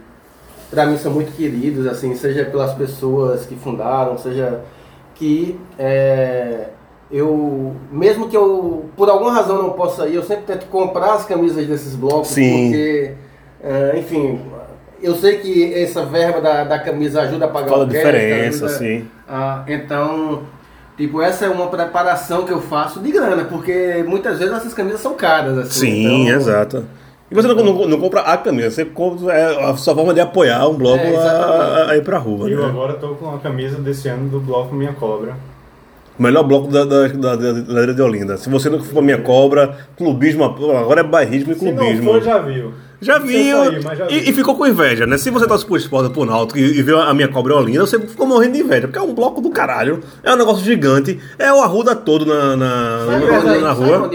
para 0.71 0.87
mim 0.87 0.99
são 0.99 1.11
muito 1.13 1.33
queridos, 1.37 1.87
assim, 1.87 2.15
seja 2.15 2.45
pelas 2.45 2.75
pessoas 2.75 3.47
que 3.47 3.57
fundaram, 3.57 4.19
seja 4.19 4.61
que 5.15 5.59
é, 5.79 6.69
eu, 7.11 7.75
mesmo 7.91 8.29
que 8.29 8.37
eu 8.37 8.87
por 8.97 9.09
alguma 9.09 9.33
razão 9.33 9.63
não 9.63 9.71
possa 9.71 10.07
ir, 10.09 10.17
eu 10.17 10.23
sempre 10.23 10.45
tento 10.45 10.67
comprar 10.67 11.15
as 11.15 11.25
camisas 11.25 11.67
desses 11.67 11.95
blocos, 11.95 12.29
Sim. 12.29 12.51
porque, 12.71 13.13
é, 13.63 13.99
enfim, 13.99 14.41
eu 15.03 15.15
sei 15.15 15.39
que 15.39 15.73
essa 15.75 16.05
verba 16.05 16.41
da, 16.41 16.65
da 16.65 16.79
camisa 16.79 17.23
ajuda 17.23 17.47
a 17.47 17.49
pagar 17.49 17.69
Fala 17.69 17.85
o 17.85 17.87
guest, 17.87 18.05
diferença, 18.05 18.67
ajuda- 18.67 18.79
sim. 18.79 19.09
ah, 19.29 19.65
então, 19.69 20.43
tipo, 20.97 21.21
essa 21.23 21.45
é 21.47 21.49
uma 21.49 21.67
preparação 21.69 22.45
que 22.45 22.53
eu 22.53 22.61
faço 22.61 23.01
de 23.01 23.11
grana, 23.13 23.45
porque 23.45 24.05
muitas 24.07 24.39
vezes 24.39 24.55
essas 24.55 24.75
camisas 24.75 25.01
são 25.01 25.15
caras, 25.15 25.57
assim. 25.59 25.81
Sim, 25.81 26.23
então- 26.25 26.37
exato. 26.37 26.85
E 27.31 27.35
você 27.35 27.49
não, 27.49 27.57
não- 27.57 27.89
não 27.89 27.99
compra 28.01 28.21
a 28.21 28.37
camisa, 28.37 28.71
você 28.71 28.85
compra 28.85 29.33
é 29.35 29.65
a 29.71 29.77
sua 29.77 29.95
forma 29.97 30.15
de 30.15 30.21
apoiar 30.21 30.69
um 30.69 30.75
bloco 30.75 31.05
É, 31.05 31.17
a, 31.17 31.91
a 31.91 31.97
ir 31.97 32.05
pra 32.05 32.19
rua. 32.19 32.49
E 32.49 32.53
eu 32.53 32.63
Né? 32.63 32.69
agora 32.69 32.93
tô 32.95 33.09
com 33.17 33.35
a 33.35 33.39
camisa 33.39 33.79
desse 33.79 34.07
ano 34.09 34.29
do 34.29 34.39
bloco 34.39 34.73
Minha 34.75 34.93
Cobra. 34.93 35.35
O 36.19 36.23
melhor 36.23 36.45
bloco 36.45 36.69
da, 36.69 36.85
da, 36.85 37.09
da, 37.09 37.37
da 37.37 37.47
ladeira 37.53 37.93
de 37.93 38.01
Olinda. 38.01 38.37
Se 38.39 38.49
você 38.49 38.71
não 38.71 38.81
for 38.81 38.93
pra 38.95 39.03
minha 39.03 39.21
cobra, 39.21 39.77
clubismo, 39.99 40.45
agora 40.45 41.01
é 41.01 41.05
bairrismo 41.05 41.53
e 41.53 41.57
Se 41.57 41.65
não 41.65 41.77
clubismo. 41.77 42.11
for, 42.13 42.23
já 42.23 42.39
viu. 42.39 42.73
Já 43.07 43.19
Não 43.19 43.27
sei 43.27 43.43
vi. 43.45 43.51
sair, 43.51 43.85
mas 43.85 43.99
já 43.99 44.07
e, 44.11 44.21
vi. 44.21 44.31
e 44.31 44.33
ficou 44.33 44.57
com 44.57 44.67
inveja, 44.67 45.07
né? 45.07 45.17
Se 45.17 45.31
você 45.31 45.47
torce 45.47 45.65
pro 45.65 45.77
esporte 45.77 46.13
pro 46.13 46.25
Náutico 46.25 46.59
e, 46.59 46.79
e 46.79 46.83
viu 46.83 47.01
a 47.01 47.15
minha 47.15 47.29
cobra 47.29 47.55
Olinda, 47.55 47.81
você 47.87 47.99
ficou 48.01 48.27
morrendo 48.27 48.55
de 48.55 48.61
inveja, 48.61 48.89
porque 48.89 48.99
é 48.99 49.03
um 49.03 49.15
bloco 49.15 49.41
do 49.41 49.51
caralho, 49.51 50.01
é 50.23 50.33
um 50.33 50.37
negócio 50.37 50.65
gigante, 50.65 51.19
é 51.39 51.53
o 51.53 51.61
arruda 51.63 51.95
todo 51.95 52.27
na, 52.27 52.57
na, 52.57 53.07
Sai 53.07 53.21
na, 53.21 53.27
na 53.61 53.75
sai 53.75 53.87
rua. 53.87 54.11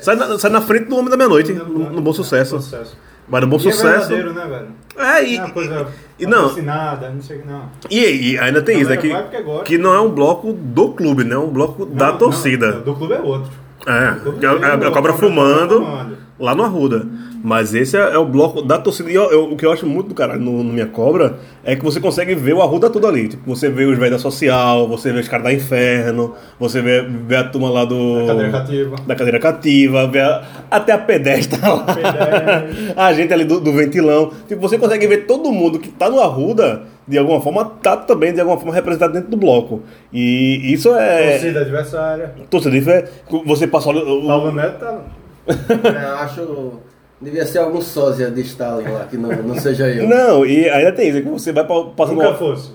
Sai 0.00 0.16
na, 0.16 0.38
sai 0.38 0.50
na 0.50 0.60
frente 0.60 0.86
do 0.86 0.96
Homem 0.96 1.10
da 1.10 1.16
Meia-Noite, 1.16 1.52
no, 1.52 1.90
no 1.90 2.00
Bom 2.02 2.12
Sucesso. 2.12 2.60
Sucesso. 2.60 2.96
Vai 3.28 3.40
no 3.40 3.46
Bom 3.46 3.56
E 3.56 3.68
é 3.68 3.70
Sucesso. 3.70 4.08
verdadeiro, 4.08 4.32
né, 4.34 4.46
velho? 4.46 4.66
É, 4.98 5.24
e, 5.24 5.36
Não 5.36 5.42
é 5.42 5.46
uma 5.46 5.54
coisa 5.54 5.86
e 6.18 6.26
não. 6.26 6.42
não 6.42 7.22
sei 7.22 7.42
não. 7.46 7.70
e, 7.90 8.32
e 8.32 8.38
ainda 8.38 8.60
tem 8.60 8.74
Não, 8.76 8.82
isso, 8.82 8.90
é 8.92 8.94
é, 8.94 8.98
que, 8.98 9.62
que 9.64 9.78
não 9.78 9.94
é 9.94 10.00
um 10.00 10.10
bloco 10.10 10.52
do 10.52 10.88
clube, 10.92 11.24
né? 11.24 11.34
É 11.34 11.38
um 11.38 11.48
bloco 11.48 11.86
da 11.86 12.08
Não, 12.12 12.18
torcida. 12.18 12.72
não, 12.72 12.80
do 12.82 12.94
clube 12.94 13.14
é 13.14 13.20
outro. 13.20 13.50
É, 13.86 13.90
é, 13.90 14.44
é 14.44 14.46
a, 14.46 14.74
a 14.74 14.76
cobra 14.76 14.90
cobra 14.90 15.12
fumando 15.14 15.76
fumando. 15.80 16.16
Lá 16.42 16.54
no 16.54 16.62
Arruda. 16.64 17.06
Mas 17.44 17.74
esse 17.74 17.96
é, 17.96 18.00
é 18.00 18.18
o 18.18 18.24
bloco 18.24 18.62
da 18.62 18.78
torcida. 18.78 19.10
E 19.10 19.14
eu- 19.14 19.30
eu- 19.32 19.44
o 19.52 19.56
que 19.56 19.64
eu 19.66 19.72
acho 19.72 19.84
muito 19.86 20.08
do 20.10 20.14
caralho 20.14 20.40
no, 20.40 20.62
no 20.62 20.72
Minha 20.72 20.86
Cobra 20.86 21.38
é 21.64 21.74
que 21.74 21.82
você 21.84 21.98
consegue 22.00 22.34
ver 22.34 22.52
o 22.54 22.62
Arruda 22.62 22.88
tudo 22.90 23.06
ali. 23.06 23.28
Tipo, 23.28 23.42
você 23.48 23.68
vê 23.68 23.84
os 23.84 23.98
velhos 23.98 24.16
da 24.16 24.18
social, 24.18 24.86
você 24.86 25.12
vê 25.12 25.20
os 25.20 25.28
caras 25.28 25.44
da 25.44 25.52
Inferno, 25.52 26.34
você 26.58 26.80
vê, 26.80 27.02
vê 27.02 27.36
a 27.36 27.44
turma 27.44 27.68
lá 27.70 27.84
do. 27.84 28.26
Cadeira 28.26 28.50
cativa. 28.52 28.96
Da 29.06 29.14
cadeira 29.16 29.38
cativa, 29.40 30.06
vê 30.06 30.20
a- 30.20 30.42
até 30.70 30.92
a 30.92 30.98
pedestre 30.98 31.58
tá 31.58 31.74
lá. 31.74 31.84
Pedestre. 31.94 32.92
a 32.96 33.12
gente 33.12 33.32
ali 33.32 33.44
do, 33.44 33.58
do 33.60 33.72
ventilão. 33.72 34.30
Tipo, 34.46 34.60
você 34.60 34.78
consegue 34.78 35.06
ver 35.08 35.26
todo 35.26 35.50
mundo 35.50 35.78
que 35.80 35.88
tá 35.88 36.08
no 36.08 36.20
Arruda, 36.20 36.82
de 37.08 37.18
alguma 37.18 37.40
forma, 37.40 37.64
tá 37.64 37.96
também 37.96 38.32
de 38.32 38.40
alguma 38.40 38.56
forma 38.56 38.72
representado 38.72 39.12
dentro 39.14 39.30
do 39.30 39.36
bloco. 39.36 39.82
E 40.12 40.72
isso 40.72 40.94
é. 40.94 41.32
Torcida 41.32 41.60
adversária. 41.60 42.32
Torcida, 42.48 42.90
é- 42.92 43.08
você 43.44 43.66
passa 43.66 43.90
o, 43.90 44.24
o- 44.24 44.26
Paulo 44.28 44.52
Neto 44.52 44.78
tá. 44.78 44.98
É, 45.46 46.04
eu 46.04 46.16
acho. 46.16 46.72
Devia 47.20 47.46
ser 47.46 47.58
algum 47.58 47.80
sósia 47.80 48.30
de 48.30 48.40
Stalin 48.40 48.88
lá, 48.88 49.04
que 49.04 49.16
não, 49.16 49.30
não 49.30 49.54
seja 49.58 49.88
eu. 49.88 50.08
Não, 50.08 50.44
e 50.44 50.68
ainda 50.68 50.92
tem 50.92 51.08
isso, 51.08 51.18
é 51.18 51.20
que 51.22 51.28
você 51.28 51.52
vai 51.52 51.64
pa- 51.64 51.84
passando. 51.96 52.16
Nunca 52.16 52.34
fosse. 52.34 52.70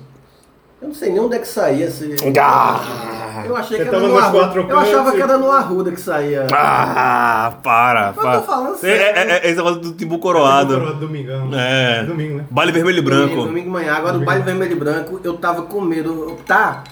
Eu 0.81 0.89
não 0.89 0.95
sei 0.95 1.09
nem 1.11 1.19
onde 1.19 1.35
é 1.35 1.39
que 1.39 1.47
saía 1.47 1.85
esse. 1.87 2.15
Ah, 2.39 3.43
Eu 3.45 3.55
achei 3.57 3.77
que 3.77 3.87
era 3.87 3.99
no 3.99 4.15
Arruda. 4.17 4.39
quatro 4.39 4.67
Eu 4.69 4.77
achava 4.79 5.11
que 5.11 5.21
era 5.21 5.37
no 5.37 5.51
Arruda 5.51 5.91
que 5.91 5.99
saía. 5.99 6.45
ah, 6.53 7.55
para, 7.63 8.13
Mas 8.15 8.23
para. 8.25 8.39
tô 8.41 8.45
falando 8.45 8.73
É, 8.75 8.77
sério. 8.77 9.01
é, 9.03 9.31
é, 9.37 9.47
esse 9.47 9.55
negócio 9.57 9.79
do 9.81 9.91
Timbu 9.93 10.19
Coroado. 10.19 10.75
Coroado, 10.75 10.99
Domingão. 10.99 11.49
É. 11.53 12.03
Domingo, 12.03 12.37
né? 12.37 12.45
Baile 12.51 12.71
vermelho 12.71 12.99
e 12.99 13.01
branco. 13.01 13.27
Domingo, 13.29 13.47
domingo 13.47 13.69
manhã. 13.71 13.93
Agora 13.93 14.17
o 14.17 14.21
baile 14.23 14.43
vermelho 14.43 14.71
e 14.71 14.75
branco, 14.75 15.19
eu 15.23 15.33
tava 15.37 15.63
com 15.63 15.81
medo. 15.81 16.37
Tá. 16.45 16.83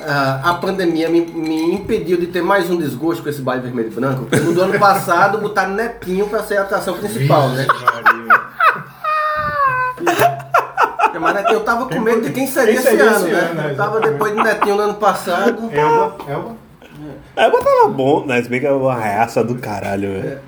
Ah, 0.00 0.40
a 0.42 0.54
pandemia 0.54 1.08
me, 1.08 1.20
me 1.20 1.74
impediu 1.74 2.16
de 2.16 2.26
ter 2.26 2.42
mais 2.42 2.70
um 2.70 2.76
desgosto 2.76 3.22
com 3.22 3.28
esse 3.28 3.42
baile 3.42 3.62
vermelho 3.62 3.88
e 3.88 3.94
branco. 3.94 4.26
No 4.36 4.54
do 4.54 4.62
ano 4.62 4.78
passado 4.78 5.38
botaram 5.38 5.74
Netinho 5.74 6.26
pra 6.28 6.42
ser 6.42 6.56
a 6.56 6.62
atração 6.62 6.94
principal, 6.94 7.50
né? 7.50 7.66
Mas 11.20 11.34
Netinho, 11.34 11.54
eu 11.54 11.64
tava 11.64 11.86
com 11.86 12.00
medo 12.00 12.22
de 12.22 12.32
quem 12.32 12.48
seria 12.48 12.72
Quem 12.72 12.82
esse 12.82 12.88
seria 12.88 13.04
ano, 13.04 13.26
esse 13.26 13.34
né? 13.34 13.40
ano, 13.40 13.54
né? 13.54 13.70
Eu 13.70 13.76
tava 13.76 14.00
depois 14.00 14.34
do 14.34 14.42
Netinho 14.42 14.74
no 14.74 14.82
ano 14.82 14.94
passado. 14.94 15.70
Elba, 15.72 16.16
Elba. 16.26 16.56
É, 17.36 17.48
mas 17.48 17.64
tava 17.64 17.88
bom, 17.88 18.26
né? 18.26 18.42
Se 18.42 18.48
bem 18.48 18.60
que 18.60 18.66
é 18.66 18.72
uma 18.72 18.94
reaça 18.94 19.44
do 19.44 19.54
caralho, 19.54 20.20
velho. 20.20 20.38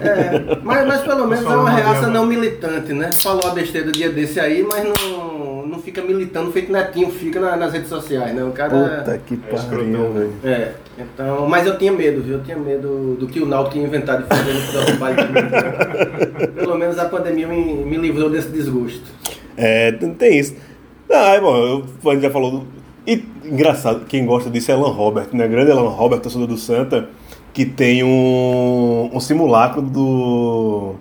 É, 0.00 0.58
mas, 0.62 0.86
mas 0.86 1.00
pelo 1.02 1.26
menos 1.26 1.44
é 1.44 1.48
uma 1.48 1.70
reaça 1.70 2.06
não 2.06 2.24
militante, 2.24 2.92
né? 2.92 3.10
Falou 3.12 3.50
a 3.50 3.50
besteira 3.50 3.90
dia 3.92 4.10
desse 4.10 4.40
aí, 4.40 4.62
mas 4.62 4.84
não 4.84 4.94
fica 5.92 6.02
militando 6.02 6.50
feito 6.50 6.72
Netinho 6.72 7.10
fica 7.10 7.38
na- 7.38 7.54
nas 7.56 7.72
redes 7.72 7.88
sociais, 7.88 8.34
né? 8.34 8.42
O 8.42 8.50
cara. 8.50 8.70
Puta 9.04 9.18
que 9.18 9.34
escrotão, 9.34 9.68
pariu, 9.68 10.12
velho. 10.12 10.32
É, 10.42 10.72
então, 10.98 11.46
mas 11.46 11.66
eu 11.66 11.76
tinha 11.76 11.92
medo, 11.92 12.22
viu? 12.22 12.38
Eu 12.38 12.42
tinha 12.42 12.56
medo 12.56 13.14
do 13.20 13.26
que 13.26 13.40
o 13.40 13.46
Náutico 13.46 13.76
ia 13.76 13.84
inventar 13.84 14.22
de 14.22 14.26
fazer 14.26 14.54
no 14.54 14.72
próximo 14.72 14.98
baile. 14.98 15.22
Pelo 16.56 16.78
menos 16.78 16.98
a 16.98 17.04
pandemia 17.04 17.46
me, 17.46 17.62
me 17.84 17.96
livrou 17.98 18.30
desse 18.30 18.48
desgosto. 18.48 19.02
É, 19.56 19.92
tem, 19.92 20.14
tem 20.14 20.38
isso. 20.38 20.56
Ah, 21.10 21.34
é 21.34 21.40
bom, 21.40 21.54
eu, 21.56 21.84
a 22.10 22.14
gente 22.14 22.22
já 22.22 22.30
falou. 22.30 22.50
Do... 22.50 22.66
E 23.06 23.22
engraçado, 23.44 24.06
quem 24.06 24.24
gosta 24.24 24.48
disso 24.48 24.70
é 24.70 24.74
Alan 24.74 24.92
Robert, 24.92 25.26
né? 25.32 25.46
Grande 25.46 25.70
Alan 25.70 25.90
Robert, 25.90 26.20
torcedor 26.20 26.46
do 26.46 26.56
Santa, 26.56 27.08
que 27.52 27.66
tem 27.66 28.02
um, 28.02 29.10
um 29.12 29.20
simulacro 29.20 29.82
do 29.82 30.94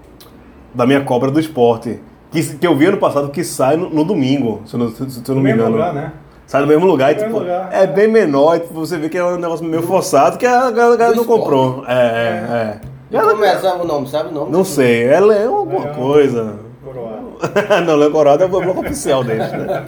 da 0.73 0.85
minha 0.85 1.01
cobra 1.01 1.31
do 1.31 1.39
esporte. 1.39 1.99
Que, 2.31 2.41
que 2.55 2.65
eu 2.65 2.75
vi 2.77 2.85
ano 2.85 2.97
passado 2.97 3.29
que 3.29 3.43
sai 3.43 3.75
no, 3.75 3.89
no 3.89 4.03
domingo, 4.05 4.61
se 4.65 4.73
eu 4.73 4.79
não, 4.79 4.89
se 4.89 5.01
eu 5.03 5.07
não 5.29 5.35
No 5.35 5.41
me 5.41 5.43
mesmo 5.43 5.59
engano. 5.61 5.71
lugar, 5.75 5.93
né? 5.93 6.13
Sai 6.47 6.61
no 6.61 6.67
mesmo 6.67 6.85
lugar, 6.85 7.11
e, 7.11 7.15
tipo, 7.15 7.39
lugar. 7.39 7.69
é 7.71 7.85
bem 7.85 8.07
menor, 8.07 8.55
e, 8.55 8.59
tipo, 8.61 8.73
você 8.73 8.97
vê 8.97 9.09
que 9.09 9.17
é 9.17 9.23
um 9.23 9.37
negócio 9.37 9.65
meio 9.65 9.83
forçado, 9.83 10.37
que 10.37 10.45
a 10.45 10.71
galera, 10.71 11.13
não 11.13 11.21
esporte. 11.21 11.27
comprou. 11.41 11.83
É, 11.87 11.93
é, 11.93 12.77
é. 12.77 12.81
E 13.11 13.19
como 13.19 13.43
é 13.43 13.57
sabe 13.57 13.81
o 13.81 13.85
nome, 13.85 14.07
sabe 14.07 14.29
o 14.29 14.31
nome? 14.33 14.51
Não 14.51 14.63
sei, 14.63 15.03
é 15.03 15.19
leão 15.19 15.55
alguma 15.55 15.83
Leão. 15.83 15.95
coisa. 15.95 16.55
Coroado. 16.83 17.31
não, 17.85 17.95
Leão 17.95 18.11
Corado 18.11 18.43
é 18.43 18.45
o 18.45 18.49
bloco 18.49 18.79
oficial 18.79 19.23
deles, 19.23 19.51
né? 19.51 19.85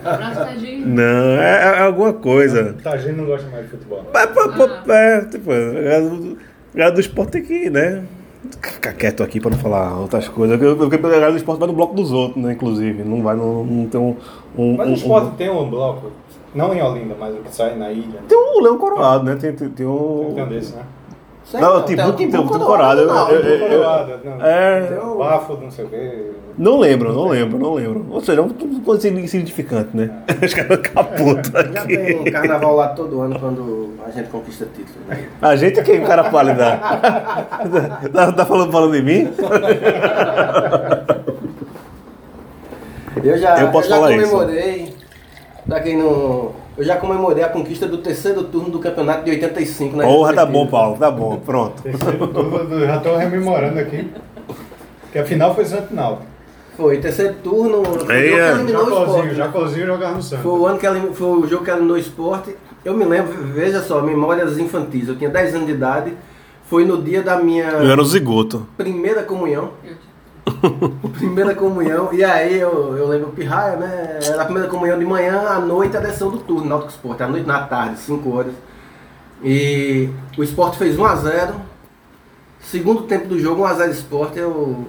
Não, 0.86 1.42
é, 1.42 1.80
é 1.80 1.82
alguma 1.84 2.14
coisa. 2.14 2.76
Tagino 2.84 3.18
não 3.20 3.26
gosta 3.26 3.48
mais 3.50 3.64
de 3.66 3.72
futebol. 3.72 4.06
É, 4.14 5.18
é, 5.18 5.22
tipo, 5.22 5.52
a 5.52 5.56
galera 6.76 6.92
do, 6.92 7.00
esporte 7.00 7.32
tem 7.32 7.44
que, 7.44 7.70
né? 7.70 8.04
Ficar 8.62 8.94
quieto 8.94 9.24
aqui 9.24 9.40
pra 9.40 9.50
não 9.52 9.58
falar 9.58 9.98
outras 10.00 10.28
coisas. 10.28 10.58
Porque 10.58 10.76
porque 10.76 10.96
a 10.96 11.00
galera 11.10 11.32
do 11.32 11.38
esporte 11.38 11.60
vai 11.60 11.68
no 11.68 11.74
bloco 11.74 11.94
dos 11.96 12.12
outros, 12.12 12.44
né? 12.44 12.54
Inclusive. 12.54 13.04
Não 13.04 13.22
vai 13.22 13.36
no. 13.36 13.64
Não 13.64 13.88
tem 13.88 14.00
um. 14.00 14.16
um 14.58 14.76
Mas 14.78 14.88
um- 14.88 14.92
o 14.92 14.96
esporte 14.96 15.36
tem 15.38 15.50
um 15.50 15.70
bloco, 15.70 16.12
não 16.54 16.74
em 16.74 16.82
Olinda, 16.82 17.16
mas 17.20 17.34
o 17.36 17.38
que 17.40 17.56
sai 17.56 17.76
na 17.76 17.92
ilha. 17.92 18.20
Tem 18.28 18.38
um 18.38 18.62
leão 18.62 18.78
coroado, 18.78 19.24
né? 19.24 19.36
Tem, 19.36 19.54
tem, 19.54 19.70
tem 19.70 19.86
um. 19.86 20.32
Tem 20.36 20.44
um 20.44 20.48
desse, 20.50 20.76
né? 20.76 20.84
Sei 21.54 21.62
Não, 21.62 21.74
não, 21.76 21.84
tipo, 21.84 22.02
tem 22.02 22.10
o 22.10 22.14
tem 22.14 22.28
o 22.28 22.34
eu- 22.34 22.42
eu- 22.42 22.66
Coroado, 22.66 23.06
não. 23.06 23.32
É. 24.44 24.82
Tem 24.88 24.98
o 24.98 25.16
bafo, 25.20 25.54
não 25.62 25.70
sei 25.70 25.86
o 25.86 25.88
quê. 25.88 26.32
Não 26.58 26.80
lembro, 26.80 27.14
não 27.14 27.28
lembro, 27.28 27.60
não 27.60 27.74
lembro. 27.76 28.08
Ou 28.10 28.22
seja, 28.22 28.42
é 28.42 28.44
uma 28.44 28.52
coisa 28.84 29.08
insignificante, 29.08 29.90
né? 29.96 30.10
Os 30.44 30.52
caras 30.52 30.80
caputam 30.80 31.62
Já 31.74 31.82
aqui. 31.84 31.96
tem 31.98 32.24
carnaval 32.32 32.76
lá 32.76 32.88
todo 32.90 33.22
ano 33.22 33.40
quando 33.40 33.92
a 34.04 34.10
gente 34.10 34.30
conquista 34.30 34.66
título. 34.76 34.98
Né? 35.08 35.28
A 35.40 35.56
gente 35.56 35.80
é 35.80 35.84
quem 35.84 36.04
o 36.04 36.08
cara 36.08 36.24
fala 36.32 36.54
da. 36.56 36.78
tá, 38.12 38.32
tá 38.32 38.46
falando, 38.48 38.72
falando 38.72 38.96
em 38.96 39.04
mim? 39.04 39.30
Eu 43.24 43.38
já, 43.38 43.60
Eu 43.62 43.70
posso 43.72 43.90
já 43.90 43.96
falar 43.96 44.12
isso. 44.16 44.30
comemorei, 44.32 44.96
pra 45.68 45.80
quem 45.82 45.98
não. 45.98 46.52
Eu 46.76 46.84
já 46.84 46.98
comemorei 46.98 47.44
a 47.44 47.50
conquista 47.50 47.88
do 47.88 48.00
terceiro 48.00 48.44
turno 48.44 48.70
do 48.70 48.80
campeonato 48.80 49.24
de 49.26 49.32
85 49.32 49.96
na 49.96 50.04
Porra, 50.04 50.34
tá 50.34 50.46
bom, 50.46 50.66
Paulo, 50.66 50.98
tá 50.98 51.12
bom, 51.12 51.38
pronto. 51.38 51.84
Terceiro 51.84 52.28
turno, 52.28 52.80
já 52.80 53.00
tô 53.00 53.16
rememorando 53.16 53.80
aqui. 53.80 54.10
Que 55.12 55.20
a 55.20 55.26
final 55.26 55.54
foi 55.54 55.66
Santo 55.66 55.94
Náutico. 55.94 56.34
Foi, 56.76 56.98
terceiro 56.98 57.36
turno. 57.44 57.84
Foi 57.84 58.06
o 58.06 58.40
é. 58.40 58.52
eliminou 58.52 58.86
o 58.86 58.90
Jacozinho, 58.90 59.18
esporte. 59.18 59.36
Jacozinho 59.36 59.86
jogava 59.86 60.16
no 60.16 60.24
Santos. 60.24 60.44
Foi 60.44 60.60
o 60.60 60.66
ano 60.66 60.80
que 60.80 60.88
foi 61.14 61.28
o 61.28 61.48
jogo 61.48 61.64
que 61.64 61.70
eliminou 61.70 61.96
o 61.96 62.00
esporte. 62.00 62.56
Eu 62.84 62.96
me 62.96 63.06
lembro, 63.06 63.32
veja 63.54 63.82
só, 63.82 64.02
memórias 64.02 64.58
infantis. 64.58 65.08
Eu 65.08 65.16
tinha 65.16 65.30
10 65.30 65.56
anos 65.56 65.68
de 65.68 65.74
idade. 65.74 66.14
Foi 66.66 66.84
no 66.86 67.00
dia 67.00 67.22
da 67.22 67.38
minha 67.38 67.66
Eu 67.66 67.92
era 67.92 68.02
o 68.02 68.06
zigoto. 68.06 68.66
primeira 68.76 69.22
comunhão. 69.22 69.72
primeira 71.18 71.56
comunhão. 71.56 72.14
E 72.14 72.24
aí 72.24 72.60
eu, 72.60 72.96
eu 72.98 73.08
lembro 73.08 73.32
pirraia, 73.32 73.76
né? 73.78 74.20
Era 74.24 74.42
a 74.42 74.46
primeira 74.46 74.70
comunhão 74.70 74.98
de 74.98 75.06
manhã, 75.06 75.48
à 75.48 75.60
noite 75.60 75.98
a 75.98 76.00
desceu 76.00 76.32
do 76.32 76.40
turno, 76.40 76.66
Náutico 76.66 76.92
Esporte. 76.92 77.24
À 77.24 77.28
noite, 77.28 77.46
na 77.46 77.64
tarde, 77.64 78.00
5 78.00 78.30
horas. 78.30 78.54
E 79.44 80.10
o 80.38 80.44
esporte 80.44 80.78
fez 80.78 80.98
1 80.98 81.06
a 81.06 81.16
0 81.16 81.54
Segundo 82.62 83.04
tempo 83.04 83.28
do 83.28 83.38
jogo, 83.40 83.64
1 83.64 83.66
a 83.66 83.74
0 83.74 83.92
esporte, 83.92 84.40
eu 84.40 84.88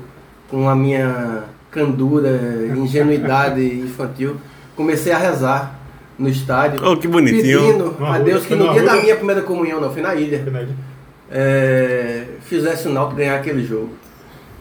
com 0.48 0.68
a 0.68 0.76
minha 0.76 1.44
candura, 1.70 2.30
ingenuidade 2.76 3.60
infantil, 3.80 4.36
comecei 4.76 5.12
a 5.12 5.18
rezar 5.18 5.74
no 6.16 6.28
estádio. 6.28 6.80
Oh, 6.86 6.96
que 6.96 7.08
bonitinho. 7.08 7.60
Pedindo 7.60 8.06
a 8.06 8.18
Deus 8.18 8.46
que 8.46 8.54
no 8.54 8.72
dia 8.72 8.84
da 8.84 8.94
minha 8.94 9.16
primeira 9.16 9.42
comunhão, 9.42 9.80
não, 9.80 9.92
foi 9.92 10.02
na 10.02 10.14
ilha 10.14 10.68
é, 11.30 12.24
fizesse 12.42 12.86
o 12.86 12.92
Náutico 12.92 13.16
ganhar 13.16 13.36
aquele 13.36 13.64
jogo. 13.64 13.90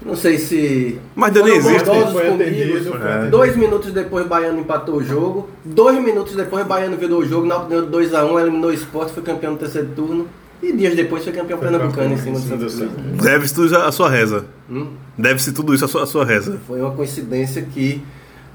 Não 0.06 0.16
sei 0.16 0.38
se. 0.38 1.00
Mas 1.16 1.36
ainda 1.36 1.44
nem 1.48 1.58
existe. 1.58 1.84
comigo. 1.90 2.20
atendido. 2.20 3.30
Dois 3.30 3.56
minutos 3.56 3.92
depois, 3.92 4.26
Baiano 4.28 4.60
empatou 4.60 4.96
o 4.96 5.04
jogo. 5.04 5.50
Dois 5.64 6.02
minutos 6.04 6.36
depois, 6.36 6.66
Baiano 6.66 6.98
virou 6.98 7.22
o 7.22 7.26
jogo. 7.26 7.46
Náutico 7.46 7.70
ganhou 7.70 7.88
2x1, 7.88 8.42
eliminou 8.42 8.70
o 8.70 8.74
esporte, 8.74 9.14
foi 9.14 9.24
campeão 9.24 9.54
no 9.54 9.58
terceiro 9.58 9.90
turno. 9.96 10.28
E 10.62 10.72
dias 10.72 10.96
depois 10.96 11.24
foi 11.24 11.34
campeão 11.34 11.58
Foi 11.58 11.68
pernambucano 11.68 12.14
em 12.14 12.18
cima 12.18 12.40
do 12.40 12.58
do 12.58 12.58
Cruz. 12.58 13.22
Deve-se 13.22 13.54
tudo 13.54 13.78
a 13.78 13.92
sua 13.92 14.10
reza. 14.10 14.46
Hum? 14.70 14.88
Deve-se 15.18 15.52
tudo 15.52 15.74
isso 15.74 15.84
a 15.84 15.88
sua, 15.88 16.04
a 16.04 16.06
sua 16.06 16.26
reza. 16.26 16.58
Foi 16.66 16.80
uma 16.80 16.92
coincidência 16.92 17.62
que 17.62 18.02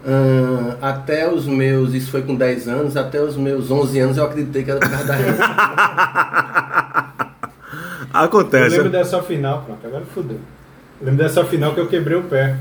ah, 0.06 0.76
até 0.80 1.30
os 1.30 1.46
meus, 1.46 1.92
isso 1.92 2.10
foi 2.10 2.22
com 2.22 2.34
10 2.34 2.68
anos, 2.68 2.96
até 2.96 3.20
os 3.20 3.36
meus 3.36 3.70
11 3.70 3.98
anos 3.98 4.16
eu 4.16 4.24
acreditei 4.24 4.64
que 4.64 4.70
era 4.70 4.80
por 4.80 4.88
causa 4.88 5.04
da 5.04 5.14
reza. 5.14 5.38
Eu 8.10 8.20
Acontece. 8.24 8.74
lembro 8.74 8.90
dessa 8.90 9.22
final, 9.22 9.62
pronto, 9.64 9.86
agora 9.86 10.02
fudeu. 10.12 10.40
Lembro 11.00 11.22
dessa 11.24 11.44
final 11.44 11.72
que 11.74 11.80
eu 11.80 11.86
quebrei 11.86 12.16
o 12.16 12.22
pé. 12.24 12.56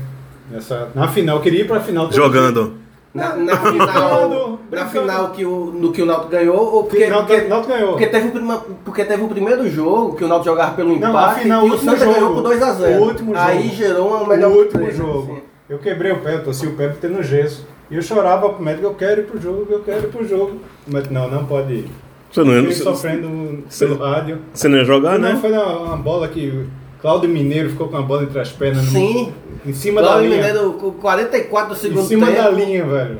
Nessa, 0.50 0.88
na 0.94 1.08
final, 1.08 1.36
eu 1.36 1.42
queria 1.42 1.60
ir 1.62 1.66
pra 1.66 1.80
final 1.80 2.10
Jogando. 2.10 2.74
Na, 3.14 3.34
na 3.36 3.56
final, 3.56 4.58
na 4.70 4.86
final 4.86 5.30
que 5.30 5.44
o, 5.44 5.66
no 5.72 5.92
que 5.92 6.02
o 6.02 6.06
Náutico 6.06 6.30
ganhou, 6.30 6.56
ou 6.74 6.84
porque. 6.84 7.06
Náutico- 7.06 7.32
porque, 7.34 7.48
Náutico 7.48 7.72
ganhou. 7.72 7.88
porque, 7.92 8.06
teve 8.06 8.28
o 8.28 8.32
prima, 8.32 8.64
porque 8.84 9.04
teve 9.04 9.22
o 9.24 9.28
primeiro 9.28 9.68
jogo 9.68 10.14
que 10.14 10.24
o 10.24 10.28
Náutico 10.28 10.50
jogava 10.50 10.74
pelo 10.74 10.90
Não, 10.98 11.08
empate 11.08 11.40
a 11.40 11.42
final, 11.42 11.62
e 11.62 11.64
o 11.64 11.68
o 11.68 11.72
último 11.72 11.90
Santa 11.90 12.04
jogo. 12.04 12.14
ganhou 12.14 12.34
por 12.34 12.42
2x0. 12.44 12.98
O 12.98 13.02
último 13.04 13.32
Aí 13.36 13.62
jogo. 13.64 13.74
gerou 13.76 14.08
uma 14.08 14.22
O 14.22 14.26
melhor 14.28 14.50
último 14.50 14.70
surpresa, 14.84 14.96
jogo. 14.98 15.32
assim. 15.32 15.42
Eu 15.68 15.78
quebrei 15.78 16.12
o 16.12 16.18
pé, 16.20 16.34
eu 16.34 16.44
torci 16.44 16.66
o 16.66 16.72
pé 16.76 16.88
tendo 17.00 17.22
gesso. 17.22 17.66
E 17.90 17.96
eu 17.96 18.02
chorava 18.02 18.48
pro 18.50 18.62
médico, 18.62 18.86
eu 18.86 18.94
quero 18.94 19.20
ir 19.22 19.24
pro 19.24 19.40
jogo, 19.40 19.66
eu 19.70 19.80
quero 19.80 20.04
ir 20.04 20.10
pro 20.10 20.26
jogo. 20.28 20.58
Mas 20.86 21.10
não, 21.10 21.28
não 21.30 21.44
pode 21.46 21.72
ir. 21.72 21.90
Você 22.30 22.44
não, 22.44 22.62
você, 22.64 22.82
sofrendo 22.82 23.64
você- 23.68 23.86
pelo 23.86 23.98
rádio. 23.98 24.38
você 24.52 24.68
não 24.68 24.78
ia 24.78 24.84
jogar, 24.84 25.18
Não, 25.18 25.30
né? 25.32 25.38
foi 25.40 25.50
uma, 25.50 25.66
uma 25.78 25.96
bola 25.96 26.28
que 26.28 26.66
Cláudio 27.00 27.28
Mineiro 27.28 27.70
ficou 27.70 27.88
com 27.88 27.96
a 27.96 28.02
bola 28.02 28.24
entre 28.24 28.40
as 28.40 28.50
pernas. 28.50 28.84
no- 28.86 28.90
Sim. 28.90 29.32
Em 29.66 29.72
cima 29.72 30.00
da 30.00 30.08
Cláudio 30.08 30.30
linha. 30.30 30.42
Mineiro 30.46 30.72
com 30.74 30.90
44 30.92 31.74
do 31.74 32.00
Em 32.00 32.04
cima 32.04 32.26
tempo. 32.26 32.38
da 32.42 32.50
linha, 32.50 32.84
velho. 32.84 33.18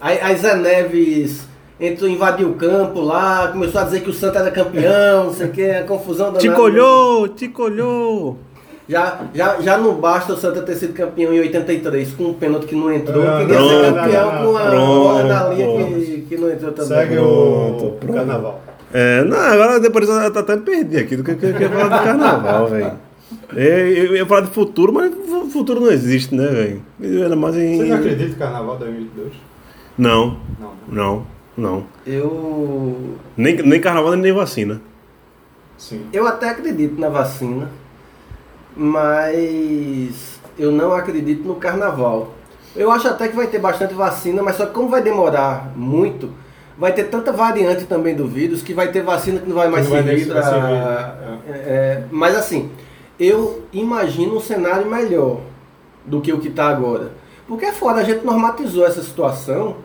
Aí, 0.00 0.18
aí 0.20 0.36
Zé 0.36 0.54
Neves 0.56 1.46
entrou, 1.80 2.08
invadiu 2.10 2.50
o 2.50 2.54
campo 2.54 3.00
lá, 3.00 3.48
começou 3.48 3.80
a 3.80 3.84
dizer 3.84 4.00
que 4.00 4.10
o 4.10 4.12
Santa 4.12 4.40
era 4.40 4.50
campeão, 4.50 5.24
não 5.24 5.32
sei 5.34 5.46
o 5.46 5.50
que, 5.50 5.70
a 5.70 5.84
confusão 5.84 6.26
danada. 6.26 6.40
Te 6.40 6.50
colhou, 6.50 7.28
te 7.28 7.48
colhou. 7.48 8.38
Já, 8.86 9.20
já, 9.34 9.58
já 9.62 9.78
não 9.78 9.94
basta 9.94 10.34
o 10.34 10.36
Santa 10.36 10.60
ter 10.60 10.74
sido 10.74 10.92
campeão 10.92 11.32
em 11.32 11.40
83 11.40 12.12
com 12.12 12.24
um 12.24 12.34
pênalti 12.34 12.66
que 12.66 12.74
não 12.76 12.92
entrou, 12.92 13.26
Ah, 13.26 13.38
queria 13.40 13.58
ser 13.58 13.94
campeão 13.94 14.30
com 14.44 14.56
a 14.58 14.70
bola 14.70 15.22
na 15.24 15.48
linha 15.48 15.86
que, 16.00 16.20
que 16.28 16.36
não 16.36 16.50
entrou 16.50 16.72
também. 16.72 16.88
Segue 16.98 17.14
Pronto, 17.16 17.84
o 17.86 17.90
pronto. 17.92 18.12
carnaval. 18.14 18.62
É, 18.92 19.24
não, 19.24 19.38
agora 19.38 19.80
depois 19.80 20.06
eu 20.08 20.14
até 20.18 20.54
me 20.56 20.62
perdi 20.62 20.98
aqui 20.98 21.16
do 21.16 21.24
que 21.24 21.34
que 21.34 21.46
eu 21.46 21.58
ia 21.60 21.68
falar 21.70 21.98
do 21.98 22.04
carnaval, 22.04 22.66
velho. 22.68 22.92
É, 23.56 23.88
Eu 23.90 24.16
ia 24.16 24.26
falar 24.26 24.42
de 24.42 24.50
futuro, 24.50 24.92
mas 24.92 25.12
o 25.12 25.50
futuro 25.50 25.80
não 25.80 25.90
existe, 25.90 26.34
né, 26.34 26.46
velho? 26.46 26.82
Eu 27.00 27.24
Era 27.24 27.36
mais 27.36 27.56
em. 27.56 27.76
Vocês 27.76 27.88
não 27.88 27.96
acreditam 27.96 28.32
em 28.34 28.38
carnaval 28.38 28.76
2022? 28.78 29.32
Não, 29.96 30.38
Não. 30.58 30.72
não, 30.88 31.26
não. 31.56 31.86
Eu, 32.06 33.16
Nem, 33.36 33.56
nem 33.62 33.80
carnaval 33.80 34.16
nem 34.16 34.32
vacina. 34.32 34.80
Sim. 35.76 36.06
eu 36.12 36.26
até 36.26 36.48
acredito 36.50 36.98
na 37.00 37.08
vacina, 37.08 37.68
mas 38.76 40.38
eu 40.58 40.70
não 40.70 40.92
acredito 40.92 41.46
no 41.46 41.56
carnaval. 41.56 42.32
Eu 42.76 42.90
acho 42.90 43.06
até 43.08 43.28
que 43.28 43.36
vai 43.36 43.46
ter 43.46 43.58
bastante 43.58 43.94
vacina, 43.94 44.42
mas 44.42 44.56
só 44.56 44.66
que 44.66 44.72
como 44.72 44.88
vai 44.88 45.02
demorar 45.02 45.72
muito, 45.76 46.30
vai 46.78 46.92
ter 46.92 47.04
tanta 47.04 47.32
variante 47.32 47.84
também 47.84 48.14
do 48.14 48.26
vírus 48.26 48.62
que 48.62 48.72
vai 48.74 48.90
ter 48.90 49.02
vacina 49.02 49.40
que 49.40 49.48
não 49.48 49.56
vai 49.56 49.68
mais 49.68 49.88
Não 49.88 49.96
servir 49.96 50.24
vai 50.26 50.40
pra- 50.40 50.50
servir, 50.50 50.68
né? 50.70 51.38
É, 51.48 51.50
é, 51.52 52.02
mas 52.10 52.34
assim, 52.36 52.70
eu 53.24 53.62
imagino 53.72 54.36
um 54.36 54.40
cenário 54.40 54.86
melhor 54.90 55.40
do 56.04 56.20
que 56.20 56.32
o 56.32 56.38
que 56.38 56.48
está 56.48 56.68
agora. 56.68 57.12
Porque 57.48 57.64
é 57.66 57.72
foda, 57.72 58.00
a 58.00 58.04
gente 58.04 58.24
normatizou 58.24 58.86
essa 58.86 59.02
situação. 59.02 59.76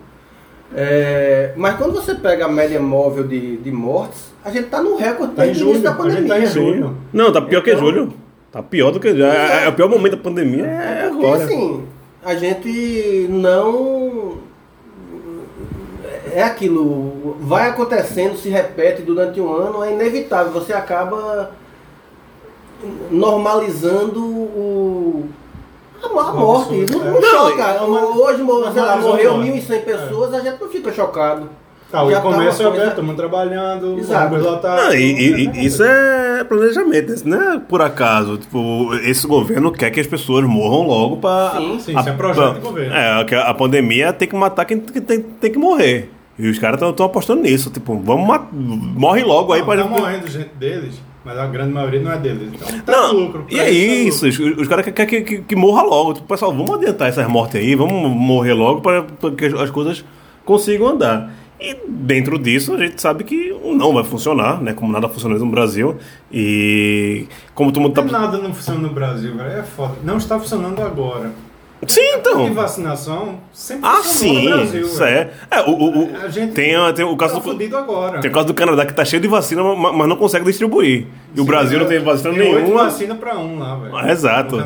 é, 0.76 1.54
mas 1.58 1.76
quando 1.78 1.94
você 1.94 2.14
pega 2.16 2.46
a 2.46 2.50
média 2.50 2.80
móvel 2.80 3.28
de, 3.28 3.58
de 3.58 3.72
mortes, 3.72 4.32
a 4.46 4.50
gente 4.52 4.66
está 4.66 4.82
no 4.82 4.96
recorde 4.96 5.34
Tá 5.36 5.44
em 5.44 5.48
desde 5.48 5.64
o 5.64 5.68
início 5.70 5.82
julho, 5.84 5.98
da 5.98 6.04
a 6.04 6.10
gente 6.10 6.28
tá 6.28 6.40
em 6.40 6.42
pandemia. 6.44 6.48
julho. 6.48 6.98
Não, 7.12 7.32
tá 7.32 7.42
pior 7.42 7.62
que 7.64 7.72
Então- 7.72 7.82
julho. 7.84 8.14
Tá 8.52 8.64
pior 8.64 8.90
do 8.92 9.00
que 9.00 9.16
já. 9.16 9.32
É, 9.32 9.66
é 9.66 9.70
o 9.70 9.74
pior 9.74 9.88
momento 9.88 10.16
da 10.16 10.24
pandemia 10.24 10.66
é 10.66 11.08
Porque 11.10 11.24
agora. 11.26 11.44
assim, 11.44 11.84
a 12.26 12.34
gente 12.36 13.28
não. 13.30 14.38
É 16.34 16.44
aquilo, 16.44 17.38
vai 17.42 17.70
acontecendo, 17.70 18.38
se 18.38 18.50
repete 18.50 19.02
durante 19.02 19.40
um 19.42 19.52
ano, 19.54 19.84
é 19.84 19.94
inevitável. 19.94 20.52
Você 20.54 20.74
acaba 20.74 21.52
normalizando 23.12 24.20
o. 24.24 25.30
A 26.02 26.08
mo- 26.08 26.20
a 26.20 26.34
morte. 26.34 26.86
Não, 26.92 27.00
não 27.00 27.14
Não, 27.14 27.22
choca. 27.22 27.84
Hoje, 27.84 28.44
sei 28.74 28.82
lá, 28.82 28.98
morreu 28.98 29.32
agora. 29.36 29.46
1.100 29.52 29.80
pessoas, 29.84 30.34
a 30.34 30.40
gente 30.40 30.62
não 30.62 30.70
fica 30.70 30.92
chocado. 30.94 31.50
Tá, 31.92 32.04
o 32.04 32.12
tá 32.12 32.22
comércio 32.22 32.62
é 32.68 32.70
coisa- 32.70 32.84
aberto, 32.84 33.02
mundo 33.04 33.16
trabalhando, 33.18 33.98
Exato. 33.98 34.36
lotado. 34.36 34.84
Não, 34.84 34.94
e, 34.94 35.48
e- 35.48 35.66
isso 35.66 35.84
é 35.84 36.44
planejamento, 36.44 37.12
isso 37.12 37.28
não 37.28 37.54
é 37.54 37.60
por 37.60 37.82
acaso. 37.82 38.38
Tipo, 38.38 38.94
esse 39.04 39.26
governo 39.26 39.72
quer 39.72 39.90
que 39.90 40.00
as 40.00 40.06
pessoas 40.06 40.46
morram 40.46 40.84
logo 40.88 41.18
pra. 41.18 41.56
Sim, 41.58 41.80
sim, 41.80 41.98
isso 42.00 42.08
é 42.10 42.14
projeto 42.14 42.54
de 42.54 42.60
governo. 42.60 42.94
É, 42.96 43.24
que 43.26 43.34
a 43.34 43.54
pandemia 43.56 44.14
tem 44.14 44.28
que 44.28 44.36
matar 44.36 44.66
quem 44.66 44.80
tem, 44.80 45.02
tem, 45.02 45.20
tem 45.20 45.52
que 45.52 45.58
morrer. 45.58 46.12
E 46.38 46.48
os 46.48 46.60
caras 46.60 46.80
estão 46.82 47.06
apostando 47.08 47.42
nisso. 47.42 47.72
Tipo, 47.72 47.98
vamos 47.98 48.40
morre 48.54 49.24
logo 49.24 49.52
aí 49.52 49.60
Não, 49.62 49.66
pra 49.68 49.78
tá 49.78 49.90
morrendo 49.90 50.28
gente 50.28 50.52
deles, 50.60 50.94
mas 51.26 51.38
a 51.38 51.48
grande 51.48 51.74
maioria 51.74 52.00
não 52.02 52.12
é 52.12 52.18
deles. 52.18 52.50
Então 52.54 52.80
tá 52.82 52.92
Não, 52.92 53.14
lucro. 53.14 53.46
e 53.50 53.60
é 53.60 53.64
tá 53.64 53.70
isso, 53.70 54.28
os, 54.28 54.40
os 54.40 54.68
caras 54.68 54.86
querem 54.86 55.08
que, 55.08 55.22
que, 55.22 55.42
que 55.44 55.56
morra 55.56 55.84
logo. 55.84 56.14
Tipo, 56.14 56.28
pessoal, 56.28 56.52
vamos 56.54 56.72
adiantar 56.72 57.10
essas 57.10 57.28
mortes 57.28 57.56
aí, 57.56 57.76
vamos 57.76 58.10
morrer 58.12 58.54
logo 58.54 58.82
para 58.82 59.04
que 59.38 59.46
as- 59.46 59.54
as 59.54 59.70
coisas 59.70 60.04
consigam 60.46 60.88
andar. 60.88 61.32
E 61.62 61.76
dentro 61.90 62.40
disso 62.40 62.74
a 62.74 62.78
gente 62.78 63.02
sabe 63.02 63.26
que 63.26 63.54
não 63.76 63.94
vai 63.94 64.06
funcionar, 64.06 64.62
né? 64.62 64.72
Como 64.72 64.94
nada 64.94 65.10
funciona 65.10 65.38
no 65.38 65.46
Brasil. 65.48 65.98
E 66.32 67.28
como 67.54 67.70
todo 67.74 67.82
mundo 67.84 67.94
tá. 67.94 68.02
Nada 68.04 68.38
não 68.38 68.54
funciona 68.54 68.80
no 68.80 68.90
Brasil, 68.94 69.36
velho. 69.36 69.60
É 69.60 69.64
foda. 69.64 69.96
Não 70.02 70.16
está 70.18 70.40
funcionando 70.40 70.82
agora. 70.82 71.32
Sim, 71.88 72.02
então. 72.16 72.54
vacinação 72.54 73.36
sempre 73.54 73.88
Ah, 73.90 74.02
sim. 74.04 74.44
no 74.50 74.56
Brasil. 74.58 74.82
Isso 74.82 75.04
é. 75.04 75.30
É, 75.50 75.62
o, 75.62 75.70
o, 75.72 76.04
o- 76.04 76.12
A 76.24 76.28
gente 76.28 76.52
tem, 76.54 76.76
tem 76.94 77.06
o 77.06 77.16
caso 77.16 77.40
tá 77.40 77.52
do. 77.54 77.78
agora. 77.78 78.20
Tem 78.20 78.30
o 78.30 78.34
caso 78.34 78.48
do 78.48 78.54
Canadá 78.54 78.86
que 78.86 78.94
tá 78.94 79.06
cheio 79.06 79.22
de 79.22 79.28
vacina, 79.30 79.64
ma- 79.64 79.94
mas 79.94 80.08
não 80.08 80.18
consegue 80.18 80.44
distribuir. 80.46 81.08
E 81.34 81.40
o 81.40 81.44
Sim, 81.44 81.48
Brasil 81.48 81.80
não 81.80 81.86
é, 81.86 81.90
tem 81.90 82.00
vacina 82.00 82.30
tem 82.34 82.40
nenhuma. 82.54 82.84
vacina 82.84 83.16
pra 83.16 83.38
um 83.38 83.58
lá, 83.58 83.76
velho. 83.76 83.96
Ah, 83.96 84.12
exato. 84.12 84.58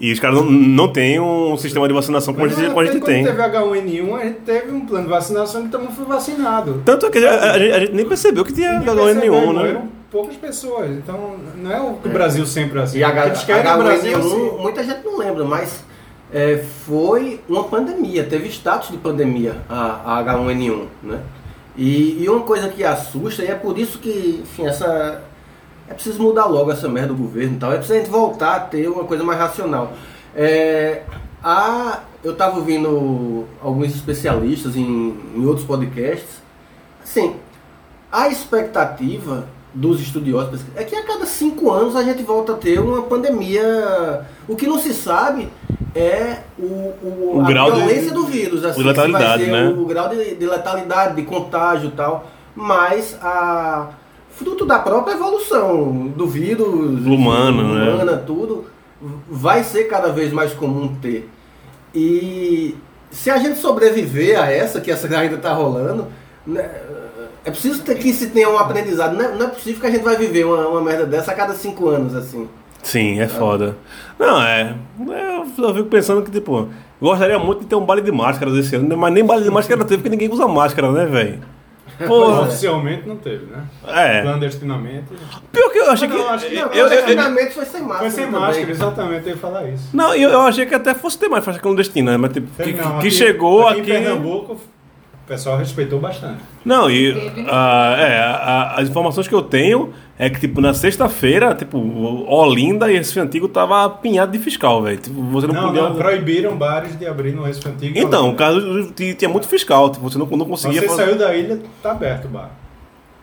E 0.00 0.12
os 0.12 0.18
caras 0.18 0.36
não, 0.36 0.50
não 0.50 0.88
têm 0.92 1.20
um 1.20 1.56
sistema 1.56 1.86
de 1.86 1.94
vacinação 1.94 2.34
como 2.34 2.46
a 2.46 2.48
gente, 2.48 2.66
como 2.68 2.80
a 2.80 2.84
gente 2.84 2.98
quando 2.98 3.04
tem. 3.06 3.24
teve 3.24 3.40
H1N1, 3.42 4.14
a 4.20 4.24
gente 4.24 4.40
teve 4.40 4.72
um 4.72 4.80
plano 4.80 5.04
de 5.04 5.10
vacinação 5.10 5.64
e 5.64 5.68
todo 5.68 5.80
mundo 5.82 5.94
foi 5.94 6.04
vacinado. 6.06 6.82
Tanto 6.84 7.06
é 7.06 7.10
que 7.10 7.18
a, 7.24 7.52
a 7.52 7.58
gente, 7.58 7.72
a 7.72 7.80
gente 7.80 7.92
nem 7.94 8.04
percebeu 8.04 8.44
que 8.44 8.52
tinha 8.52 8.80
Ninguém 8.80 8.94
H1N1, 8.94 9.04
percebeu, 9.20 9.52
né? 9.52 9.82
Poucas 10.10 10.36
pessoas. 10.36 10.90
Então, 10.90 11.36
não 11.56 11.70
é 11.70 11.80
o 11.80 11.94
que 11.94 12.08
o 12.08 12.10
Brasil 12.10 12.44
sempre 12.46 12.78
é 12.80 12.82
assim. 12.82 12.98
E 12.98 13.04
O 13.04 13.46
querem 13.46 13.72
no 13.72 13.84
Brasil 13.84 14.10
é 14.10 14.14
H1N1, 14.14 14.26
assim. 14.26 14.62
muita 14.62 14.82
gente 14.82 15.04
não 15.04 15.18
lembra, 15.18 15.44
mas 15.44 15.84
é, 16.32 16.58
foi 16.58 17.40
uma 17.48 17.64
pandemia, 17.64 18.24
teve 18.24 18.48
status 18.48 18.90
de 18.90 18.98
pandemia 18.98 19.56
a, 19.68 20.18
a 20.18 20.24
H1N1, 20.24 20.86
né? 21.02 21.20
E, 21.76 22.22
e 22.22 22.28
uma 22.28 22.40
coisa 22.40 22.68
que 22.68 22.82
assusta, 22.84 23.42
e 23.42 23.46
é 23.46 23.54
por 23.54 23.78
isso 23.78 23.98
que, 23.98 24.40
enfim, 24.42 24.66
essa. 24.66 25.22
É 25.88 25.94
preciso 25.94 26.20
mudar 26.20 26.44
logo 26.44 26.70
essa 26.70 26.88
merda 26.88 27.14
do 27.14 27.22
governo 27.22 27.54
e 27.54 27.58
tal. 27.58 27.72
É 27.72 27.76
preciso 27.76 27.94
a 27.94 28.02
gente 28.02 28.10
voltar 28.10 28.56
a 28.56 28.60
ter 28.60 28.88
uma 28.88 29.04
coisa 29.04 29.24
mais 29.24 29.38
racional. 29.38 29.94
É, 30.34 31.02
a, 31.42 32.00
eu 32.22 32.32
estava 32.32 32.58
ouvindo 32.58 33.46
alguns 33.62 33.94
especialistas 33.94 34.76
em, 34.76 35.18
em 35.34 35.46
outros 35.46 35.64
podcasts. 35.64 36.42
Assim, 37.02 37.36
a 38.12 38.28
expectativa 38.28 39.46
dos 39.72 40.00
estudiosos 40.00 40.60
é 40.74 40.84
que 40.84 40.96
a 40.96 41.04
cada 41.04 41.24
cinco 41.24 41.70
anos 41.70 41.94
a 41.94 42.02
gente 42.02 42.22
volta 42.22 42.52
a 42.52 42.56
ter 42.56 42.80
uma 42.80 43.02
pandemia. 43.02 44.26
O 44.46 44.56
que 44.56 44.66
não 44.66 44.78
se 44.78 44.92
sabe 44.92 45.48
é 45.94 46.38
o, 46.58 46.62
o, 46.62 47.32
O 47.36 47.40
a 47.40 47.48
grau 47.48 47.72
de- 47.72 47.78
violência 47.78 48.12
do 48.12 48.24
vírus. 48.26 48.64
Assim, 48.64 48.80
de 48.80 48.86
letalidade, 48.86 49.44
se 49.44 49.50
vai 49.50 49.60
ser 49.60 49.68
né? 49.72 49.80
O, 49.80 49.84
grau 49.86 50.08
de, 50.08 50.34
de 50.34 50.46
letalidade, 50.46 51.16
de 51.16 51.22
contágio 51.22 51.88
e 51.88 51.92
tal. 51.92 52.28
Mas 52.54 53.16
a 53.22 53.88
fruto 54.30 54.64
da 54.64 54.78
própria 54.78 55.14
evolução 55.14 56.08
do 56.08 56.26
vírus, 56.26 57.04
Humano, 57.04 57.74
né? 57.74 57.92
humana, 57.92 58.16
tudo, 58.24 58.66
vai 59.28 59.64
ser 59.64 59.84
cada 59.84 60.12
vez 60.12 60.32
mais 60.32 60.52
comum 60.52 60.94
ter. 61.00 61.28
E 61.94 62.76
se 63.10 63.30
a 63.30 63.38
gente 63.38 63.58
sobreviver 63.58 64.40
a 64.40 64.50
essa, 64.50 64.80
que 64.80 64.90
essa 64.90 65.08
ainda 65.16 65.36
está 65.36 65.52
rolando, 65.52 66.06
né, 66.46 66.70
é 67.44 67.50
preciso 67.50 67.82
ter, 67.82 67.96
que 67.96 68.12
se 68.12 68.28
tenha 68.28 68.48
um 68.48 68.58
aprendizado. 68.58 69.16
Não 69.16 69.24
é, 69.24 69.34
não 69.34 69.46
é 69.46 69.48
possível 69.48 69.80
que 69.80 69.86
a 69.86 69.90
gente 69.90 70.04
vai 70.04 70.16
viver 70.16 70.44
uma, 70.44 70.68
uma 70.68 70.80
merda 70.82 71.06
dessa 71.06 71.32
a 71.32 71.34
cada 71.34 71.54
cinco 71.54 71.88
anos, 71.88 72.14
assim. 72.14 72.48
Sim, 72.90 73.20
é 73.20 73.28
foda. 73.28 73.76
Não, 74.18 74.42
é. 74.42 74.74
Eu 74.98 75.46
só 75.56 75.74
fico 75.74 75.88
pensando 75.88 76.22
que, 76.22 76.30
tipo, 76.30 76.68
gostaria 77.00 77.38
muito 77.38 77.60
de 77.60 77.66
ter 77.66 77.74
um 77.76 77.84
baile 77.84 78.02
de 78.02 78.10
máscaras 78.10 78.54
esse 78.56 78.74
ano, 78.76 78.96
mas 78.96 79.12
nem 79.12 79.24
baile 79.24 79.44
de 79.44 79.50
máscara 79.50 79.84
teve 79.84 79.96
porque 80.02 80.08
ninguém 80.08 80.30
usa 80.32 80.48
máscara, 80.48 80.90
né, 80.90 81.04
velho? 81.06 81.38
Porra. 82.06 82.42
Oficialmente 82.42 83.08
não 83.08 83.16
teve, 83.16 83.46
né? 83.46 83.64
É. 83.88 84.22
Clandestinamente. 84.22 85.06
Pior 85.52 85.70
que 85.72 85.78
eu 85.78 85.90
achei 85.90 86.06
Não, 86.08 86.16
que. 86.16 86.22
não, 86.22 86.30
acho 86.30 86.46
que 86.46 86.54
Não, 86.54 86.62
não, 86.62 86.70
mas 86.76 86.92
eu- 86.92 87.02
finalmente 87.04 87.50
foi 87.54 87.64
sem 87.64 87.80
máscara. 87.82 87.98
Foi 87.98 88.10
sem 88.10 88.24
também. 88.26 88.40
máscara, 88.40 88.70
exatamente, 88.70 89.22
eu 89.26 89.30
ia 89.30 89.36
falar 89.36 89.68
isso. 89.68 89.88
Não, 89.92 90.14
eu, 90.14 90.30
eu 90.30 90.40
achei 90.42 90.64
que 90.64 90.74
até 90.74 90.94
fosse 90.94 91.18
ter 91.18 91.28
mais 91.28 91.44
faixa 91.44 91.58
clandestina, 91.58 92.16
mas 92.16 92.32
tipo, 92.32 92.46
que, 92.62 92.72
Não, 92.72 92.82
que 92.92 92.98
aqui- 92.98 93.10
chegou 93.10 93.66
aqui. 93.68 93.80
aqui. 93.80 93.90
Em 93.90 93.94
Pernambuco, 94.02 94.60
o 95.28 95.32
pessoal 95.34 95.58
respeitou 95.58 96.00
bastante. 96.00 96.38
Não, 96.64 96.90
e 96.90 97.12
né? 97.12 97.44
ah, 97.50 97.96
é, 97.98 98.18
a- 98.18 98.74
as 98.78 98.88
informações 98.88 99.28
que 99.28 99.34
eu 99.34 99.42
tenho 99.42 99.92
é 100.18 100.30
que, 100.30 100.40
tipo, 100.40 100.58
na 100.62 100.72
sexta-feira, 100.72 101.54
tipo, 101.54 101.78
Olinda 102.26 102.90
e 102.90 102.96
esse 102.96 103.20
antigo 103.20 103.46
tava 103.46 103.84
apinhado 103.84 104.32
de 104.32 104.38
fiscal, 104.38 104.82
velho. 104.82 104.96
Tipo, 104.96 105.20
você 105.24 105.46
não, 105.46 105.54
Não, 105.54 105.62
podia. 105.66 105.82
não, 105.82 105.94
proibiram 105.96 106.56
bares 106.56 106.98
de 106.98 107.06
abrir 107.06 107.32
no 107.32 107.42
Recife 107.42 107.68
Antigo. 107.68 107.98
Então, 107.98 108.30
o 108.30 108.34
caso 108.34 108.90
tinha 108.92 109.28
muito 109.28 109.46
fiscal, 109.46 109.90
tipo, 109.90 110.08
você 110.08 110.16
não, 110.16 110.26
não 110.26 110.46
conseguia 110.46 110.80
Você 110.80 110.88
fazer. 110.88 111.04
saiu 111.04 111.18
da 111.18 111.36
ilha, 111.36 111.60
tá 111.82 111.90
aberto 111.92 112.24
o 112.24 112.28
bar. 112.28 112.50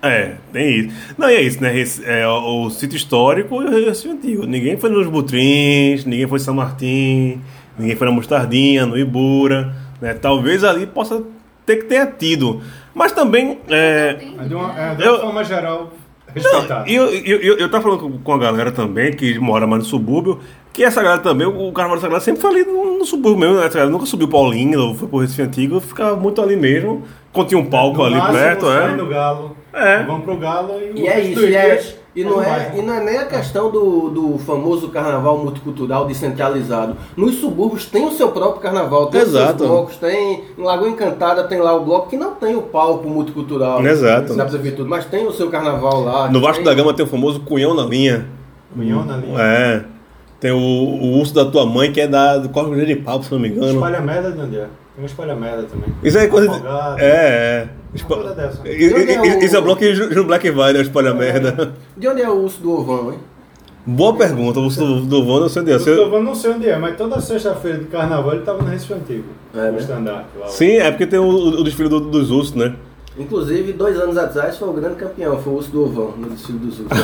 É, 0.04 0.36
tem 0.54 0.82
isso. 0.82 0.96
Não, 1.18 1.28
e 1.28 1.34
é 1.34 1.42
isso, 1.42 1.60
né? 1.64 1.74
É, 2.06 2.28
o, 2.28 2.66
o 2.66 2.70
sítio 2.70 2.96
histórico 2.96 3.64
e 3.64 3.66
o 3.66 3.86
Recife 3.88 4.10
Antigo. 4.14 4.46
Ninguém 4.46 4.78
foi 4.78 4.92
nos 4.92 5.08
Butrins, 5.08 6.06
ninguém 6.06 6.28
foi 6.28 6.38
em 6.38 6.42
São 6.44 6.54
Martim, 6.54 7.42
ninguém 7.80 7.96
foi 7.96 8.06
na 8.08 8.14
Mostardinha, 8.14 8.86
no 8.86 8.96
Ibura, 8.96 9.74
né? 10.00 10.14
Talvez 10.14 10.64
ali 10.64 10.86
possa 10.86 11.24
ter 11.66 11.78
que 11.78 11.84
ter 11.86 12.06
tido. 12.18 12.62
Mas 12.94 13.12
também, 13.12 13.60
é, 13.70 14.14
de 14.48 14.54
uma, 14.56 14.80
é, 14.80 14.96
de 14.96 15.04
Eu- 15.04 15.14
uma 15.14 15.22
forma 15.22 15.44
geral, 15.44 15.92
Respeitar. 16.34 16.84
E 16.86 16.94
eu, 16.96 17.06
eu, 17.14 17.38
eu, 17.42 17.58
eu 17.60 17.72
tava 17.72 17.84
falando 17.84 18.20
com- 18.22 18.34
a 18.34 18.38
galera 18.38 18.70
também, 18.70 19.14
que 19.14 19.40
mora 19.40 19.66
mais 19.66 19.84
no 19.84 19.90
subúrbio, 19.90 20.40
que 20.74 20.84
essa 20.84 21.02
galera 21.02 21.22
também, 21.22 21.48
o 21.48 21.72
carnaval 21.72 21.96
dessa 21.96 22.08
galera 22.08 22.20
sempre 22.24 22.42
foi 22.42 22.52
ali 22.52 22.66
no, 22.66 22.98
no 22.98 23.06
subúrbio 23.06 23.40
mesmo, 23.40 23.56
né? 23.56 23.62
Essa 23.68 23.76
galera 23.76 23.90
nunca 23.92 24.06
subiu 24.06 24.28
Paulinho, 24.28 24.82
ou 24.82 24.96
foi 24.96 25.08
pro 25.08 25.20
Recife 25.20 25.42
Antigo, 25.44 25.80
ficava 25.80 26.14
muito 26.18 26.42
ali 26.42 26.58
mesmo, 26.58 27.04
quando 27.32 27.48
tinha 27.48 27.60
um 27.60 27.66
palco 27.66 28.00
No 28.00 28.04
ali 28.06 28.16
máximo, 28.16 28.38
perto, 28.38 28.70
é. 28.70 29.06
galo. 29.10 29.56
É. 29.72 30.04
Vamos 30.04 30.26
pro 30.26 30.36
galo 30.38 30.74
e, 30.82 31.00
E 31.00 31.04
o 31.04 31.08
é 31.08 31.20
isso, 31.22 31.40
e, 31.46 31.56
é- 31.56 31.70
dias 31.76 31.96
e 32.16 32.24
não 32.24 32.42
é, 32.42 32.74
e 32.78 32.82
não 32.82 32.94
é 32.94 33.04
nem 33.04 33.18
a 33.18 33.26
questão 33.26 33.70
do, 33.70 34.10
do 34.10 34.38
famoso 34.40 34.88
carnaval 34.90 35.38
multicultural 35.38 36.06
descentralizado. 36.08 36.96
Nos 37.18 37.36
subúrbios 37.36 37.86
tem 37.86 38.06
o 38.08 38.12
seu 38.12 38.30
próprio 38.32 38.62
carnaval, 38.62 39.08
tem 39.08 39.22
os 39.22 39.28
Exato. 39.30 39.58
seus 39.60 39.70
blocos, 39.70 39.98
tem 39.98 40.44
em 40.58 40.62
Lagoa 40.64 40.88
Encantada 40.90 41.44
tem 41.44 41.60
lá 41.60 41.74
o 41.76 41.84
bloco 41.84 42.10
que 42.10 42.18
não 42.18 42.36
tem 42.36 42.56
o 42.56 42.62
palco 42.62 43.08
multicultural. 43.10 43.86
Exato. 43.86 44.34
Dá 44.36 44.46
pra 44.46 44.58
ver 44.58 44.72
tudo, 44.76 44.90
mas 44.90 45.06
tem 45.06 45.28
o 45.28 45.32
seu 45.34 45.50
carnaval 45.50 46.02
lá. 46.04 46.30
No 46.30 46.40
Vasco 46.40 46.58
tem- 46.58 46.66
da 46.66 46.74
Gama 46.74 46.94
tem 46.94 47.06
o 47.06 47.10
famoso 47.10 47.42
cunhão 47.42 47.74
na 47.74 47.84
linha. 47.84 48.26
Cunhão 48.74 49.04
na 49.06 49.18
linha. 49.18 49.40
É. 49.40 49.84
Tem 50.40 50.52
o, 50.52 50.58
o 50.58 51.18
urso 51.20 51.34
da 51.34 51.46
tua 51.46 51.66
mãe, 51.66 51.92
que 51.92 52.00
é 52.02 52.08
da, 52.08 52.38
do 52.38 52.50
Corpo 52.50 52.76
de 52.76 52.96
Papo, 52.98 53.24
se 53.26 53.32
não 53.32 53.40
me 53.40 53.50
engano. 53.50 53.74
Espalha 53.74 54.00
merda 54.02 54.32
de 54.32 54.40
onde 54.42 54.58
é? 54.58 54.68
Tem 54.96 55.04
um 55.04 55.06
espalha 55.06 55.36
merda 55.36 55.64
também. 55.64 55.90
Isso 56.04 56.18
é 56.18 56.28
coisa. 56.28 56.48
de- 56.48 56.56
Afogado. 56.56 57.00
É, 57.00 57.06
é. 57.06 57.68
É 57.68 57.70
Isso 59.42 59.56
é 59.58 59.62
bloco 59.62 59.80
que 59.80 59.94
Ju- 59.94 60.24
Black 60.26 60.50
vai, 60.52 60.74
né? 60.74 60.82
Espalha 60.82 61.14
merda. 61.14 61.74
De 61.96 62.08
onde 62.08 62.22
é 62.22 62.30
o 62.30 62.34
urso 62.44 62.62
do 62.62 62.72
ovão, 62.72 63.14
hein? 63.14 63.20
Boa 63.88 64.16
pergunta, 64.16 64.60
o 64.60 64.64
urso 64.64 64.80
do, 64.80 65.02
do 65.02 65.24
Vão, 65.26 65.42
não 65.42 65.50
sei 65.50 65.62
onde 65.62 65.72
é. 65.72 65.76
Eu 65.76 65.80
Você- 65.80 65.96
tô- 65.96 66.20
não 66.22 66.34
sei 66.36 66.52
onde 66.52 66.68
é, 66.68 66.76
mas 66.78 66.98
toda 66.98 67.22
sexta-feira 67.22 67.78
de 67.78 67.86
carnaval 67.86 68.34
ele 68.34 68.42
tava 68.44 68.64
no 68.64 68.68
Recife 68.70 68.94
Antigo. 68.94 69.26
É, 69.54 69.72
no 69.72 70.00
né? 70.02 70.26
Sim, 70.48 70.78
é 70.78 70.90
porque 70.90 71.06
tem 71.06 71.20
o, 71.20 71.28
o 71.30 71.64
desfile 71.64 71.88
do- 71.90 72.00
dos 72.00 72.32
ursos, 72.32 72.56
né? 72.56 72.74
Inclusive, 73.18 73.72
dois 73.74 73.98
anos 73.98 74.18
atrás 74.18 74.58
foi 74.58 74.68
o 74.68 74.74
grande 74.74 74.96
campeão, 74.96 75.38
foi 75.42 75.54
o 75.54 75.56
urso 75.56 75.72
do 75.72 75.84
ovão, 75.86 76.14
no 76.18 76.30
desfile 76.30 76.60
dos 76.60 76.80
ursos. 76.82 76.98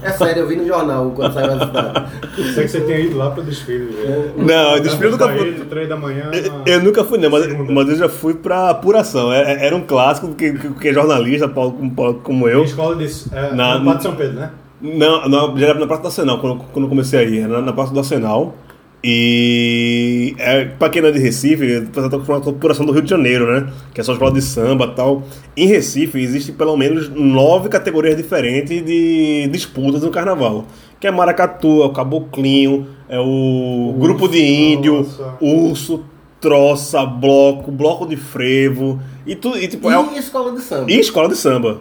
É 0.00 0.10
sério, 0.12 0.42
eu 0.42 0.46
vi 0.46 0.54
no 0.56 0.64
jornal 0.64 1.10
quando 1.16 1.32
saiu 1.34 1.52
a 1.54 1.66
cidade. 1.66 2.06
Sei 2.54 2.62
que 2.64 2.68
você 2.68 2.80
tinha 2.82 2.98
ido 3.00 3.16
lá 3.16 3.30
pro 3.30 3.42
desfile. 3.42 3.86
velho. 3.86 4.32
Não, 4.36 4.74
o 4.76 4.80
desfile 4.80 5.10
nunca 5.10 5.28
fui. 5.28 5.52
Três 5.68 5.88
da 5.88 5.96
manhã. 5.96 6.30
Eu- 6.32 6.74
Eu 6.74 6.82
nunca 6.84 7.02
fui, 7.04 7.18
não, 7.18 7.28
mas, 7.30 7.44
Segunda. 7.46 7.72
mas 7.72 7.88
eu 7.88 7.96
já 7.96 8.08
fui 8.08 8.34
pra 8.34 8.70
apuração. 8.70 9.32
É- 9.32 9.54
é- 9.54 9.66
Era 9.66 9.74
um 9.74 9.82
clássico 9.82 10.32
que, 10.34 10.52
que, 10.52 10.68
que 10.74 10.88
é 10.88 10.92
jornalista, 10.92 11.48
Paulo, 11.48 11.72
como, 11.72 11.90
Paulo- 11.90 12.20
como 12.22 12.48
eu. 12.48 12.60
Em 12.60 12.64
escola 12.64 12.94
de. 12.94 13.06
É, 13.32 13.52
Na- 13.54 13.78
no 13.80 13.86
Pato 13.86 14.02
São 14.04 14.14
Pedro, 14.14 14.34
né? 14.38 14.50
Não, 14.80 15.28
não, 15.28 15.56
já 15.58 15.68
era 15.68 15.78
na 15.80 15.86
Praça 15.86 16.02
do 16.02 16.08
Arsenal, 16.08 16.38
quando, 16.38 16.58
quando 16.72 16.84
eu 16.84 16.88
comecei 16.88 17.18
aí, 17.18 17.38
era 17.40 17.48
na, 17.54 17.60
na 17.62 17.72
Praça 17.72 17.92
do 17.92 17.98
Arsenal. 17.98 18.54
E 19.04 20.34
é, 20.38 20.64
pra 20.64 20.88
quem 20.88 21.00
não 21.00 21.08
é 21.08 21.12
de 21.12 21.18
Recife, 21.18 21.64
eu 21.64 22.10
tô 22.10 22.20
com 22.20 22.34
a 22.34 22.40
corporação 22.40 22.84
do 22.84 22.92
Rio 22.92 23.02
de 23.02 23.10
Janeiro, 23.10 23.46
né? 23.52 23.72
Que 23.94 24.00
é 24.00 24.04
só 24.04 24.12
escola 24.12 24.32
de 24.32 24.42
samba 24.42 24.86
e 24.86 24.94
tal. 24.96 25.22
Em 25.56 25.66
Recife 25.66 26.18
existe 26.20 26.50
pelo 26.52 26.76
menos 26.76 27.08
nove 27.08 27.68
categorias 27.68 28.16
diferentes 28.16 28.84
de 28.84 29.48
disputas 29.52 30.02
no 30.02 30.10
carnaval. 30.10 30.64
Que 30.98 31.06
é 31.06 31.10
maracatu, 31.10 31.82
é 31.82 31.86
o 31.86 31.90
caboclinho, 31.92 32.86
é 33.08 33.18
o 33.20 33.94
Urso, 33.94 33.98
grupo 34.00 34.28
de 34.28 34.40
índio, 34.42 35.04
troça. 35.04 35.34
urso, 35.40 36.04
troça, 36.40 37.04
bloco, 37.06 37.70
bloco 37.70 38.06
de 38.06 38.16
frevo. 38.16 38.98
E 39.26 39.34
tudo. 39.36 39.58
E, 39.58 39.68
tipo, 39.68 39.90
é, 39.90 40.04
E 40.14 40.18
escola 40.18 40.52
de 40.52 40.60
samba. 40.62 40.90
e 40.90 40.98
escola 40.98 41.28
de 41.28 41.36
samba, 41.36 41.80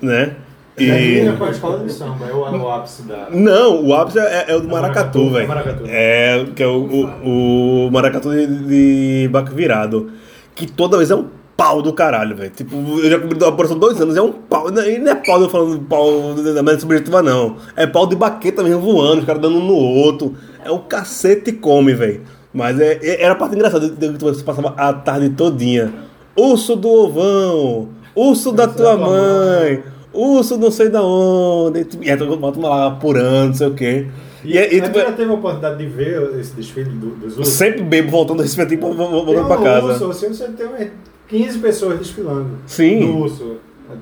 né? 0.00 0.36
E... 0.78 1.32
Com 1.38 1.44
a 1.44 1.50
escola 1.50 1.84
de 1.84 1.92
samba, 1.92 2.26
é 2.26 2.32
o, 2.32 2.40
o 2.40 2.70
ápice 2.70 3.02
da. 3.02 3.28
Não, 3.30 3.84
o 3.84 3.94
ápice 3.94 4.18
é, 4.18 4.44
é 4.48 4.56
o 4.56 4.60
do 4.60 4.68
Maracatu, 4.68 5.18
Maracatu, 5.18 5.30
velho. 5.30 5.48
Maracatu. 5.48 5.84
É, 5.86 6.46
que 6.54 6.62
é 6.62 6.66
o, 6.66 7.08
o, 7.24 7.86
o 7.86 7.90
Maracatu 7.90 8.30
de, 8.30 8.46
de 8.46 9.28
Baco 9.28 9.54
Virado. 9.54 10.10
Que 10.54 10.66
toda 10.70 10.96
vez 10.96 11.10
é 11.10 11.14
um 11.14 11.26
pau 11.56 11.80
do 11.80 11.92
caralho, 11.92 12.36
velho. 12.36 12.50
Tipo, 12.50 12.76
eu 12.76 13.10
já 13.10 13.18
cobri 13.18 13.42
uma 13.42 13.52
por 13.52 13.74
dois 13.74 14.00
anos, 14.00 14.16
é 14.16 14.22
um 14.22 14.32
pau. 14.32 14.70
Não, 14.70 14.82
e 14.86 14.98
não 14.98 15.12
é 15.12 15.14
pau, 15.14 15.40
eu 15.40 15.48
falando 15.48 15.78
pau 15.80 16.34
da 16.34 16.62
média 16.62 16.80
subjetiva, 16.80 17.22
não. 17.22 17.56
É 17.74 17.86
pau 17.86 18.06
de 18.06 18.14
baqueta 18.14 18.62
mesmo 18.62 18.80
voando, 18.80 19.20
os 19.20 19.24
caras 19.24 19.40
dando 19.40 19.56
um 19.56 19.66
no 19.66 19.74
outro. 19.74 20.34
É 20.64 20.70
um 20.70 20.78
cacete 20.78 21.52
come, 21.52 21.94
velho. 21.94 22.22
Mas 22.52 22.78
é, 22.80 22.98
é- 23.02 23.22
era 23.22 23.32
a 23.32 23.36
parte 23.36 23.54
engraçada, 23.54 23.88
que 23.88 24.24
você 24.24 24.42
passava 24.42 24.74
a 24.76 24.92
tarde 24.92 25.30
todinha. 25.30 25.92
Urso 26.36 26.76
do 26.76 26.88
ovão, 26.90 27.88
urso 28.14 28.52
da 28.52 28.68
tua 28.68 28.96
da 28.96 28.96
tua 28.96 29.06
mãe, 29.08 29.82
urso 30.18 30.56
não 30.56 30.70
sei 30.70 30.88
da 30.88 31.02
onde. 31.02 31.86
E 32.02 32.10
aí 32.10 32.16
tu 32.16 32.36
bota 32.36 32.60
lá 32.60 32.86
apurando, 32.88 33.48
não 33.48 33.54
sei 33.54 33.66
o 33.68 33.74
quê. 33.74 34.06
E, 34.44 34.56
é- 34.56 34.72
e, 34.74 34.80
Mas 34.80 34.88
tipo, 34.90 35.00
tu 35.00 35.10
já 35.10 35.12
teve 35.12 35.30
a 35.30 35.34
oportunidade 35.34 35.78
de 35.78 35.86
ver 35.86 36.38
esse 36.38 36.54
desfile 36.54 36.90
do, 36.90 37.10
dos 37.16 37.36
ursos? 37.36 37.54
sempre 37.54 37.82
bebo 37.82 38.10
voltando 38.10 38.42
desse 38.42 38.56
Recife 38.56 38.76
vo- 38.76 38.92
voltando 38.94 39.46
pra 39.46 39.56
casa. 39.58 39.86
Urso, 39.86 40.10
assim, 40.10 40.28
você 40.28 40.44
tem 40.48 40.66
umas 40.66 40.88
15 41.28 41.58
pessoas 41.58 41.98
desfilando. 41.98 42.50
Sim. 42.66 43.00
No 43.00 43.18
urso. 43.22 43.56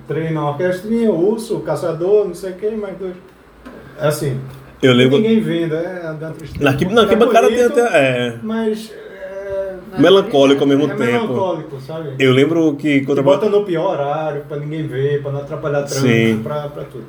Treina 0.08 0.40
uma 0.40 0.50
orquestrinha, 0.50 1.10
o 1.10 1.30
urso, 1.32 1.56
o 1.56 1.60
caçador, 1.60 2.26
não 2.26 2.34
sei 2.34 2.50
o 2.52 2.54
que, 2.54 2.70
mais 2.70 2.96
dois. 2.98 3.14
É 3.98 4.06
assim. 4.06 4.38
Eu 4.82 4.92
lembro. 4.92 5.16
Ninguém 5.16 5.40
vendo, 5.40 5.74
é 5.74 6.14
da 6.20 6.30
tristeza. 6.30 6.62
Na 6.64 6.72
na 6.94 7.02
arquibancada 7.02 7.48
tem 7.48 7.62
até. 7.62 7.80
É. 7.80 8.38
Mas. 8.42 8.92
É, 9.96 10.00
Melancólico 10.00 10.60
ao 10.62 10.66
mesmo 10.66 10.84
é 10.84 10.88
tempo. 10.88 11.02
melancólico, 11.02 11.80
sabe? 11.80 12.10
Eu 12.18 12.32
lembro 12.32 12.74
que 12.76 13.00
quando 13.02 13.18
eu, 13.18 13.24
bota 13.24 13.48
no 13.48 13.64
pior 13.64 13.92
horário, 13.92 14.42
pra 14.48 14.56
ninguém 14.58 14.86
ver, 14.86 15.22
pra 15.22 15.32
não 15.32 15.40
atrapalhar 15.40 15.82
trânsito, 15.82 16.42
pra, 16.42 16.68
pra 16.68 16.84
tudo. 16.84 17.04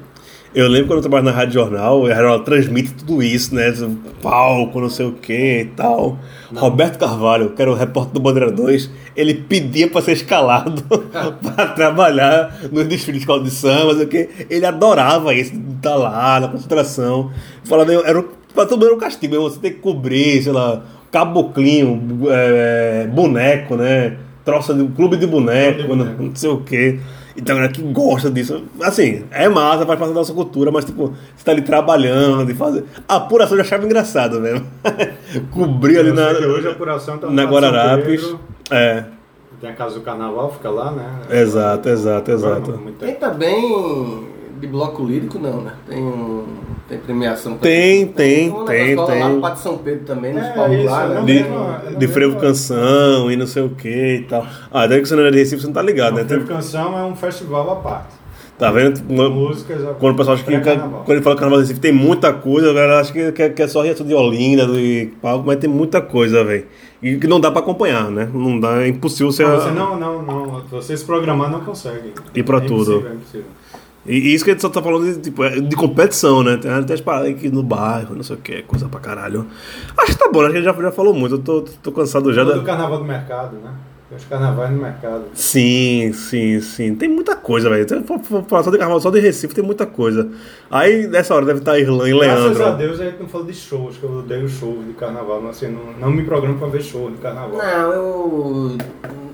eu 0.53 0.67
lembro 0.67 0.87
quando 0.87 0.97
eu 0.97 1.01
trabalho 1.01 1.25
na 1.25 1.31
Rádio 1.31 1.53
Jornal, 1.55 2.05
a 2.05 2.09
Rádio 2.09 2.21
Jornal 2.23 2.39
transmite 2.43 2.93
tudo 2.93 3.21
isso, 3.23 3.53
né? 3.53 3.73
Palco, 4.21 4.79
não 4.79 4.89
sei 4.89 5.05
o 5.05 5.11
que 5.13 5.61
e 5.61 5.65
tal. 5.65 6.17
Roberto 6.55 6.97
Carvalho, 6.99 7.49
que 7.51 7.61
era 7.61 7.71
o 7.71 7.75
repórter 7.75 8.13
do 8.13 8.19
Bandeira 8.19 8.51
2, 8.51 8.89
ele 9.15 9.33
pedia 9.33 9.89
pra 9.89 10.01
ser 10.01 10.13
escalado 10.13 10.83
pra 11.55 11.67
trabalhar 11.67 12.57
no 12.71 12.83
desfile 12.83 13.17
de 13.17 13.23
escola 13.23 13.43
de 13.43 13.51
samba, 13.51 13.93
não 13.93 14.03
o 14.03 14.07
que. 14.07 14.29
Ele 14.49 14.65
adorava 14.65 15.33
isso, 15.33 15.51
de 15.57 15.75
estar 15.75 15.95
lá 15.95 16.39
na 16.39 16.47
concentração. 16.47 17.31
Falava, 17.63 17.91
era, 17.93 18.23
pra 18.53 18.65
todo 18.65 18.77
mundo 18.77 18.85
era 18.85 18.95
um 18.95 18.99
castigo, 18.99 19.35
você 19.41 19.59
tem 19.59 19.73
que 19.73 19.79
cobrir, 19.79 20.41
sei 20.41 20.53
lá, 20.53 20.81
caboclinho, 21.11 22.01
é, 22.29 23.07
boneco, 23.11 23.75
né? 23.75 24.17
Troça 24.43 24.73
de 24.73 24.85
clube 24.89 25.17
de 25.17 25.25
boneco, 25.25 25.83
Clube 25.83 25.97
de 26.03 26.03
boneco. 26.05 26.23
não 26.23 26.35
sei 26.35 26.49
o 26.49 26.57
que. 26.61 26.99
Então, 27.37 27.55
galera 27.55 27.73
que 27.73 27.81
gosta 27.81 28.31
disso, 28.31 28.63
assim, 28.81 29.25
é 29.29 29.49
massa, 29.49 29.85
faz 29.85 29.99
parte 29.99 30.09
da 30.11 30.19
nossa 30.19 30.33
cultura, 30.33 30.71
mas, 30.71 30.85
tipo, 30.85 31.13
você 31.35 31.43
tá 31.43 31.51
ali 31.51 31.61
trabalhando 31.63 32.49
e 32.49 32.53
fazer. 32.53 32.85
A 33.07 33.15
apuração 33.17 33.57
eu 33.57 33.63
já 33.63 33.67
achava 33.67 33.85
engraçado 33.85 34.39
mesmo. 34.39 34.65
Cobrir 35.51 35.97
ali 35.99 36.13
na, 36.13 36.29
hoje 36.29 36.67
a 36.67 36.71
apuração 36.71 37.17
tá 37.17 37.29
na 37.29 37.43
Guararapes. 37.43 38.21
Pedro. 38.21 38.39
É, 38.71 39.03
Tem 39.59 39.69
a 39.69 39.73
casa 39.73 39.95
do 39.95 40.01
carnaval, 40.01 40.53
fica 40.53 40.69
lá, 40.69 40.91
né? 40.91 41.09
exato, 41.41 41.89
exato, 41.89 42.31
exato. 42.31 42.79
Tem 42.99 43.15
também 43.15 44.23
de 44.59 44.67
bloco 44.67 45.03
lírico, 45.03 45.37
não, 45.39 45.61
né? 45.61 45.73
Tem, 45.87 46.01
um, 46.01 46.45
tem 46.87 46.97
premiação. 46.99 47.53
pra 47.53 47.61
Tem, 47.69 48.07
tem, 48.07 48.49
um 48.51 48.65
tem, 48.65 48.89
negócio 48.89 49.19
lá 49.19 49.25
tem. 49.27 49.35
no 49.35 49.41
Pátio 49.41 49.63
São 49.63 49.77
Pedro 49.77 50.05
também, 50.05 50.33
nos 50.33 50.43
É, 50.43 50.55
lá, 50.89 51.07
né? 51.07 51.21
De, 51.23 51.95
de 51.97 52.07
frevo 52.07 52.37
canção 52.39 53.31
e 53.31 53.35
não 53.35 53.47
sei 53.47 53.63
o 53.63 53.69
que 53.69 54.15
e 54.17 54.21
tal. 54.23 54.45
Ah, 54.71 54.87
daí 54.87 55.01
que 55.01 55.07
você 55.07 55.15
não 55.15 55.23
é 55.25 55.31
de 55.31 55.37
Recife, 55.37 55.61
você 55.61 55.67
não 55.67 55.73
tá 55.73 55.81
ligado, 55.81 56.11
Não, 56.15 56.21
né? 56.21 56.27
Frevo 56.27 56.45
Tem- 56.45 56.55
Canção 56.55 56.97
é 56.97 57.03
um 57.03 57.15
festival 57.15 57.69
à 57.71 57.75
parte. 57.77 58.25
Tá 58.57 58.71
vendo? 58.71 59.01
Uma- 59.09 59.29
Músicas. 59.29 59.81
Quando 59.99 60.13
o 60.13 60.17
pessoal 60.17 60.35
acha 60.35 60.45
que. 60.45 60.57
Quando 60.57 61.09
ele 61.09 61.21
fala 61.21 61.35
Carnaval 61.35 61.57
de 61.59 61.63
Recife 61.63 61.79
tem 61.81 61.91
muita 61.91 62.31
coisa, 62.31 62.69
a 62.71 62.73
galera 62.73 62.99
acha 63.01 63.11
que, 63.11 63.31
que, 63.33 63.41
é- 63.43 63.49
que 63.49 63.61
é 63.61 63.67
só 63.67 63.81
reação 63.81 64.05
de 64.05 64.13
Olinda, 64.13 64.65
de 64.67 65.11
palco, 65.21 65.45
mas 65.45 65.57
tem 65.57 65.69
muita 65.69 66.01
coisa, 66.01 66.41
velho. 66.43 66.65
E 67.03 67.17
que 67.17 67.27
não 67.27 67.39
dá 67.41 67.51
pra 67.51 67.59
acompanhar, 67.59 68.09
né? 68.09 68.29
Não 68.33 68.57
dá, 68.57 68.81
é 68.83 68.87
impossível 68.87 69.29
você. 69.29 69.43
Não, 69.43 69.59
você 69.59 69.71
não, 69.71 69.99
não, 69.99 70.21
não. 70.21 70.61
Você 70.71 70.95
se 70.95 71.03
programar 71.03 71.51
não 71.51 71.59
consegue. 71.59 72.13
Ir 72.33 72.43
pra 72.43 72.59
é 72.59 72.61
tudo. 72.61 72.91
Impossível, 72.93 73.11
é 73.11 73.13
impossível. 73.15 73.45
E 74.05 74.33
isso 74.33 74.43
que 74.45 74.51
a 74.51 74.53
gente 74.53 74.61
só 74.61 74.69
tá 74.69 74.81
falando 74.81 75.11
de, 75.13 75.19
tipo, 75.19 75.43
é 75.43 75.59
de 75.59 75.75
competição, 75.75 76.43
né? 76.43 76.57
Tem 76.57 76.69
até 76.71 76.93
as 76.93 77.01
paradas 77.01 77.29
aqui 77.31 77.49
no 77.49 77.63
bairro, 77.63 78.15
não 78.15 78.23
sei 78.23 78.35
o 78.35 78.39
que, 78.39 78.61
coisa 78.63 78.87
pra 78.87 78.99
caralho. 78.99 79.47
Acho 79.97 80.11
que 80.13 80.17
tá 80.19 80.29
bom, 80.31 80.41
acho 80.41 80.51
que 80.51 80.57
a 80.57 80.61
gente 80.61 80.75
já, 80.75 80.81
já 80.81 80.91
falou 80.91 81.13
muito, 81.13 81.35
eu 81.35 81.39
tô, 81.39 81.61
tô 81.81 81.91
cansado 81.91 82.31
já 82.33 82.45
Todo 82.45 82.59
da. 82.59 82.63
carnaval 82.63 82.99
do 82.99 83.05
mercado, 83.05 83.55
né? 83.57 83.71
Tem 84.07 84.15
os 84.19 84.23
carnavais 84.25 84.69
no 84.71 84.77
mercado. 84.83 85.23
Sim, 85.33 86.13
sim, 86.13 86.61
sim. 86.61 86.93
Tem 86.93 87.09
muita 87.09 87.35
coisa, 87.35 87.67
velho. 87.71 87.89
Se 87.89 88.03
for- 88.03 88.43
falar 88.47 88.61
só 88.61 88.69
de 88.69 88.77
carnaval, 88.77 89.01
só 89.01 89.09
de 89.09 89.19
Recife, 89.19 89.55
tem 89.55 89.63
muita 89.63 89.87
coisa. 89.87 90.29
Aí, 90.69 91.07
nessa 91.07 91.33
hora, 91.33 91.43
deve 91.43 91.57
estar 91.59 91.79
Irlã 91.79 92.07
e 92.07 92.13
Graças 92.15 92.61
a 92.61 92.65
Leandro. 92.65 92.77
Deus 92.77 93.01
a 93.01 93.05
gente 93.05 93.19
não 93.19 93.27
falou 93.27 93.47
de 93.47 93.53
shows, 93.53 93.97
que 93.97 94.03
eu 94.03 94.19
odeio 94.19 94.47
shows 94.47 94.85
de 94.85 94.93
carnaval. 94.93 95.41
Mas, 95.41 95.57
assim, 95.57 95.69
não, 95.73 95.91
não 95.99 96.11
me 96.15 96.21
programo 96.23 96.59
pra 96.59 96.67
ver 96.67 96.83
show 96.83 97.09
de 97.09 97.17
carnaval. 97.17 97.57
Não, 97.57 97.91
eu. 97.93 98.77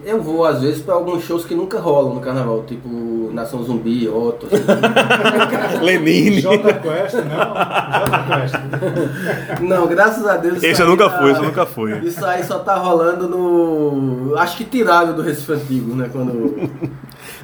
Eu 0.03 0.21
vou 0.21 0.45
às 0.45 0.61
vezes 0.61 0.81
pra 0.81 0.95
alguns 0.95 1.23
shows 1.23 1.45
que 1.45 1.53
nunca 1.53 1.79
rolam 1.79 2.15
no 2.15 2.21
carnaval, 2.21 2.63
tipo 2.67 3.29
Nação 3.33 3.63
Zumbi, 3.63 4.07
Otto. 4.09 4.47
assim. 4.47 4.63
Lenine. 5.85 6.41
Jota 6.41 6.73
Quest, 6.73 7.15
não. 7.15 8.01
Jota 8.01 8.25
Quest. 8.41 9.61
Não, 9.61 9.87
graças 9.87 10.25
a 10.27 10.37
Deus. 10.37 10.57
isso 10.57 10.65
Esse 10.65 10.81
eu 10.81 10.87
nunca 10.87 11.09
tá- 11.09 11.19
fui, 11.19 11.31
esse 11.31 11.39
eu 11.39 11.45
nunca 11.45 11.65
fui. 11.65 11.99
Isso 11.99 12.25
aí 12.25 12.43
só 12.43 12.59
tá 12.59 12.75
rolando 12.75 13.27
no. 13.27 14.33
Acho 14.37 14.57
que 14.57 14.63
tirado 14.65 15.13
do 15.13 15.21
Recife 15.21 15.53
Antigo, 15.53 15.95
né? 15.95 16.09
Quando. 16.11 16.69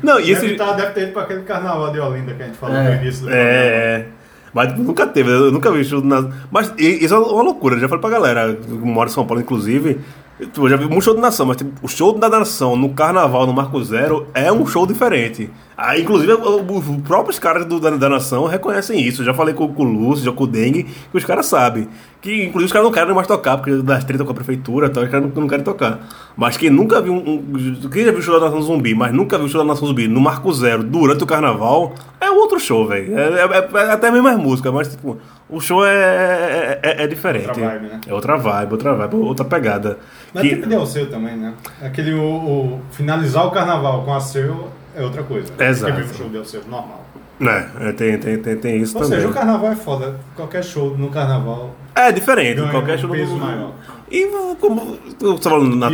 Não, 0.01 0.19
e 0.19 0.33
Deve, 0.33 0.47
esse. 0.47 0.55
tá, 0.55 0.73
deve 0.73 0.91
ter 0.93 1.03
ido 1.03 1.13
pra 1.13 1.23
aquele 1.23 1.41
carnaval 1.43 1.91
de 1.91 1.99
Olinda 1.99 2.33
que 2.33 2.43
a 2.43 2.45
gente 2.47 2.57
falou 2.57 2.75
É. 2.75 2.95
no 2.95 3.01
início 3.01 3.21
do 3.21 3.25
programa. 3.27 3.49
É, 3.49 3.65
é. 3.65 4.05
Mas 4.53 4.67
tipo, 4.69 4.81
nunca 4.83 5.05
teve, 5.05 5.29
eu 5.29 5.51
nunca 5.51 5.71
vi 5.71 5.83
show 5.83 6.01
na. 6.03 6.29
Mas 6.51 6.73
isso 6.77 7.13
é 7.13 7.17
uma 7.19 7.43
loucura, 7.43 7.75
eu 7.75 7.79
já 7.79 7.87
falei 7.87 8.01
pra 8.01 8.09
galera, 8.09 8.55
que 8.55 8.67
mora 8.71 9.09
em 9.09 9.13
São 9.13 9.25
Paulo, 9.25 9.41
inclusive. 9.41 9.99
Eu 10.39 10.69
já 10.69 10.75
vi 10.75 10.85
muito 10.85 11.01
show 11.03 11.15
de 11.15 11.19
nação, 11.21 11.47
mas 11.47 11.57
tipo, 11.57 11.71
o 11.81 11.87
show 11.87 12.13
da 12.13 12.29
nação 12.29 12.75
no 12.75 12.89
carnaval, 12.89 13.47
no 13.47 13.53
Marco 13.53 13.83
Zero, 13.83 14.27
é 14.35 14.51
um 14.51 14.67
show 14.67 14.85
diferente. 14.85 15.49
Ah, 15.75 15.97
inclusive, 15.97 16.33
os 16.33 17.01
próprios 17.03 17.39
caras 17.39 17.65
do, 17.65 17.79
da, 17.79 17.89
da 17.91 18.07
nação 18.09 18.45
reconhecem 18.45 19.01
isso. 19.01 19.21
Eu 19.21 19.25
já 19.25 19.33
falei 19.33 19.53
com, 19.55 19.67
com 19.73 19.83
o 19.83 19.85
Lúcio, 19.85 20.25
já 20.25 20.31
com 20.31 20.43
o 20.43 20.47
Dengue, 20.47 20.83
que 20.83 21.17
os 21.17 21.23
caras 21.25 21.47
sabem. 21.47 21.87
Que 22.21 22.45
inclusive 22.45 22.65
os 22.65 22.71
caras 22.71 22.85
não 22.87 22.91
querem 22.93 23.13
mais 23.15 23.27
tocar, 23.27 23.57
porque 23.57 23.75
das 23.77 24.03
treta 24.03 24.23
com 24.23 24.31
a 24.31 24.35
prefeitura 24.35 24.89
tal, 24.89 25.03
os 25.03 25.09
caras 25.09 25.27
não, 25.33 25.41
não 25.41 25.47
querem 25.47 25.63
tocar. 25.65 25.99
Mas 26.35 26.55
quem 26.57 26.69
nunca 26.69 27.01
viu 27.01 27.13
um, 27.13 27.17
um- 27.17 27.89
Quem 27.91 28.05
já 28.05 28.11
viu 28.11 28.19
o 28.19 28.23
show 28.23 28.39
da 28.39 28.45
Nação 28.47 28.61
Zumbi, 28.61 28.93
mas 28.93 29.11
nunca 29.13 29.37
viu 29.37 29.47
o 29.47 29.49
show 29.49 29.61
da 29.61 29.67
Nação 29.67 29.87
Zumbi 29.87 30.07
no 30.07 30.19
Marco 30.21 30.51
Zero 30.53 30.83
durante 30.83 31.23
o 31.23 31.27
carnaval, 31.27 31.93
é 32.27 32.31
outro 32.31 32.59
show, 32.59 32.87
velho. 32.87 33.17
É, 33.17 33.23
é- 33.41 33.69
é 33.87 33.91
até 33.91 34.11
mesmo 34.11 34.27
as 34.27 34.37
músicas, 34.37 34.73
mas 34.73 34.87
tipo, 34.89 35.17
o 35.49 35.59
show 35.59 35.85
é, 35.85 35.91
é, 35.93 36.79
é- 36.83 37.03
é 37.03 37.07
diferente. 37.07 37.47
Outra 37.47 37.67
vibe, 37.69 37.85
né? 37.87 38.01
É 38.07 38.13
outra 38.13 38.37
vibe, 38.37 38.71
outra 38.73 38.93
vibe, 38.93 39.15
outra 39.15 39.45
pegada. 39.45 39.97
Mas 40.33 40.43
Que- 40.43 40.55
tipo 40.55 40.67
de 40.69 40.75
Alceu 40.75 41.09
também, 41.09 41.35
né? 41.35 41.53
Aquele 41.81 42.13
o, 42.13 42.21
o- 42.23 42.81
finalizar 42.91 43.45
o 43.45 43.51
carnaval 43.51 44.03
com 44.03 44.13
Alceu 44.13 44.69
é 44.95 45.03
outra 45.03 45.23
coisa. 45.23 45.51
Exato. 45.59 45.93
Quem 45.93 46.03
viu 46.03 46.11
um 46.13 46.17
show 46.17 46.29
de 46.29 46.37
Alceu, 46.37 46.61
normal. 46.69 47.05
É, 47.39 47.89
é, 47.89 47.91
tem, 47.91 48.17
tem, 48.17 48.37
tem, 48.39 48.57
tem 48.57 48.77
isso 48.81 48.97
Ou 48.97 49.03
também. 49.03 49.19
seja, 49.19 49.29
o 49.29 49.33
carnaval 49.33 49.71
é 49.71 49.75
foda. 49.75 50.15
Qualquer 50.35 50.63
show 50.63 50.97
no 50.97 51.09
carnaval 51.09 51.69
É 51.99 52.11
diferente, 52.11 52.57
ganha 52.57 52.71
qualquer 52.71 52.95
um 52.95 52.99
show 52.99 53.09
peso 53.09 53.33
do- 53.33 53.39
maior. 53.39 53.71
E 54.09 54.25
como 54.61 54.97
eu 55.21 55.37
tava 55.37 55.57
falando 55.57 55.75
na, 55.75 55.89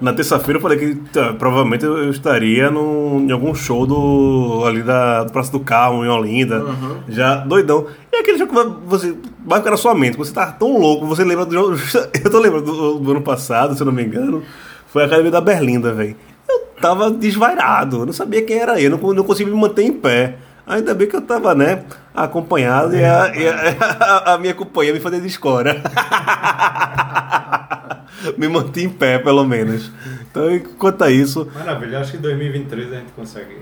na 0.00 0.12
terça-feira, 0.14 0.56
eu 0.56 0.62
falei 0.62 0.78
que 0.78 0.94
tá, 1.12 1.34
provavelmente 1.34 1.84
eu 1.84 2.08
estaria 2.08 2.70
num, 2.70 3.26
em 3.28 3.30
algum 3.32 3.54
show 3.54 3.86
do, 3.86 4.64
ali 4.66 4.82
da 4.82 5.24
do 5.24 5.32
Praça 5.32 5.52
do 5.52 5.60
Carmo, 5.60 6.02
em 6.06 6.08
Olinda, 6.08 6.64
já 7.06 7.36
doidão. 7.36 7.86
E 8.10 8.16
aquele 8.16 8.38
jogo 8.38 8.50
que 8.54 8.86
você 8.88 9.14
vai 9.44 9.58
ficar 9.58 9.72
na 9.72 9.76
sua 9.76 9.94
mente, 9.94 10.16
você 10.16 10.32
tá 10.32 10.46
tão 10.52 10.78
louco, 10.78 11.04
você 11.04 11.22
lembra 11.22 11.44
do 11.44 11.52
jogo. 11.52 11.76
Eu 12.24 12.30
tô 12.30 12.38
lembrando 12.38 12.64
do, 12.64 12.98
do 12.98 13.10
ano 13.10 13.20
passado, 13.20 13.74
se 13.74 13.82
eu 13.82 13.86
não 13.86 13.92
me 13.92 14.04
engano, 14.04 14.42
foi 14.86 15.02
a 15.02 15.06
academia 15.06 15.30
da 15.30 15.40
Berlinda, 15.42 15.92
velho. 15.92 16.16
Eu 16.48 16.60
tava 16.80 17.10
desvairado, 17.10 17.98
eu 18.00 18.06
não 18.06 18.12
sabia 18.12 18.40
quem 18.42 18.58
era 18.58 18.80
eu, 18.80 18.90
não, 18.90 18.98
não 19.12 19.22
conseguia 19.24 19.52
me 19.52 19.60
manter 19.60 19.82
em 19.82 19.92
pé. 19.92 20.36
Ainda 20.66 20.94
bem 20.94 21.06
que 21.06 21.14
eu 21.16 21.20
tava, 21.20 21.54
né, 21.54 21.84
acompanhado 22.14 22.96
e, 22.96 23.04
a, 23.04 23.32
e 23.36 23.48
a- 23.48 24.22
a 24.34 24.38
minha 24.38 24.54
companhia 24.54 24.92
me 24.92 25.00
fazia 25.00 25.20
de 25.20 25.26
escora. 25.26 25.82
me 28.38 28.48
mantive 28.48 28.86
em 28.86 28.90
pé, 28.90 29.18
pelo 29.18 29.44
menos. 29.44 29.90
Então, 30.30 30.44
quanto 30.78 31.04
a 31.04 31.10
isso, 31.10 31.48
Maravilha, 31.54 32.00
acho 32.00 32.12
que 32.12 32.16
em 32.18 32.20
2023 32.20 32.92
a 32.92 32.96
gente 32.96 33.12
consegue 33.12 33.56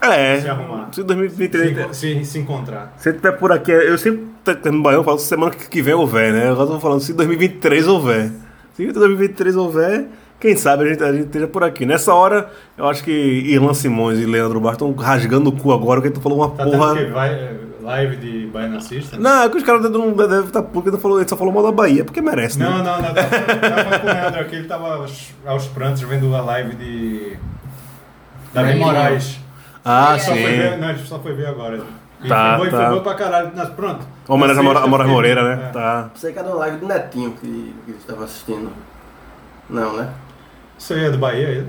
é. 0.00 0.40
Se 0.40 0.48
arrumar. 0.48 0.88
Se 0.92 1.02
2023. 1.04 1.94
se, 1.94 1.94
se, 1.94 2.24
se 2.24 2.38
encontrar. 2.40 2.92
Se 2.98 3.12
tiver 3.12 3.32
por 3.32 3.52
aqui, 3.52 3.70
eu 3.70 3.96
sempre 3.96 4.24
no 4.72 4.82
Baião, 4.82 5.00
eu 5.00 5.04
falo 5.04 5.18
se 5.18 5.26
semana 5.26 5.52
que 5.52 5.80
vem 5.80 5.94
houver, 5.94 6.32
né? 6.32 6.50
Agora 6.50 6.68
eu 6.68 6.74
tô 6.74 6.80
falando 6.80 7.00
se 7.00 7.12
2023 7.12 7.86
houver. 7.86 8.32
Se 8.74 8.84
2023 8.92 9.54
houver, 9.54 10.06
quem 10.42 10.56
sabe 10.56 10.84
a 10.84 10.88
gente, 10.88 11.02
a 11.04 11.12
gente 11.12 11.26
esteja 11.26 11.46
por 11.46 11.62
aqui. 11.62 11.86
Nessa 11.86 12.12
hora, 12.12 12.50
eu 12.76 12.88
acho 12.88 13.04
que 13.04 13.10
Irlan 13.12 13.72
Simões 13.74 14.18
e 14.18 14.26
Leandro 14.26 14.60
Bar 14.60 14.72
estão 14.72 14.92
rasgando 14.92 15.50
o 15.50 15.52
cu 15.56 15.72
agora, 15.72 16.00
porque 16.00 16.12
tu 16.12 16.20
falou 16.20 16.38
uma 16.38 16.50
Tá 16.50 16.64
porra. 16.64 16.94
tendo 16.94 17.06
que 17.06 17.12
vai, 17.12 17.30
é, 17.32 17.56
live 17.80 18.16
de 18.16 18.46
Baiana 18.48 18.80
System? 18.80 19.20
Não, 19.20 19.44
é 19.44 19.48
que 19.48 19.56
os 19.56 19.62
caras 19.62 19.88
não 19.88 20.12
devem 20.12 20.40
estar 20.40 20.62
putos, 20.62 20.72
porque 20.72 20.88
ele 20.90 20.98
falou- 20.98 21.20
ele 21.20 21.28
só 21.28 21.36
falou 21.36 21.52
mal 21.54 21.62
da 21.62 21.70
Bahia, 21.70 22.04
porque 22.04 22.20
merece, 22.20 22.58
né? 22.58 22.64
Não, 22.68 22.78
não, 22.78 23.00
não. 23.00 23.14
Tava, 23.14 23.28
tava 23.84 23.98
com 24.00 24.06
o 24.06 24.10
Leandro 24.10 24.40
aqui, 24.40 24.56
ele 24.56 24.66
tava 24.66 24.94
aos, 24.96 25.30
aos 25.46 25.66
prantos 25.68 26.02
vendo 26.02 26.34
a 26.34 26.40
live 26.40 26.74
de. 26.74 27.36
Davi 28.52 28.74
Moraes. 28.74 29.38
Ah, 29.84 30.18
Só 30.18 30.32
foi 30.32 30.42
ver, 30.42 30.72
sim. 30.74 30.80
não, 30.80 30.88
a 30.88 30.92
gente 30.92 31.08
só 31.08 31.18
foi 31.18 31.34
ver 31.34 31.46
agora. 31.46 31.80
E 32.22 32.28
Tá, 32.28 32.56
foi, 32.58 32.70
bom, 32.70 32.76
tá. 32.76 32.86
foi 32.88 32.96
bom 32.96 33.02
pra 33.02 33.14
caralho. 33.14 33.50
Mas 33.54 33.68
pronto. 33.70 34.06
Homenagem 34.28 34.60
a 34.60 34.86
Moraes 34.86 35.10
Moreira, 35.10 35.42
né? 35.56 35.64
é. 35.68 35.72
Tá. 35.72 36.10
Sei 36.14 36.32
que 36.32 36.38
era 36.38 36.48
uma 36.48 36.56
live 36.56 36.76
do 36.78 36.86
Netinho 36.86 37.32
que, 37.40 37.74
que 37.84 37.90
estava 37.92 38.24
assistindo. 38.24 38.70
Não, 39.70 39.96
né? 39.96 40.08
Isso 40.82 40.94
aí 40.94 41.04
é 41.04 41.10
do 41.10 41.18
Bahia, 41.18 41.46
ele? 41.48 41.66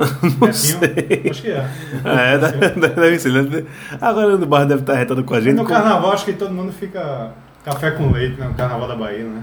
Não 0.40 0.52
sei. 0.52 1.30
Acho 1.30 1.42
que 1.42 1.50
é. 1.50 1.66
É, 2.04 2.38
deve, 2.38 2.88
deve 2.90 3.18
ser. 3.18 3.66
Agora 4.00 4.34
o 4.34 4.46
Barra 4.46 4.64
deve 4.66 4.82
estar 4.82 4.94
retando 4.94 5.24
com 5.24 5.34
a 5.34 5.40
gente. 5.40 5.56
no 5.56 5.64
com- 5.64 5.72
carnaval, 5.72 6.12
acho 6.12 6.24
que 6.26 6.32
todo 6.34 6.52
mundo 6.52 6.70
fica 6.72 7.30
café 7.64 7.90
com 7.92 8.10
leite, 8.10 8.38
né? 8.38 8.46
No 8.48 8.54
carnaval 8.54 8.86
da 8.88 8.96
Bahia, 8.96 9.24
né? 9.24 9.42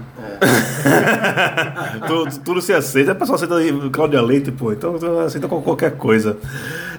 tudo, 2.06 2.38
tudo 2.44 2.60
se 2.62 2.72
aceita. 2.72 3.12
O 3.12 3.16
pessoal 3.16 3.36
aceita 3.36 3.56
aí 3.56 3.90
Cláudia 3.90 4.20
Leite, 4.22 4.50
pô. 4.52 4.72
Então 4.72 4.96
aceita 5.24 5.48
qual- 5.48 5.62
qualquer 5.62 5.92
coisa. 5.96 6.36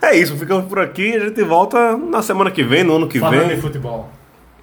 É 0.02 0.16
isso, 0.16 0.36
ficamos 0.38 0.66
por 0.66 0.80
aqui. 0.80 1.14
A 1.16 1.20
gente 1.28 1.44
volta 1.44 1.98
na 1.98 2.22
semana 2.22 2.52
que 2.52 2.64
vem, 2.64 2.84
no 2.84 2.96
ano 2.98 3.08
que 3.08 3.20
Falando 3.20 3.48
vem. 3.48 3.58
em 3.58 3.62
futebol. 3.62 4.10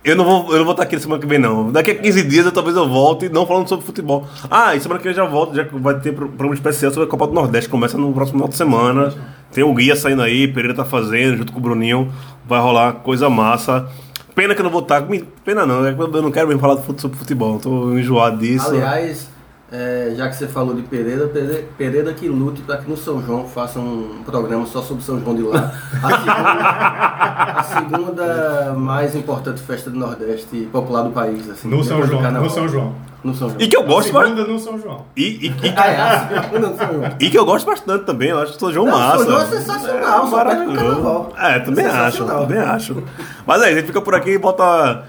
Eu 0.07 0.15
não, 0.17 0.25
vou, 0.25 0.53
eu 0.53 0.59
não 0.59 0.65
vou 0.65 0.71
estar 0.71 0.85
aqui 0.85 0.95
na 0.95 1.03
semana 1.03 1.21
que 1.21 1.27
vem, 1.27 1.39
não. 1.39 1.73
Daqui 1.73 1.91
a 1.91 1.95
15 1.97 2.23
dias 2.23 2.47
eu 2.47 2.53
talvez 2.53 2.77
eu 2.77 2.89
volte, 2.89 3.29
não 3.29 3.45
falando 3.45 3.69
sobre 3.69 3.85
futebol. 3.85 4.25
Ah, 4.49 4.75
e 4.77 4.81
semana 4.81 4.99
que 5.01 5.05
vem 5.05 5.11
eu 5.13 5.17
já 5.17 5.25
volto, 5.29 5.55
já 5.55 5.67
vai 5.73 5.99
ter 5.99 6.13
pro- 6.13 6.29
programa 6.29 6.55
especial 6.55 6.93
sobre 6.93 7.09
a 7.09 7.11
Copa 7.11 7.27
do 7.27 7.33
Nordeste. 7.33 7.69
Começa 7.69 7.99
no 7.99 8.13
próximo 8.13 8.39
final 8.39 8.49
de 8.49 8.57
semana. 8.57 9.13
Tem 9.53 9.65
o 9.65 9.75
guia 9.75 9.97
saindo 9.97 10.23
aí, 10.23 10.47
Pereira 10.47 10.75
tá 10.75 10.85
fazendo, 10.85 11.39
junto 11.39 11.53
com 11.53 11.59
o 11.59 11.63
Bruninho. 11.63 12.13
Vai 12.47 12.61
rolar 12.61 12.93
coisa 12.93 13.29
massa. 13.29 13.89
Pena 14.35 14.55
que 14.55 14.61
eu 14.61 14.65
não 14.65 14.71
vou 14.71 14.83
estar. 14.83 15.03
Pena 15.45 15.67
não, 15.67 15.85
é 15.85 15.91
eu 15.91 16.23
não 16.23 16.31
quero 16.31 16.47
mesmo 16.47 16.61
falar 16.61 16.77
sobre 16.99 17.17
futebol. 17.19 17.59
Tô 17.59 17.93
enjoado 17.99 18.39
disso. 18.39 18.69
Aliás, 18.71 19.29
é, 19.73 20.13
já 20.17 20.29
que 20.29 20.37
você 20.37 20.47
falou 20.47 20.75
de 20.75 20.83
Pereira, 20.83 21.27
Pereira, 21.27 21.65
Pereira 21.77 22.13
que 22.15 22.29
lute 22.29 22.63
para 22.63 22.77
que 22.79 22.89
no 22.89 22.97
São 22.97 23.21
João 23.25 23.49
faça 23.49 23.79
um 23.81 24.23
programa 24.25 24.65
só 24.67 24.81
sobre 24.81 25.03
São 25.03 25.19
João 25.21 25.35
de 25.35 25.43
lá. 25.43 25.73
A 26.03 26.19
segunda, 26.19 27.59
a 27.59 27.63
segunda 27.65 28.75
mais 28.77 29.15
importante 29.17 29.61
festa 29.61 29.91
do 29.91 29.99
Nordeste 29.99 30.69
popular 30.71 31.03
do 31.03 31.11
país. 31.11 31.49
Assim, 31.51 31.69
No 31.69 31.83
São 31.83 32.01
depois 32.01 32.11
do 32.11 32.23
João. 32.23 32.43
No 32.43 32.51
São 32.51 32.69
João. 32.69 32.95
No 33.25 33.35
São 33.35 33.49
João. 33.49 33.61
E 33.61 33.67
que 33.67 33.77
eu 33.77 33.83
gosto, 33.85 34.13
segunda 34.13 34.45
no 34.45 34.59
São 34.61 34.79
João. 34.81 35.05
E, 35.17 35.23
e, 35.25 35.47
e- 35.49 35.75
Ah, 35.77 35.87
é, 35.89 36.01
a 36.01 36.43
segunda 36.45 36.69
no 36.69 36.77
São 36.77 36.87
João. 36.93 37.11
e 37.19 37.29
que 37.31 37.37
eu 37.39 37.45
gosto 37.45 37.67
bastante 37.67 38.05
também. 38.05 38.29
Eu 38.31 38.39
acho 38.39 38.53
que 38.53 38.61
São 38.61 38.73
João 38.73 38.87
Não, 38.87 38.97
massa. 38.97 39.19
São 39.25 39.27
João 39.33 39.41
é 39.43 39.47
sensacional, 39.47 40.29
pro 40.29 40.39
carnaval. 40.77 41.33
É, 41.37 41.59
também 41.59 41.85
acho, 41.87 41.95
Sensacional. 41.97 42.47
também 42.47 42.59
acho. 42.61 43.03
Mas 43.45 43.63
aí, 43.63 43.73
a 43.73 43.77
gente 43.79 43.87
fica 43.87 44.01
por 44.01 44.15
aqui 44.15 44.31
e 44.31 44.39
bota. 44.39 45.03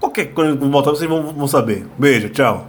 Qualquer 0.00 0.26
coisa 0.32 0.56
que 0.56 0.64
voltar, 0.66 0.92
vocês 0.92 1.10
vão, 1.10 1.22
vão 1.34 1.46
saber. 1.46 1.86
Beijo, 1.98 2.30
tchau. 2.30 2.68